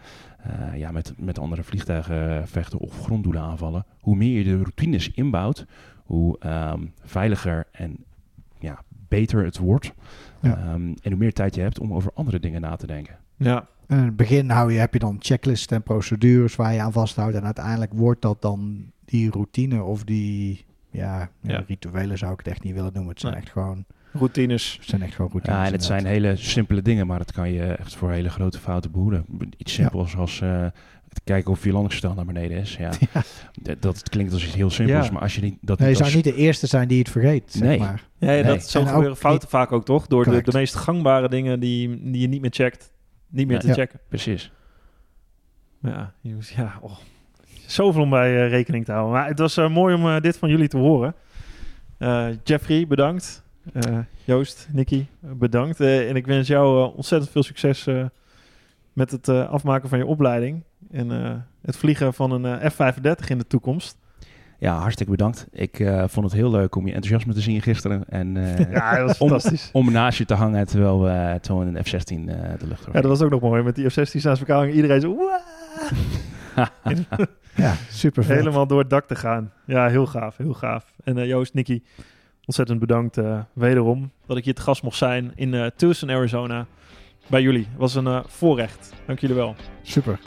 ja, 0.76 0.92
met, 0.92 1.14
met 1.18 1.40
andere 1.40 1.64
vliegtuigen 1.64 2.48
vechten 2.48 2.80
of 2.80 3.00
gronddoelen 3.02 3.42
aanvallen. 3.42 3.86
Hoe 4.00 4.16
meer 4.16 4.38
je 4.38 4.44
de 4.44 4.56
routines 4.58 5.12
inbouwt, 5.12 5.66
hoe 6.06 6.40
ehm, 6.40 6.86
veiliger 7.04 7.68
en 7.72 7.98
ja, 8.60 8.82
beter 9.08 9.44
het 9.46 9.58
wordt. 9.58 9.94
Ja. 10.42 10.58
Ehm, 10.58 10.82
en 10.82 10.98
hoe 11.12 11.16
meer 11.16 11.34
tijd 11.34 11.56
je 11.56 11.62
hebt 11.62 11.80
om 11.80 11.94
over 11.94 12.12
andere 12.14 12.40
dingen 12.40 12.62
na 12.62 12.76
te 12.76 12.88
denken. 12.88 13.16
Ja, 13.38 13.68
In 13.88 13.98
het 13.98 14.16
begin 14.16 14.50
hou 14.50 14.74
je, 14.74 14.80
heb 14.80 14.94
je 14.94 15.00
dan 15.00 15.16
checklists 15.20 15.74
en 15.74 15.84
procedures 15.84 16.56
waar 16.56 16.74
je 16.74 16.82
aan 16.82 16.92
vasthoudt. 16.92 17.36
En 17.36 17.44
uiteindelijk 17.46 17.94
wordt 17.94 18.22
dat 18.22 18.42
dan 18.42 18.92
die 19.06 19.32
routine 19.32 19.84
of 19.84 20.04
die... 20.04 20.66
Ja, 20.90 21.20
ja, 21.20 21.30
Ja. 21.52 21.64
rituelen 21.68 22.18
zou 22.18 22.32
ik 22.32 22.38
het 22.38 22.48
echt 22.48 22.64
niet 22.64 22.74
willen 22.74 22.94
noemen. 22.94 23.12
Het 23.12 23.20
zijn 23.20 23.34
Nee. 23.34 23.42
echt 23.42 23.52
gewoon, 23.52 23.86
routines. 24.18 24.76
het 24.80 24.90
zijn 24.90 25.02
echt 25.02 25.16
gewoon 25.16 25.32
routines. 25.32 25.58
Ja, 25.60 25.66
en 25.66 25.72
het 25.72 25.84
zijn 25.84 26.06
hele 26.06 26.36
simpele 26.36 26.82
dingen, 26.82 27.08
maar 27.08 27.20
het 27.20 27.32
kan 27.32 27.52
je 27.52 27.64
echt 27.64 27.96
voor 27.96 28.12
hele 28.12 28.30
grote 28.30 28.60
fouten 28.60 28.92
behoeden. 28.92 29.26
Iets 29.58 29.74
simpels 29.74 30.16
als 30.16 30.42
eh, 30.42 30.66
te 31.14 31.22
kijken 31.24 31.52
of 31.52 31.64
je 31.64 31.72
landingsgestel 31.72 32.14
naar 32.14 32.26
beneden 32.26 32.58
is. 32.58 32.76
Ja, 32.78 32.92
Ja. 33.14 33.22
Dat, 33.62 33.82
dat 33.82 34.10
klinkt 34.10 34.34
als 34.34 34.46
iets 34.46 34.54
heel 34.56 34.70
simpels, 34.70 35.06
Ja. 35.06 35.12
maar 35.12 35.22
als 35.22 35.36
je 35.36 35.42
niet, 35.42 35.58
dat 35.62 35.80
Nee, 35.80 35.88
je 35.90 35.94
niet 35.96 36.04
zou 36.04 36.16
niet 36.16 36.24
de 36.24 36.36
eerste 36.36 36.68
zijn 36.68 36.88
die 36.88 37.00
het 37.00 37.10
vergeet, 37.10 37.44
zeg 37.52 37.62
Nee. 37.62 37.80
maar. 37.80 38.04
Ja, 38.18 38.28
Nee. 38.28 38.44
dat, 38.44 38.76
ook 38.78 38.88
gebeuren 38.88 39.18
fouten 39.18 39.50
vaak 39.50 39.72
ook 39.72 39.86
toch? 39.86 40.08
Door 40.08 40.24
de, 40.24 40.42
de 40.42 40.52
meest 40.54 40.76
gangbare 40.76 41.30
dingen 41.30 41.60
die, 41.60 42.12
die 42.12 42.22
je 42.22 42.28
niet 42.28 42.42
meer 42.42 42.52
checkt, 42.54 42.92
niet 43.28 43.48
meer 43.48 43.56
Ja. 43.56 43.62
te 43.62 43.68
Ja. 43.68 43.74
checken. 43.74 44.00
Precies. 44.10 44.52
Ja, 45.82 46.14
ja 46.40 46.74
oh. 46.82 46.92
zoveel 47.66 48.02
om 48.02 48.10
bij 48.10 48.44
eh, 48.44 48.50
rekening 48.50 48.86
te 48.86 48.92
houden. 48.92 49.14
Maar 49.14 49.28
het 49.28 49.40
was 49.40 49.58
eh, 49.58 49.70
mooi 49.70 49.96
om 49.96 50.22
dit 50.22 50.38
van 50.38 50.50
jullie 50.50 50.68
te 50.68 50.78
horen. 50.78 51.14
Eh, 51.98 52.28
Jeffrey, 52.44 52.88
bedankt. 52.88 53.44
Eh, 53.74 53.98
Joost, 54.24 54.68
Nicky, 54.72 55.06
bedankt. 55.20 55.80
Eh, 55.80 56.10
en 56.10 56.16
ik 56.16 56.26
wens 56.26 56.48
jou 56.48 56.84
eh, 56.84 56.96
ontzettend 56.96 57.32
veel 57.32 57.44
succes 57.44 57.88
met 58.94 59.12
het 59.12 59.30
afmaken 59.30 59.90
van 59.90 59.98
je 59.98 60.06
opleiding. 60.06 60.64
En 60.92 61.10
het 61.62 61.78
vliegen 61.78 62.14
van 62.14 62.32
een 62.32 62.60
eh, 62.60 62.70
F-35 62.70 63.28
in 63.28 63.38
de 63.38 63.48
toekomst. 63.48 63.98
Ja, 64.60 64.78
hartstikke 64.78 65.12
bedankt. 65.12 65.48
Ik 65.52 65.88
vond 66.06 66.26
het 66.26 66.34
heel 66.36 66.52
leuk 66.52 66.76
om 66.76 66.86
je 66.88 66.94
enthousiasme 66.94 67.34
te 67.34 67.42
zien 67.42 67.62
gisteren. 67.62 68.04
En 68.10 68.34
Ja, 68.72 68.98
dat 68.98 69.08
was 69.08 69.18
om, 69.18 69.28
fantastisch. 69.30 69.70
om 69.74 69.92
naast 69.92 70.18
je 70.18 70.26
te 70.26 70.34
hangen 70.34 70.68
terwijl 70.68 71.02
we 71.02 71.38
terwijl 71.42 71.72
we 71.72 71.78
een 71.78 71.86
F-16 71.86 71.90
eh, 72.30 72.60
de 72.60 72.68
lucht 72.68 72.86
Ja, 72.86 72.92
dat 72.92 73.04
was 73.04 73.22
ook 73.22 73.30
nog 73.30 73.42
mooi. 73.42 73.64
Met 73.64 73.76
die 73.76 73.90
F-16 73.90 74.22
naast 74.22 74.40
elkaar 74.40 74.58
hangen. 74.58 74.74
Iedereen 74.74 75.02
zo... 75.02 75.18
Ja, 77.56 77.74
super. 77.90 78.26
Helemaal 78.26 78.68
door 78.68 78.80
het 78.80 78.90
dak 78.90 79.08
te 79.08 79.16
gaan. 79.16 79.52
Ja, 79.66 79.88
heel 79.88 80.06
gaaf, 80.06 80.38
heel 80.38 80.54
gaaf. 80.54 80.94
En 81.04 81.28
Joost, 81.28 81.54
Nicky, 81.54 81.82
ontzettend 82.48 82.80
bedankt 82.80 83.18
eh, 83.18 83.40
wederom 83.54 84.12
dat 84.26 84.38
ik 84.38 84.46
hier 84.46 84.54
te 84.54 84.62
gast 84.62 84.84
mocht 84.84 84.98
zijn 84.98 85.32
in 85.36 85.54
eh 85.54 85.66
Tucson, 85.76 86.10
Arizona. 86.10 86.66
bij 87.28 87.42
jullie. 87.42 87.68
Het 87.70 87.78
was 87.78 87.96
een 87.96 88.06
uh, 88.06 88.20
voorrecht. 88.28 88.94
Dank 89.06 89.20
jullie 89.20 89.36
wel. 89.36 89.56
Super. 89.82 90.20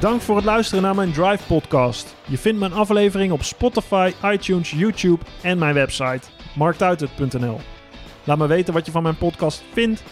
Dank 0.00 0.20
voor 0.20 0.36
het 0.36 0.44
luisteren 0.44 0.82
naar 0.82 0.94
mijn 0.94 1.12
Drive 1.12 1.46
podcast. 1.46 2.14
Je 2.26 2.38
vindt 2.38 2.58
mijn 2.58 2.72
aflevering 2.72 3.32
op 3.32 3.42
Spotify, 3.42 4.12
iTunes, 4.24 4.70
YouTube 4.70 5.24
en 5.42 5.58
mijn 5.58 5.74
website 5.74 6.28
marktuitert.nl. 6.54 7.60
Laat 8.24 8.38
me 8.38 8.46
weten 8.46 8.74
wat 8.74 8.86
je 8.86 8.92
van 8.92 9.02
mijn 9.02 9.18
podcast 9.18 9.62
vindt 9.72 10.02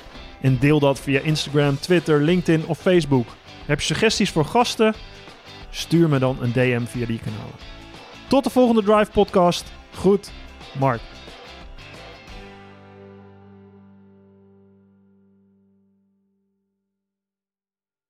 en 0.41 0.59
deel 0.59 0.79
dat 0.79 1.01
via 1.01 1.21
Instagram, 1.21 1.79
Twitter, 1.79 2.21
LinkedIn 2.21 2.67
of 2.67 2.79
Facebook. 2.79 3.27
Heb 3.67 3.79
je 3.81 3.87
suggesties 3.87 4.31
voor 4.31 4.45
gasten? 4.45 4.95
Stuur 5.75 6.09
me 6.09 6.19
dan 6.19 6.37
een 6.41 6.53
DM 6.53 6.85
via 6.85 7.07
die 7.07 7.19
kanalen. 7.19 7.55
Tot 8.29 8.45
de 8.45 8.51
volgende 8.51 8.83
Drive 8.83 9.11
podcast. 9.11 9.73
Goed, 9.95 10.31
Mark. 10.79 11.01